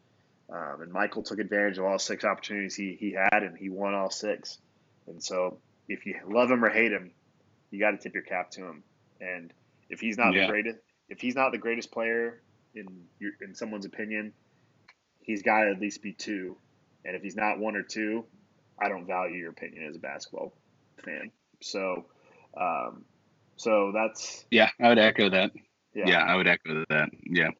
Um, 0.50 0.82
and 0.82 0.92
Michael 0.92 1.22
took 1.22 1.38
advantage 1.38 1.78
of 1.78 1.84
all 1.84 2.00
six 2.00 2.24
opportunities 2.24 2.74
he, 2.74 2.96
he 2.98 3.12
had, 3.12 3.44
and 3.44 3.56
he 3.56 3.68
won 3.70 3.94
all 3.94 4.10
six. 4.10 4.58
And 5.06 5.22
so, 5.22 5.58
if 5.88 6.06
you 6.06 6.16
love 6.28 6.50
him 6.50 6.64
or 6.64 6.70
hate 6.70 6.90
him, 6.90 7.12
you 7.70 7.78
got 7.78 7.92
to 7.92 7.98
tip 7.98 8.14
your 8.14 8.24
cap 8.24 8.50
to 8.52 8.64
him. 8.64 8.82
And 9.20 9.52
if 9.88 10.00
he's 10.00 10.18
not 10.18 10.34
yeah. 10.34 10.42
the 10.42 10.48
greatest, 10.48 10.78
if 11.12 11.20
he's 11.20 11.34
not 11.34 11.52
the 11.52 11.58
greatest 11.58 11.92
player 11.92 12.40
in 12.74 12.86
your, 13.20 13.32
in 13.42 13.54
someone's 13.54 13.84
opinion, 13.84 14.32
he's 15.20 15.42
got 15.42 15.64
to 15.64 15.70
at 15.70 15.78
least 15.78 16.02
be 16.02 16.12
two. 16.12 16.56
And 17.04 17.14
if 17.14 17.22
he's 17.22 17.36
not 17.36 17.58
one 17.58 17.76
or 17.76 17.82
two, 17.82 18.24
I 18.80 18.88
don't 18.88 19.06
value 19.06 19.36
your 19.36 19.50
opinion 19.50 19.86
as 19.86 19.94
a 19.94 19.98
basketball 19.98 20.54
fan. 21.04 21.30
So, 21.60 22.06
um, 22.56 23.04
so 23.56 23.92
that's 23.94 24.44
yeah, 24.50 24.70
I 24.80 24.88
would 24.88 24.98
echo 24.98 25.28
that. 25.28 25.52
Yeah. 25.94 26.04
yeah, 26.08 26.24
I 26.24 26.34
would 26.34 26.48
echo 26.48 26.84
that. 26.88 27.10
Yeah. 27.24 27.50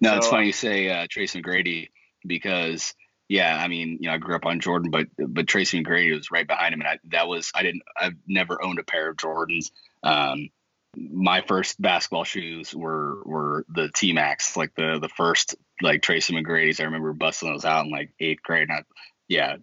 No, 0.00 0.10
so, 0.10 0.16
it's 0.18 0.28
funny 0.28 0.46
you 0.46 0.52
say 0.52 0.88
uh, 0.88 1.06
Tracy 1.10 1.42
McGrady 1.42 1.88
because 2.24 2.94
yeah, 3.28 3.58
I 3.60 3.66
mean, 3.66 3.98
you 4.00 4.08
know, 4.08 4.14
I 4.14 4.18
grew 4.18 4.36
up 4.36 4.46
on 4.46 4.60
Jordan, 4.60 4.92
but 4.92 5.08
but 5.18 5.48
Tracy 5.48 5.82
McGrady 5.82 6.14
was 6.14 6.30
right 6.30 6.46
behind 6.46 6.74
him, 6.74 6.80
and 6.82 6.88
I, 6.88 6.98
that 7.08 7.26
was 7.26 7.50
I 7.54 7.64
didn't 7.64 7.82
I've 7.96 8.14
never 8.28 8.62
owned 8.62 8.78
a 8.78 8.84
pair 8.84 9.10
of 9.10 9.16
Jordans. 9.16 9.72
Um, 10.04 10.50
my 10.96 11.42
first 11.46 11.80
basketball 11.80 12.24
shoes 12.24 12.74
were 12.74 13.22
were 13.24 13.64
the 13.68 13.88
T 13.94 14.12
Macs, 14.12 14.56
like 14.56 14.74
the 14.74 14.98
the 15.00 15.08
first 15.08 15.56
like 15.80 16.02
Tracy 16.02 16.34
McGrady's. 16.34 16.80
I 16.80 16.84
remember 16.84 17.12
busting 17.12 17.50
those 17.50 17.64
out 17.64 17.86
in 17.86 17.90
like 17.90 18.12
eighth 18.20 18.42
grade, 18.42 18.68
and 18.68 18.72
I, 18.72 18.84
yeah, 19.28 19.56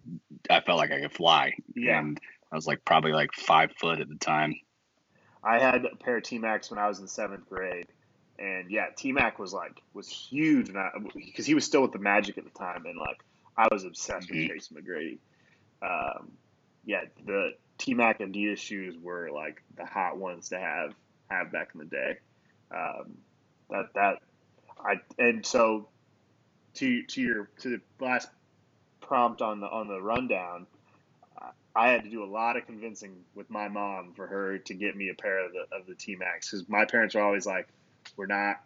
I 0.48 0.60
felt 0.60 0.78
like 0.78 0.90
I 0.90 1.00
could 1.00 1.12
fly. 1.12 1.54
Yeah. 1.74 1.98
And 1.98 2.20
I 2.50 2.56
was 2.56 2.66
like 2.66 2.84
probably 2.84 3.12
like 3.12 3.32
five 3.32 3.72
foot 3.78 4.00
at 4.00 4.08
the 4.08 4.16
time. 4.16 4.58
I 5.42 5.58
had 5.58 5.84
a 5.84 5.96
pair 5.96 6.16
of 6.16 6.24
T 6.24 6.38
Macs 6.38 6.70
when 6.70 6.78
I 6.78 6.88
was 6.88 6.98
in 6.98 7.06
seventh 7.06 7.48
grade, 7.48 7.86
and 8.38 8.70
yeah, 8.70 8.86
T 8.96 9.12
Mac 9.12 9.38
was 9.38 9.52
like 9.52 9.80
was 9.94 10.08
huge 10.08 10.72
because 11.14 11.46
he 11.46 11.54
was 11.54 11.64
still 11.64 11.82
with 11.82 11.92
the 11.92 11.98
Magic 11.98 12.38
at 12.38 12.44
the 12.44 12.50
time, 12.50 12.86
and 12.86 12.98
like 12.98 13.22
I 13.56 13.68
was 13.70 13.84
obsessed 13.84 14.28
mm-hmm. 14.28 14.38
with 14.38 14.48
Tracy 14.48 14.74
McGrady. 14.74 15.18
Um, 15.82 16.32
yeah, 16.84 17.02
the 17.24 17.52
T 17.78 17.94
Mac 17.94 18.18
Adidas 18.18 18.58
shoes 18.58 18.96
were 19.00 19.30
like 19.32 19.62
the 19.76 19.86
hot 19.86 20.18
ones 20.18 20.48
to 20.48 20.58
have 20.58 20.92
have 21.30 21.52
back 21.52 21.70
in 21.74 21.80
the 21.80 21.86
day. 21.86 22.18
Um, 22.70 23.18
that 23.70 23.86
that 23.94 24.18
I 24.78 25.00
and 25.18 25.44
so 25.44 25.88
to 26.74 27.02
to 27.02 27.20
your 27.20 27.50
to 27.60 27.68
the 27.70 27.80
last 28.04 28.28
prompt 29.00 29.42
on 29.42 29.60
the 29.60 29.66
on 29.66 29.88
the 29.88 30.00
rundown, 30.00 30.66
I 31.74 31.88
had 31.88 32.04
to 32.04 32.10
do 32.10 32.24
a 32.24 32.26
lot 32.26 32.56
of 32.56 32.66
convincing 32.66 33.24
with 33.34 33.48
my 33.48 33.68
mom 33.68 34.12
for 34.14 34.26
her 34.26 34.58
to 34.58 34.74
get 34.74 34.96
me 34.96 35.08
a 35.08 35.14
pair 35.14 35.44
of 35.44 35.52
the 35.52 35.76
of 35.76 35.86
the 35.86 35.94
T 35.94 36.16
Macs 36.16 36.50
because 36.50 36.68
my 36.68 36.84
parents 36.84 37.14
are 37.14 37.22
always 37.22 37.46
like, 37.46 37.68
we're 38.16 38.26
not 38.26 38.60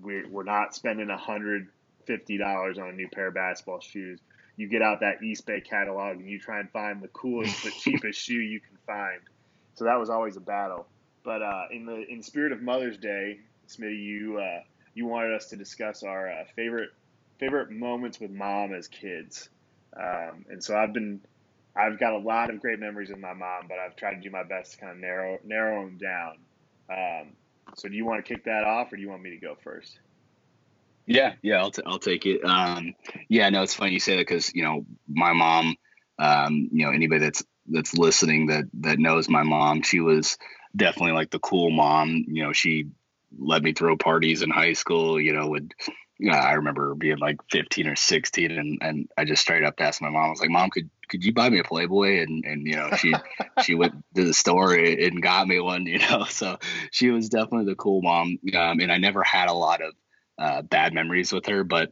we're, 0.00 0.26
we're 0.28 0.42
not 0.42 0.74
spending 0.74 1.10
a 1.10 1.16
hundred 1.16 1.68
fifty 2.06 2.38
dollars 2.38 2.78
on 2.78 2.88
a 2.88 2.92
new 2.92 3.08
pair 3.08 3.28
of 3.28 3.34
basketball 3.34 3.80
shoes. 3.80 4.18
You 4.56 4.68
get 4.68 4.82
out 4.82 5.00
that 5.00 5.20
Eastbay 5.20 5.64
catalog 5.64 6.18
and 6.18 6.28
you 6.28 6.38
try 6.38 6.60
and 6.60 6.70
find 6.70 7.02
the 7.02 7.08
coolest 7.08 7.62
but 7.64 7.72
cheapest 7.80 8.20
shoe 8.20 8.34
you 8.34 8.60
can 8.60 8.78
find. 8.86 9.20
So 9.74 9.84
that 9.84 9.98
was 9.98 10.10
always 10.10 10.36
a 10.36 10.40
battle. 10.40 10.86
But 11.24 11.42
uh, 11.42 11.64
in 11.72 11.86
the 11.86 12.04
in 12.08 12.22
spirit 12.22 12.52
of 12.52 12.62
Mother's 12.62 12.98
Day, 12.98 13.40
Smitty, 13.68 14.02
you 14.02 14.38
uh, 14.38 14.60
you 14.94 15.06
wanted 15.06 15.34
us 15.34 15.46
to 15.48 15.56
discuss 15.56 16.02
our 16.02 16.30
uh, 16.30 16.44
favorite 16.56 16.90
favorite 17.40 17.70
moments 17.70 18.20
with 18.20 18.30
mom 18.30 18.74
as 18.74 18.88
kids, 18.88 19.50
um, 19.96 20.46
and 20.50 20.62
so 20.62 20.76
I've 20.76 20.92
been 20.94 21.20
I've 21.76 21.98
got 22.00 22.14
a 22.14 22.18
lot 22.18 22.50
of 22.50 22.60
great 22.60 22.80
memories 22.80 23.10
with 23.10 23.18
my 23.20 23.34
mom, 23.34 23.66
but 23.68 23.78
I've 23.78 23.96
tried 23.96 24.14
to 24.14 24.20
do 24.20 24.30
my 24.30 24.44
best 24.44 24.72
to 24.72 24.78
kind 24.78 24.92
of 24.92 24.98
narrow 24.98 25.38
narrow 25.44 25.84
them 25.84 25.98
down. 25.98 26.36
Um, 26.90 27.32
so, 27.76 27.88
do 27.88 27.96
you 27.96 28.04
want 28.06 28.24
to 28.24 28.34
kick 28.34 28.44
that 28.44 28.64
off, 28.64 28.92
or 28.92 28.96
do 28.96 29.02
you 29.02 29.08
want 29.10 29.22
me 29.22 29.30
to 29.30 29.38
go 29.38 29.56
first? 29.62 29.98
Yeah, 31.06 31.34
yeah, 31.42 31.58
I'll, 31.60 31.72
t- 31.72 31.82
I'll 31.86 32.00
take 32.00 32.26
it. 32.26 32.44
Um, 32.44 32.94
yeah, 33.28 33.50
no, 33.50 33.62
it's 33.62 33.74
funny 33.74 33.92
you 33.92 34.00
say 34.00 34.16
that 34.16 34.28
because 34.28 34.54
you 34.54 34.64
know 34.64 34.86
my 35.08 35.34
mom. 35.34 35.76
Um, 36.20 36.70
you 36.72 36.86
know 36.86 36.92
anybody 36.92 37.20
that's 37.26 37.44
that's 37.68 37.94
listening 37.98 38.48
that 38.48 38.66
that 38.82 39.00
knows 39.00 39.28
my 39.28 39.44
mom, 39.44 39.82
she 39.82 40.00
was 40.00 40.38
definitely 40.74 41.12
like 41.12 41.30
the 41.30 41.38
cool 41.38 41.70
mom. 41.70 42.24
You 42.28 42.44
know, 42.44 42.52
she 42.52 42.86
let 43.38 43.62
me 43.62 43.72
throw 43.72 43.96
parties 43.96 44.42
in 44.42 44.50
high 44.50 44.72
school. 44.74 45.20
You 45.20 45.32
know, 45.32 45.48
would 45.48 45.74
yeah, 46.18 46.38
I 46.38 46.52
remember 46.52 46.94
being 46.94 47.18
like 47.18 47.38
15 47.50 47.88
or 47.88 47.96
16, 47.96 48.50
and, 48.52 48.78
and 48.80 49.08
I 49.18 49.24
just 49.24 49.42
straight 49.42 49.64
up 49.64 49.74
asked 49.80 50.00
my 50.00 50.08
mom. 50.08 50.26
I 50.26 50.30
was 50.30 50.40
like, 50.40 50.50
"Mom, 50.50 50.70
could 50.70 50.88
could 51.08 51.24
you 51.24 51.32
buy 51.32 51.48
me 51.50 51.58
a 51.58 51.64
Playboy?" 51.64 52.22
And 52.22 52.44
and 52.44 52.66
you 52.66 52.76
know, 52.76 52.90
she 52.96 53.14
she 53.62 53.74
went 53.74 53.94
to 54.14 54.24
the 54.24 54.34
store 54.34 54.74
and 54.74 55.22
got 55.22 55.48
me 55.48 55.58
one. 55.60 55.86
You 55.86 55.98
know, 55.98 56.24
so 56.24 56.58
she 56.90 57.10
was 57.10 57.28
definitely 57.28 57.66
the 57.66 57.76
cool 57.76 58.02
mom. 58.02 58.38
Um, 58.54 58.80
and 58.80 58.92
I 58.92 58.98
never 58.98 59.22
had 59.22 59.48
a 59.48 59.52
lot 59.52 59.82
of 59.82 59.94
uh, 60.38 60.62
bad 60.62 60.94
memories 60.94 61.32
with 61.32 61.46
her, 61.46 61.64
but 61.64 61.90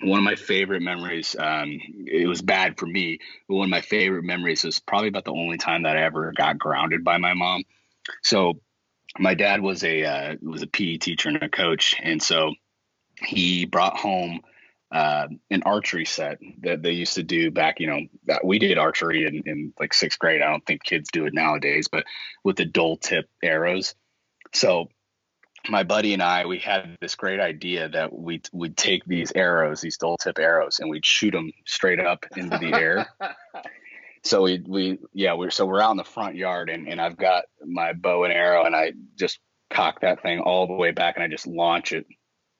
one 0.00 0.18
of 0.18 0.24
my 0.24 0.34
favorite 0.34 0.82
memories. 0.82 1.36
Um, 1.38 1.80
it 2.06 2.28
was 2.28 2.42
bad 2.42 2.78
for 2.78 2.86
me, 2.86 3.18
but 3.48 3.54
one 3.54 3.66
of 3.66 3.70
my 3.70 3.80
favorite 3.80 4.24
memories 4.24 4.64
was 4.64 4.78
probably 4.80 5.08
about 5.08 5.24
the 5.24 5.32
only 5.32 5.56
time 5.56 5.84
that 5.84 5.96
I 5.96 6.02
ever 6.02 6.32
got 6.36 6.58
grounded 6.58 7.04
by 7.04 7.18
my 7.18 7.34
mom. 7.34 7.64
So 8.22 8.60
my 9.18 9.34
dad 9.34 9.60
was 9.60 9.84
a 9.84 10.04
uh, 10.04 10.36
was 10.42 10.62
a 10.62 10.66
PE 10.66 10.98
teacher 10.98 11.28
and 11.28 11.42
a 11.42 11.48
coach, 11.48 11.94
and 12.02 12.22
so 12.22 12.54
he 13.18 13.64
brought 13.64 13.96
home 13.96 14.40
uh, 14.94 15.26
an 15.50 15.62
archery 15.64 16.04
set 16.04 16.38
that 16.62 16.82
they 16.82 16.92
used 16.92 17.14
to 17.14 17.22
do 17.24 17.50
back, 17.50 17.80
you 17.80 17.88
know, 17.88 18.00
we 18.44 18.60
did 18.60 18.78
archery 18.78 19.26
in, 19.26 19.42
in 19.44 19.72
like 19.80 19.92
sixth 19.92 20.20
grade. 20.20 20.40
I 20.40 20.48
don't 20.48 20.64
think 20.64 20.84
kids 20.84 21.10
do 21.12 21.26
it 21.26 21.34
nowadays, 21.34 21.88
but 21.90 22.04
with 22.44 22.56
the 22.56 22.64
dull 22.64 22.96
tip 22.96 23.28
arrows. 23.42 23.96
So 24.52 24.88
my 25.68 25.82
buddy 25.82 26.12
and 26.12 26.22
I, 26.22 26.46
we 26.46 26.58
had 26.58 26.96
this 27.00 27.16
great 27.16 27.40
idea 27.40 27.88
that 27.88 28.16
we 28.16 28.40
would 28.52 28.76
take 28.76 29.04
these 29.04 29.32
arrows, 29.34 29.80
these 29.80 29.96
dull 29.96 30.16
tip 30.16 30.38
arrows, 30.38 30.78
and 30.78 30.88
we'd 30.88 31.04
shoot 31.04 31.32
them 31.32 31.50
straight 31.66 31.98
up 31.98 32.24
into 32.36 32.56
the 32.58 32.72
air. 32.72 33.08
so 34.24 34.42
we, 34.42 34.62
we, 34.66 34.98
yeah, 35.12 35.34
we're, 35.34 35.50
so 35.50 35.66
we're 35.66 35.80
out 35.80 35.92
in 35.92 35.96
the 35.96 36.04
front 36.04 36.36
yard 36.36 36.70
and, 36.70 36.88
and 36.88 37.00
I've 37.00 37.16
got 37.16 37.44
my 37.64 37.92
bow 37.92 38.24
and 38.24 38.32
arrow 38.32 38.64
and 38.64 38.74
I 38.74 38.92
just 39.16 39.38
cock 39.70 40.00
that 40.00 40.22
thing 40.22 40.40
all 40.40 40.66
the 40.66 40.74
way 40.74 40.90
back 40.90 41.16
and 41.16 41.24
I 41.24 41.28
just 41.28 41.46
launch 41.46 41.92
it 41.92 42.06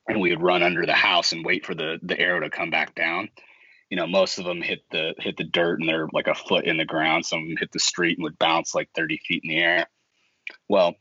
and 0.08 0.20
we 0.20 0.30
would 0.30 0.42
run 0.42 0.62
under 0.62 0.84
the 0.86 0.92
house 0.92 1.32
and 1.32 1.44
wait 1.44 1.64
for 1.64 1.74
the 1.74 1.98
the 2.02 2.18
arrow 2.18 2.40
to 2.40 2.50
come 2.50 2.70
back 2.70 2.94
down. 2.94 3.28
You 3.90 3.96
know, 3.96 4.06
most 4.06 4.38
of 4.38 4.44
them 4.44 4.60
hit 4.60 4.80
the 4.90 5.14
hit 5.18 5.36
the 5.36 5.44
dirt 5.44 5.80
and 5.80 5.88
they're 5.88 6.08
like 6.12 6.26
a 6.26 6.34
foot 6.34 6.64
in 6.64 6.76
the 6.76 6.84
ground. 6.84 7.24
Some 7.24 7.40
of 7.40 7.48
them 7.48 7.56
hit 7.56 7.72
the 7.72 7.78
street 7.78 8.18
and 8.18 8.24
would 8.24 8.38
bounce 8.38 8.74
like 8.74 8.90
30 8.94 9.18
feet 9.26 9.42
in 9.44 9.50
the 9.50 9.62
air. 9.62 9.86
Well, 10.68 10.94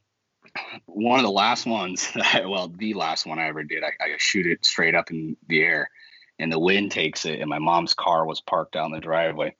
one 0.85 1.19
of 1.19 1.25
the 1.25 1.31
last 1.31 1.65
ones, 1.65 2.09
well, 2.45 2.69
the 2.69 2.93
last 2.93 3.25
one 3.25 3.39
I 3.39 3.47
ever 3.47 3.63
did, 3.63 3.83
I, 3.83 3.91
I 4.03 4.15
shoot 4.17 4.45
it 4.45 4.65
straight 4.65 4.95
up 4.95 5.11
in 5.11 5.35
the 5.47 5.61
air, 5.61 5.89
and 6.39 6.51
the 6.51 6.59
wind 6.59 6.91
takes 6.91 7.25
it. 7.25 7.39
And 7.39 7.49
my 7.49 7.59
mom's 7.59 7.93
car 7.93 8.25
was 8.25 8.41
parked 8.41 8.73
down 8.73 8.91
the 8.91 8.99
driveway. 8.99 9.55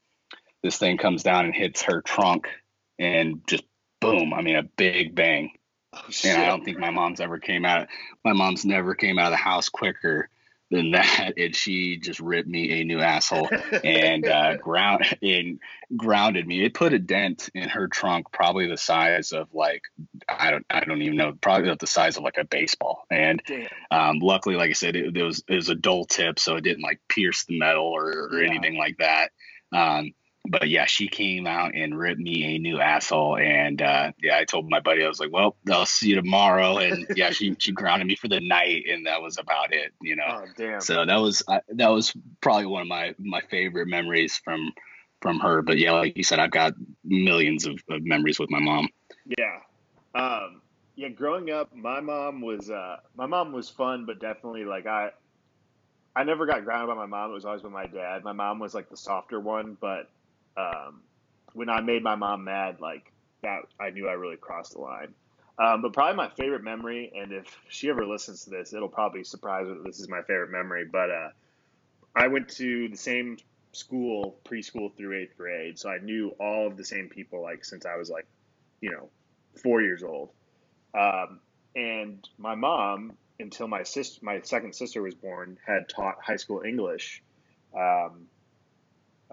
This 0.64 0.78
thing 0.78 0.98
comes 0.98 1.24
down 1.24 1.46
and 1.46 1.54
hits 1.54 1.84
her 1.84 2.02
trunk, 2.02 2.48
and 2.98 3.42
just 3.46 3.64
boom! 4.02 4.34
I 4.34 4.42
mean, 4.42 4.56
a 4.56 4.64
big 4.64 5.14
bang 5.14 5.52
Oh, 5.94 6.10
and 6.24 6.42
I 6.42 6.48
don't 6.48 6.66
think 6.66 6.80
my 6.80 6.90
mom's 6.90 7.20
ever 7.20 7.40
came 7.40 7.66
out. 7.66 7.88
My 8.24 8.34
mom's 8.34 8.66
never 8.66 8.96
came 8.96 9.20
out 9.20 9.28
of 9.28 9.32
the 9.32 9.38
house 9.38 9.70
quicker 9.70 10.30
than 10.72 10.92
that, 10.92 11.34
and 11.38 11.56
she 11.56 11.98
just 11.98 12.20
ripped 12.20 12.48
me 12.48 12.82
a 12.82 12.84
new 12.84 13.00
asshole 13.00 13.50
and 13.84 14.26
uh, 14.26 14.58
ground 14.62 15.06
and 15.22 15.60
grounded 15.96 16.48
me. 16.48 16.66
It 16.66 16.74
put 16.74 16.94
a 16.94 17.00
dent 17.00 17.50
in 17.54 17.70
her 17.70 17.88
trunk, 17.88 18.32
probably 18.32 18.68
the 18.68 18.78
size 18.78 19.34
of 19.34 19.50
like 19.54 19.84
I 20.28 20.52
don't 20.52 20.66
I 20.70 20.80
don't 20.80 21.02
even 21.02 21.18
know, 21.18 21.34
probably 21.40 21.74
the 21.80 21.88
size 21.88 22.18
of 22.18 22.24
like 22.24 22.38
a 22.40 22.46
baseball. 22.46 23.04
And 23.12 23.42
um, 23.92 24.20
luckily, 24.20 24.56
like 24.56 24.72
I 24.72 24.74
said, 24.74 24.96
it, 24.96 25.16
it, 25.16 25.24
was 25.24 25.44
it 25.48 25.56
was 25.56 25.70
a 25.70 25.76
dull 25.76 26.06
tip, 26.06 26.40
so 26.40 26.56
it 26.56 26.64
didn't 26.64 26.84
like 26.84 27.02
pierce 27.08 27.46
the 27.46 27.60
metal 27.60 27.86
or, 27.86 28.30
or 28.32 28.42
yeah. 28.42 28.50
anything 28.50 28.78
like 28.78 28.98
that. 28.98 29.30
Um, 29.72 30.14
but 30.46 30.70
yeah, 30.70 30.86
she 30.86 31.08
came 31.08 31.48
out 31.48 31.74
and 31.74 31.98
ripped 31.98 32.20
me 32.20 32.56
a 32.56 32.60
new 32.60 32.80
asshole. 32.82 33.38
And 33.38 33.82
uh, 33.82 34.12
yeah, 34.22 34.38
I 34.38 34.44
told 34.44 34.70
my 34.70 34.82
buddy, 34.82 35.04
I 35.04 35.08
was 35.08 35.20
like, 35.20 35.32
well, 35.32 35.56
I'll 35.72 35.86
see 35.86 36.10
you 36.10 36.16
tomorrow. 36.16 36.78
And 36.78 37.08
yeah, 37.16 37.32
she, 37.32 37.56
she 37.60 37.72
grounded 37.72 38.08
me 38.08 38.16
for 38.16 38.28
the 38.28 38.42
night 38.42 38.84
and 38.90 39.06
that 39.06 39.22
was 39.22 39.38
about 39.38 39.74
it, 39.74 39.94
you 40.02 40.18
know? 40.18 40.24
Oh, 40.28 40.46
damn. 40.58 40.82
So 40.82 41.06
that 41.06 41.16
was, 41.16 41.44
uh, 41.48 41.60
that 41.70 41.88
was 41.88 42.14
probably 42.42 42.66
one 42.66 42.82
of 42.82 42.88
my, 42.90 43.16
my 43.20 43.42
favorite 43.50 43.88
memories 43.88 44.38
from, 44.44 44.74
from 45.22 45.40
her. 45.40 45.62
But 45.62 45.78
yeah, 45.78 45.94
like 45.94 46.18
you 46.18 46.24
said, 46.24 46.40
I've 46.40 46.52
got 46.52 46.74
millions 47.06 47.66
of, 47.66 47.80
of 47.90 48.04
memories 48.04 48.38
with 48.38 48.50
my 48.50 48.60
mom. 48.60 48.90
Yeah. 49.38 49.60
Um, 50.14 50.62
yeah. 50.96 51.08
Growing 51.08 51.52
up, 51.52 51.74
my 51.74 52.02
mom 52.02 52.42
was, 52.42 52.70
uh, 52.70 52.98
my 53.16 53.28
mom 53.28 53.54
was 53.54 53.70
fun, 53.70 54.06
but 54.06 54.20
definitely 54.20 54.66
like 54.66 54.88
I, 54.88 55.12
I 56.18 56.26
never 56.26 56.46
got 56.46 56.66
grounded 56.66 56.90
by 56.90 56.96
my 56.96 57.06
mom. 57.06 57.32
It 57.32 57.34
was 57.34 57.46
always 57.46 57.62
by 57.62 57.70
my 57.70 57.86
dad. 57.86 58.26
My 58.26 58.34
mom 58.34 58.60
was 58.60 58.74
like 58.74 58.90
the 58.90 58.98
softer 58.98 59.40
one, 59.40 59.78
but 59.80 60.10
um, 60.58 61.02
when 61.54 61.70
I 61.70 61.82
made 61.82 62.04
my 62.04 62.16
mom 62.16 62.44
mad, 62.44 62.80
like 62.80 63.12
that, 63.42 63.62
I 63.80 63.90
knew 63.90 64.08
I 64.08 64.14
really 64.14 64.38
crossed 64.38 64.74
the 64.74 64.80
line. 64.80 65.14
Um, 65.60 65.84
but 65.84 65.94
probably 65.94 66.16
my 66.16 66.30
favorite 66.30 66.64
memory, 66.64 67.12
and 67.16 67.32
if 67.32 67.46
she 67.70 67.90
ever 67.90 68.06
listens 68.08 68.46
to 68.46 68.50
this, 68.50 68.74
it'll 68.74 68.88
probably 68.88 69.24
surprise 69.24 69.68
her 69.68 69.76
that 69.76 69.86
this 69.86 70.00
is 70.00 70.10
my 70.10 70.22
favorite 70.24 70.52
memory. 70.52 70.86
But 70.92 71.12
uh, 71.12 71.30
I 72.16 72.28
went 72.28 72.50
to 72.50 72.90
the 72.90 72.98
same 72.98 73.38
school, 73.72 74.40
preschool 74.46 74.96
through 74.96 75.22
eighth 75.22 75.38
grade, 75.38 75.78
so 75.78 75.90
I 75.90 76.00
knew 76.00 76.30
all 76.40 76.68
of 76.68 76.78
the 76.78 76.86
same 76.86 77.08
people 77.08 77.42
like 77.42 77.66
since 77.66 77.86
I 77.86 77.98
was 77.98 78.10
like, 78.10 78.26
you 78.82 78.92
know, 78.92 79.10
four 79.62 79.82
years 79.82 80.04
old. 80.04 80.32
Um, 80.96 81.40
and 81.76 82.28
my 82.38 82.56
mom, 82.56 83.14
until 83.40 83.68
my 83.68 83.84
sister, 83.84 84.20
my 84.24 84.42
second 84.42 84.74
sister 84.74 85.02
was 85.02 85.14
born, 85.14 85.58
had 85.66 85.88
taught 85.88 86.16
high 86.24 86.36
school 86.38 86.64
English. 86.66 87.24
Um, 87.76 88.28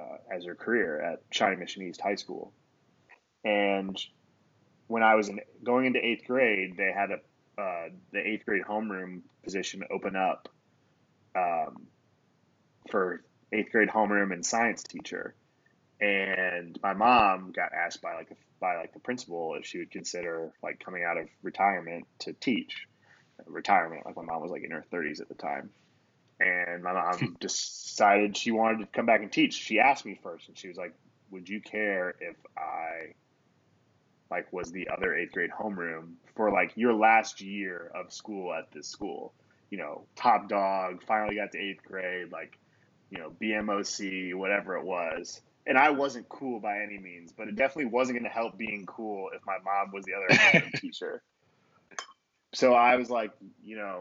uh, 0.01 0.35
as 0.35 0.45
her 0.45 0.55
career 0.55 1.01
at 1.01 1.23
Shawnee 1.31 1.57
Mission 1.57 1.83
East 1.83 2.01
High 2.01 2.15
School. 2.15 2.53
And 3.45 3.97
when 4.87 5.03
I 5.03 5.15
was 5.15 5.29
in, 5.29 5.41
going 5.65 5.87
into 5.87 6.05
eighth 6.05 6.27
grade, 6.27 6.77
they 6.77 6.93
had 6.95 7.11
a 7.11 7.21
uh, 7.61 7.89
the 8.13 8.27
eighth 8.27 8.47
grade 8.47 8.63
homeroom 8.67 9.21
position 9.45 9.83
open 9.91 10.17
up 10.17 10.49
um, 11.37 11.87
for 12.91 13.23
eighth 13.53 13.71
grade 13.71 13.89
homeroom 13.89 14.33
and 14.33 14.45
science 14.45 14.83
teacher. 14.83 15.35
And 16.01 16.79
my 16.83 16.95
mom 16.95 17.53
got 17.53 17.73
asked 17.75 18.01
by 18.01 18.15
like 18.15 18.31
by 18.61 18.77
like 18.77 18.95
the 18.95 19.01
principal 19.01 19.55
if 19.59 19.67
she 19.67 19.79
would 19.79 19.91
consider 19.91 20.53
like 20.63 20.81
coming 20.85 21.05
out 21.05 21.19
of 21.19 21.29
retirement 21.43 22.07
to 22.21 22.33
teach 22.33 22.87
retirement. 23.47 24.07
Like 24.07 24.17
my 24.17 24.23
mom 24.23 24.41
was 24.41 24.51
like 24.51 24.63
in 24.65 24.71
her 24.71 24.85
30s 24.93 25.21
at 25.21 25.29
the 25.29 25.35
time 25.35 25.71
and 26.41 26.83
my 26.83 26.93
mom 26.93 27.19
hmm. 27.19 27.33
decided 27.39 28.37
she 28.37 28.51
wanted 28.51 28.81
to 28.81 28.87
come 28.87 29.07
back 29.07 29.21
and 29.21 29.31
teach. 29.31 29.55
She 29.55 29.79
asked 29.79 30.05
me 30.07 30.19
first, 30.23 30.49
and 30.49 30.57
she 30.57 30.69
was 30.69 30.77
like, 30.77 30.95
"Would 31.31 31.49
you 31.49 31.61
care 31.61 32.15
if 32.21 32.37
I 32.57 33.15
like 34.31 34.53
was 34.53 34.71
the 34.71 34.89
other 34.89 35.15
eighth 35.15 35.33
grade 35.33 35.51
homeroom 35.51 36.15
for 36.37 36.51
like 36.51 36.73
your 36.77 36.95
last 36.95 37.41
year 37.41 37.91
of 37.95 38.13
school 38.13 38.55
at 38.55 38.71
this 38.73 38.89
school? 38.89 39.35
You 39.71 39.79
know, 39.79 40.07
top 40.17 40.49
dog, 40.49 41.03
finally 41.07 41.37
got 41.37 41.53
to 41.53 41.59
eighth 41.59 41.85
grade, 41.85 42.33
like 42.33 42.59
you 43.11 43.19
know, 43.19 43.33
BMOC, 43.41 44.35
whatever 44.35 44.77
it 44.77 44.85
was." 44.85 45.43
And 45.67 45.77
I 45.77 45.91
wasn't 45.91 46.29
cool 46.31 46.59
by 46.59 46.81
any 46.81 46.99
means, 46.99 47.33
but 47.33 47.47
it 47.47 47.55
definitely 47.55 47.91
wasn't 47.93 48.19
going 48.19 48.25
to 48.25 48.35
help 48.35 48.57
being 48.57 48.87
cool 48.87 49.29
if 49.35 49.45
my 49.47 49.59
mom 49.63 49.93
was 49.93 50.07
the 50.07 50.15
other 50.15 50.71
teacher. 50.77 51.23
so 52.55 52.73
I 52.73 52.97
was 52.97 53.11
like, 53.11 53.31
you 53.63 53.77
know, 53.77 54.01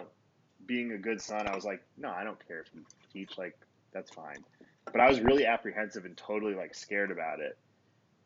being 0.66 0.91
a 0.91 0.97
good 0.97 1.22
son, 1.22 1.47
I 1.47 1.55
was 1.55 1.66
like, 1.66 1.82
no, 1.97 2.10
I 2.10 2.24
don't 2.24 2.45
care 2.47 2.62
if 2.62 2.68
you 2.74 2.84
teach, 3.12 3.38
like 3.38 3.55
that's 3.93 4.12
fine. 4.12 4.43
But 4.91 5.01
I 5.01 5.07
was 5.07 5.20
really 5.20 5.45
apprehensive 5.45 6.05
and 6.05 6.18
totally 6.18 6.55
like 6.55 6.76
scared 6.76 7.12
about 7.12 7.39
it. 7.39 7.57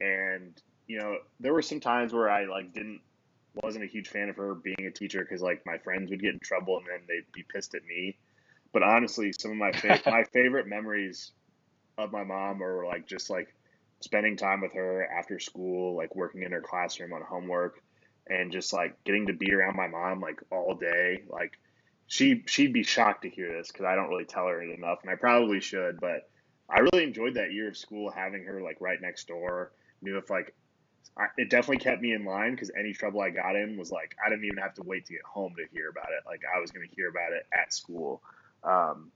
And 0.01 0.61
you 0.87 0.99
know, 0.99 1.17
there 1.39 1.53
were 1.53 1.61
some 1.61 1.79
times 1.79 2.13
where 2.13 2.29
I 2.29 2.45
like 2.45 2.73
didn't 2.73 3.01
wasn't 3.63 3.83
a 3.83 3.87
huge 3.87 4.07
fan 4.07 4.29
of 4.29 4.35
her 4.37 4.55
being 4.55 4.87
a 4.87 4.91
teacher 4.91 5.19
because 5.19 5.41
like 5.41 5.61
my 5.65 5.77
friends 5.77 6.09
would 6.09 6.21
get 6.21 6.33
in 6.33 6.39
trouble 6.39 6.77
and 6.77 6.87
then 6.87 7.01
they'd 7.07 7.31
be 7.33 7.45
pissed 7.53 7.75
at 7.75 7.85
me. 7.85 8.17
But 8.71 8.83
honestly, 8.83 9.31
some 9.39 9.51
of 9.51 9.57
my 9.57 9.71
fa- 9.71 10.01
my 10.07 10.23
favorite 10.23 10.67
memories 10.67 11.31
of 11.97 12.11
my 12.11 12.23
mom 12.23 12.63
are 12.63 12.85
like 12.85 13.07
just 13.07 13.29
like 13.29 13.53
spending 14.01 14.35
time 14.35 14.61
with 14.61 14.73
her 14.73 15.07
after 15.07 15.39
school, 15.39 15.95
like 15.95 16.15
working 16.15 16.43
in 16.43 16.51
her 16.51 16.61
classroom 16.61 17.13
on 17.13 17.21
homework, 17.21 17.81
and 18.27 18.51
just 18.51 18.73
like 18.73 19.01
getting 19.03 19.27
to 19.27 19.33
be 19.33 19.53
around 19.53 19.75
my 19.75 19.87
mom 19.87 20.19
like 20.19 20.41
all 20.51 20.75
day. 20.75 21.23
Like 21.29 21.59
she 22.07 22.43
she'd 22.47 22.73
be 22.73 22.83
shocked 22.83 23.23
to 23.23 23.29
hear 23.29 23.51
this 23.51 23.71
because 23.71 23.85
I 23.85 23.95
don't 23.95 24.09
really 24.09 24.25
tell 24.25 24.47
her 24.47 24.61
it 24.61 24.77
enough, 24.77 24.99
and 25.01 25.11
I 25.11 25.15
probably 25.15 25.59
should. 25.59 25.99
But 25.99 26.29
I 26.69 26.79
really 26.79 27.03
enjoyed 27.03 27.35
that 27.35 27.51
year 27.51 27.67
of 27.67 27.77
school 27.77 28.11
having 28.11 28.45
her 28.45 28.61
like 28.61 28.77
right 28.79 29.01
next 29.01 29.27
door. 29.27 29.71
Knew 30.01 30.17
if 30.17 30.29
like 30.29 30.53
I, 31.17 31.27
it 31.37 31.49
definitely 31.49 31.77
kept 31.77 32.01
me 32.01 32.13
in 32.13 32.25
line 32.25 32.51
because 32.51 32.71
any 32.77 32.93
trouble 32.93 33.21
I 33.21 33.29
got 33.29 33.55
in 33.55 33.77
was 33.77 33.91
like 33.91 34.15
I 34.23 34.29
didn't 34.29 34.45
even 34.45 34.57
have 34.57 34.73
to 34.75 34.83
wait 34.83 35.05
to 35.05 35.13
get 35.13 35.21
home 35.23 35.53
to 35.57 35.65
hear 35.73 35.89
about 35.89 36.09
it. 36.09 36.23
Like 36.25 36.41
I 36.55 36.59
was 36.59 36.71
going 36.71 36.87
to 36.87 36.95
hear 36.95 37.09
about 37.09 37.33
it 37.33 37.45
at 37.53 37.73
school. 37.73 38.21
Um, 38.63 39.11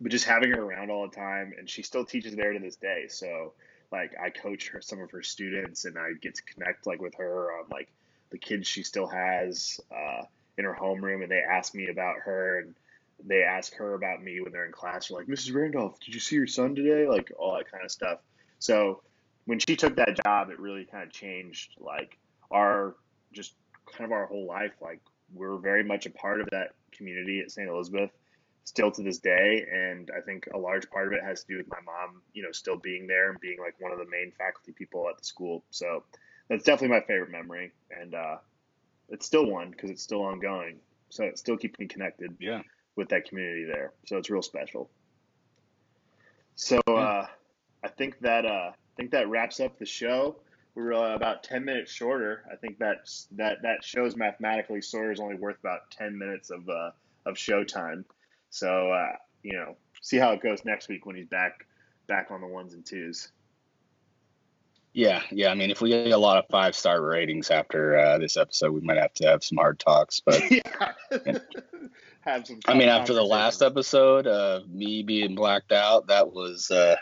but 0.00 0.10
just 0.10 0.24
having 0.24 0.50
her 0.50 0.62
around 0.62 0.90
all 0.90 1.08
the 1.08 1.14
time, 1.14 1.52
and 1.58 1.68
she 1.68 1.82
still 1.82 2.04
teaches 2.04 2.34
there 2.34 2.52
to 2.52 2.58
this 2.58 2.76
day. 2.76 3.06
So 3.08 3.52
like 3.92 4.14
I 4.20 4.30
coach 4.30 4.68
her 4.70 4.80
some 4.80 5.00
of 5.00 5.10
her 5.12 5.22
students, 5.22 5.84
and 5.84 5.98
I 5.98 6.12
get 6.20 6.34
to 6.36 6.42
connect 6.42 6.86
like 6.86 7.00
with 7.00 7.14
her 7.16 7.52
on 7.58 7.66
like 7.70 7.92
the 8.30 8.38
kids 8.38 8.66
she 8.66 8.82
still 8.82 9.06
has 9.06 9.80
uh, 9.90 10.22
in 10.60 10.64
her 10.64 10.78
homeroom, 10.80 11.22
and 11.22 11.30
they 11.30 11.40
ask 11.40 11.74
me 11.74 11.88
about 11.88 12.16
her 12.24 12.60
and 12.60 12.74
they 13.24 13.42
ask 13.42 13.74
her 13.74 13.94
about 13.94 14.22
me 14.22 14.40
when 14.40 14.52
they're 14.52 14.66
in 14.66 14.72
class. 14.72 15.08
They're 15.08 15.18
like, 15.18 15.26
Mrs. 15.26 15.54
Randolph, 15.54 15.98
did 16.00 16.14
you 16.14 16.20
see 16.20 16.36
your 16.36 16.46
son 16.46 16.74
today? 16.74 17.08
Like 17.08 17.32
all 17.38 17.56
that 17.56 17.70
kind 17.70 17.84
of 17.84 17.90
stuff. 17.90 18.20
So 18.58 19.02
when 19.46 19.58
she 19.58 19.76
took 19.76 19.96
that 19.96 20.18
job, 20.24 20.50
it 20.50 20.58
really 20.58 20.84
kind 20.84 21.02
of 21.02 21.12
changed 21.12 21.74
like 21.78 22.18
our 22.50 22.94
just 23.32 23.54
kind 23.86 24.04
of 24.04 24.12
our 24.12 24.26
whole 24.26 24.46
life. 24.46 24.72
Like 24.80 25.00
we're 25.34 25.56
very 25.56 25.84
much 25.84 26.06
a 26.06 26.10
part 26.10 26.40
of 26.40 26.48
that 26.50 26.74
community 26.92 27.40
at 27.40 27.50
St. 27.50 27.68
Elizabeth 27.68 28.10
still 28.64 28.90
to 28.92 29.02
this 29.02 29.18
day. 29.18 29.66
And 29.70 30.10
I 30.16 30.20
think 30.20 30.48
a 30.54 30.58
large 30.58 30.88
part 30.90 31.06
of 31.06 31.12
it 31.12 31.22
has 31.24 31.42
to 31.42 31.46
do 31.48 31.58
with 31.58 31.68
my 31.68 31.80
mom, 31.84 32.22
you 32.32 32.42
know, 32.42 32.52
still 32.52 32.76
being 32.76 33.06
there 33.06 33.30
and 33.30 33.40
being 33.40 33.58
like 33.58 33.74
one 33.80 33.92
of 33.92 33.98
the 33.98 34.06
main 34.06 34.32
faculty 34.38 34.72
people 34.72 35.08
at 35.08 35.18
the 35.18 35.24
school. 35.24 35.64
So 35.70 36.04
that's 36.48 36.64
definitely 36.64 36.96
my 36.96 37.04
favorite 37.06 37.30
memory. 37.30 37.72
And 37.90 38.14
uh, 38.14 38.36
it's 39.10 39.26
still 39.26 39.46
one 39.46 39.70
because 39.70 39.90
it's 39.90 40.02
still 40.02 40.22
ongoing. 40.22 40.76
So 41.08 41.24
it 41.24 41.38
still 41.38 41.56
keeping 41.56 41.88
connected 41.88 42.36
yeah. 42.38 42.62
with 42.96 43.08
that 43.08 43.28
community 43.28 43.64
there. 43.64 43.92
So 44.06 44.16
it's 44.16 44.30
real 44.30 44.42
special. 44.42 44.88
So 46.54 46.78
uh, 46.86 47.26
I 47.82 47.88
think 47.88 48.20
that 48.20 48.46
uh, 48.46 48.72
think 49.00 49.12
that 49.12 49.28
wraps 49.28 49.60
up 49.60 49.78
the 49.78 49.86
show. 49.86 50.36
We're 50.74 50.92
uh, 50.92 51.14
about 51.14 51.42
ten 51.42 51.64
minutes 51.64 51.90
shorter. 51.90 52.44
I 52.52 52.56
think 52.56 52.78
that's 52.78 53.26
that 53.32 53.62
that 53.62 53.82
shows 53.82 54.14
mathematically 54.14 54.82
Sawyer 54.82 55.10
is 55.10 55.20
only 55.20 55.36
worth 55.36 55.58
about 55.58 55.90
ten 55.90 56.16
minutes 56.16 56.50
of 56.50 56.68
uh, 56.68 56.90
of 57.24 57.38
show 57.38 57.64
time. 57.64 58.04
So 58.50 58.92
uh, 58.92 59.16
you 59.42 59.54
know, 59.54 59.76
see 60.02 60.18
how 60.18 60.32
it 60.32 60.42
goes 60.42 60.64
next 60.64 60.88
week 60.88 61.06
when 61.06 61.16
he's 61.16 61.26
back 61.26 61.66
back 62.06 62.30
on 62.30 62.42
the 62.42 62.46
ones 62.46 62.74
and 62.74 62.84
twos. 62.84 63.32
Yeah, 64.92 65.22
yeah. 65.30 65.50
I 65.50 65.54
mean, 65.54 65.70
if 65.70 65.80
we 65.80 65.90
get 65.90 66.10
a 66.10 66.16
lot 66.16 66.38
of 66.38 66.46
five 66.50 66.74
star 66.74 67.00
ratings 67.00 67.50
after 67.50 67.96
uh, 67.96 68.18
this 68.18 68.36
episode, 68.36 68.72
we 68.72 68.80
might 68.80 68.98
have 68.98 69.14
to 69.14 69.28
have 69.28 69.44
some 69.44 69.58
hard 69.58 69.78
talks. 69.78 70.20
But 70.20 70.42
yeah. 70.50 70.92
have 72.22 72.46
some. 72.46 72.60
I 72.66 72.74
mean, 72.74 72.88
after 72.88 73.14
the 73.14 73.22
last 73.22 73.62
episode, 73.62 74.26
uh, 74.26 74.60
me 74.68 75.02
being 75.02 75.34
blacked 75.34 75.72
out, 75.72 76.08
that 76.08 76.32
was 76.32 76.70
uh, 76.70 76.96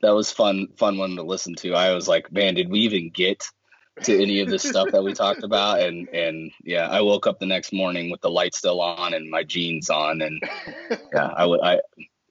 that 0.00 0.14
was 0.14 0.30
fun 0.30 0.68
fun 0.76 0.96
one 0.98 1.16
to 1.16 1.22
listen 1.22 1.54
to. 1.56 1.74
I 1.74 1.94
was 1.94 2.08
like, 2.08 2.32
man, 2.32 2.54
did 2.54 2.70
we 2.70 2.80
even 2.80 3.10
get 3.10 3.44
to 4.04 4.22
any 4.22 4.40
of 4.40 4.48
this 4.48 4.62
stuff 4.62 4.88
that 4.92 5.04
we 5.04 5.12
talked 5.12 5.42
about? 5.42 5.80
And 5.80 6.08
and 6.08 6.50
yeah, 6.64 6.88
I 6.88 7.02
woke 7.02 7.26
up 7.26 7.38
the 7.38 7.46
next 7.46 7.72
morning 7.72 8.10
with 8.10 8.22
the 8.22 8.30
light 8.30 8.54
still 8.54 8.80
on 8.80 9.12
and 9.12 9.30
my 9.30 9.42
jeans 9.42 9.90
on, 9.90 10.22
and 10.22 10.42
yeah, 11.12 11.30
I 11.36 11.44
would 11.44 11.60
I 11.60 11.80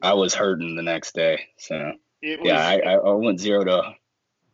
I 0.02 0.14
was 0.14 0.34
hurting 0.34 0.76
the 0.76 0.84
next 0.84 1.14
day. 1.14 1.46
So 1.58 1.94
was, 2.22 2.40
yeah, 2.44 2.68
I, 2.68 2.96
I 2.96 3.12
went 3.12 3.40
zero 3.40 3.64
to 3.64 3.94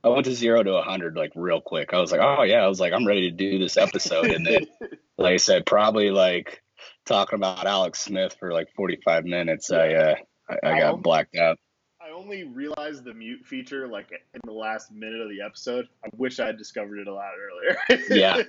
I 0.05 0.09
went 0.09 0.25
to 0.25 0.35
zero 0.35 0.61
to 0.61 0.75
a 0.75 0.83
hundred 0.83 1.15
like 1.15 1.31
real 1.35 1.61
quick. 1.61 1.93
I 1.93 1.99
was 1.99 2.11
like, 2.11 2.21
oh 2.21 2.43
yeah, 2.43 2.63
I 2.63 2.67
was 2.67 2.79
like, 2.79 2.93
I'm 2.93 3.07
ready 3.07 3.31
to 3.31 3.35
do 3.35 3.59
this 3.59 3.75
episode, 3.77 4.27
and 4.27 4.45
then 4.45 4.67
like 5.17 5.33
I 5.33 5.37
said, 5.37 5.65
probably 5.65 6.11
like 6.11 6.61
talking 7.05 7.37
about 7.37 7.65
Alex 7.65 7.99
Smith 7.99 8.35
for 8.39 8.53
like 8.53 8.67
45 8.75 9.25
minutes. 9.25 9.71
I 9.71 9.93
uh, 9.93 10.15
I, 10.47 10.57
I 10.63 10.79
got 10.79 11.01
blacked 11.01 11.35
out 11.35 11.57
I 12.05 12.11
only 12.11 12.43
realized 12.43 13.03
the 13.03 13.13
mute 13.13 13.45
feature 13.45 13.87
like 13.87 14.11
in 14.11 14.41
the 14.43 14.51
last 14.51 14.91
minute 14.91 15.21
of 15.21 15.29
the 15.29 15.41
episode. 15.41 15.87
I 16.03 16.09
wish 16.15 16.39
I 16.39 16.47
had 16.47 16.57
discovered 16.57 16.99
it 16.99 17.07
a 17.07 17.13
lot 17.13 17.31
earlier. 17.39 18.03
yeah, 18.09 18.43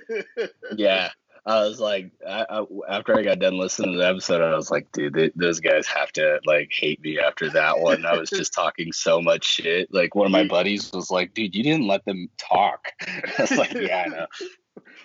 yeah. 0.75 1.09
I 1.47 1.61
was 1.61 1.79
like, 1.79 2.11
I, 2.27 2.45
I, 2.49 2.65
after 2.89 3.17
I 3.17 3.23
got 3.23 3.39
done 3.39 3.57
listening 3.57 3.93
to 3.93 3.97
the 3.97 4.05
episode, 4.05 4.41
I 4.41 4.53
was 4.53 4.69
like, 4.69 4.91
dude, 4.91 5.13
they, 5.13 5.31
those 5.33 5.61
guys 5.61 5.87
have 5.87 6.11
to 6.13 6.41
like 6.45 6.69
hate 6.73 7.01
me 7.01 7.19
after 7.19 7.49
that 7.51 7.79
one. 7.79 8.05
I 8.05 8.17
was 8.17 8.29
just 8.29 8.53
talking 8.53 8.91
so 8.91 9.21
much 9.21 9.45
shit. 9.45 9.93
Like 9.93 10.13
one 10.13 10.25
of 10.25 10.31
my 10.33 10.45
buddies 10.45 10.91
was 10.91 11.09
like, 11.09 11.33
dude, 11.33 11.55
you 11.55 11.63
didn't 11.63 11.87
let 11.87 12.03
them 12.03 12.29
talk. 12.37 12.91
I 13.01 13.33
was 13.39 13.51
like, 13.51 13.73
yeah, 13.73 14.03
I 14.05 14.09
know. 14.09 14.25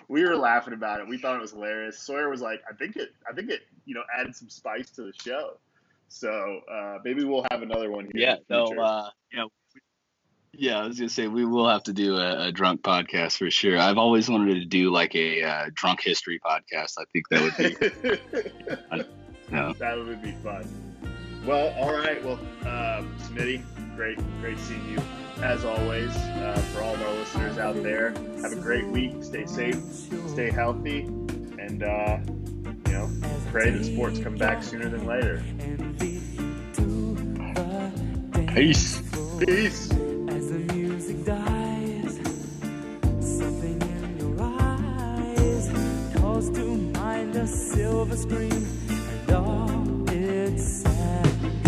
We 0.09 0.25
were 0.25 0.35
laughing 0.35 0.73
about 0.73 0.99
it. 0.99 1.07
We 1.07 1.17
thought 1.17 1.37
it 1.37 1.41
was 1.41 1.51
hilarious. 1.51 1.97
Sawyer 1.97 2.29
was 2.29 2.41
like, 2.41 2.61
I 2.69 2.73
think 2.73 2.97
it, 2.97 3.13
I 3.27 3.33
think 3.33 3.49
it, 3.49 3.61
you 3.85 3.95
know, 3.95 4.03
added 4.13 4.35
some 4.35 4.49
spice 4.49 4.89
to 4.91 5.03
the 5.03 5.13
show. 5.13 5.59
So 6.09 6.59
uh, 6.69 6.99
maybe 7.05 7.23
we'll 7.23 7.45
have 7.51 7.61
another 7.61 7.89
one 7.89 8.09
here. 8.13 8.21
Yeah, 8.21 8.35
no, 8.49 8.65
uh, 8.65 9.09
yeah, 9.33 9.45
yeah. 10.53 10.79
I 10.79 10.87
was 10.87 10.97
gonna 10.97 11.09
say 11.09 11.27
we 11.27 11.45
will 11.45 11.67
have 11.67 11.83
to 11.83 11.93
do 11.93 12.17
a, 12.17 12.47
a, 12.47 12.51
drunk 12.51 12.81
podcast 12.81 13.37
for 13.37 13.49
sure. 13.51 13.77
I've 13.77 13.97
always 13.97 14.29
wanted 14.29 14.55
to 14.55 14.65
do 14.65 14.91
like 14.91 15.15
a 15.15 15.43
uh, 15.43 15.69
drunk 15.73 16.01
history 16.01 16.39
podcast. 16.39 16.93
I 16.97 17.05
think 17.11 17.29
that 17.29 17.41
would 17.41 17.57
be. 17.57 18.75
fun. 18.89 19.05
No. 19.51 19.73
That 19.73 19.97
would 19.97 20.21
be 20.21 20.31
fun. 20.43 20.67
Well, 21.45 21.73
all 21.77 21.93
right. 21.93 22.23
Well, 22.23 22.39
uh, 22.61 23.03
Smitty, 23.19 23.61
great, 23.95 24.17
great 24.39 24.57
seeing 24.59 24.89
you 24.89 24.99
as 25.41 25.65
always. 25.65 26.15
Uh, 26.15 26.55
for 26.73 26.81
all 26.81 26.93
of 26.93 27.01
our 27.01 27.13
listeners 27.13 27.57
out 27.57 27.81
there, 27.83 28.11
have 28.41 28.53
a 28.53 28.61
great 28.61 28.87
week. 28.87 29.23
Stay 29.23 29.45
safe, 29.45 29.75
stay 30.27 30.49
healthy, 30.49 31.01
and 31.59 31.83
uh, 31.83 32.19
you 32.87 32.93
know, 32.93 33.09
pray 33.51 33.71
that 33.71 33.83
sports 33.83 34.19
come 34.19 34.35
back 34.35 34.63
sooner 34.63 34.89
than 34.89 35.05
later. 35.05 35.43
Peace. 38.53 39.01
Peace. 39.39 40.12
As 40.43 40.49
the 40.49 40.73
music 40.73 41.23
dies, 41.23 42.15
something 43.21 43.81
in 43.81 44.17
your 44.19 44.35
eyes 44.41 45.69
calls 46.17 46.49
to 46.49 46.65
mind 46.99 47.33
a 47.37 47.47
silver 47.47 48.17
screen 48.17 48.67
and 48.89 49.31
all 49.31 50.09
its 50.09 50.81
sad. 50.81 51.62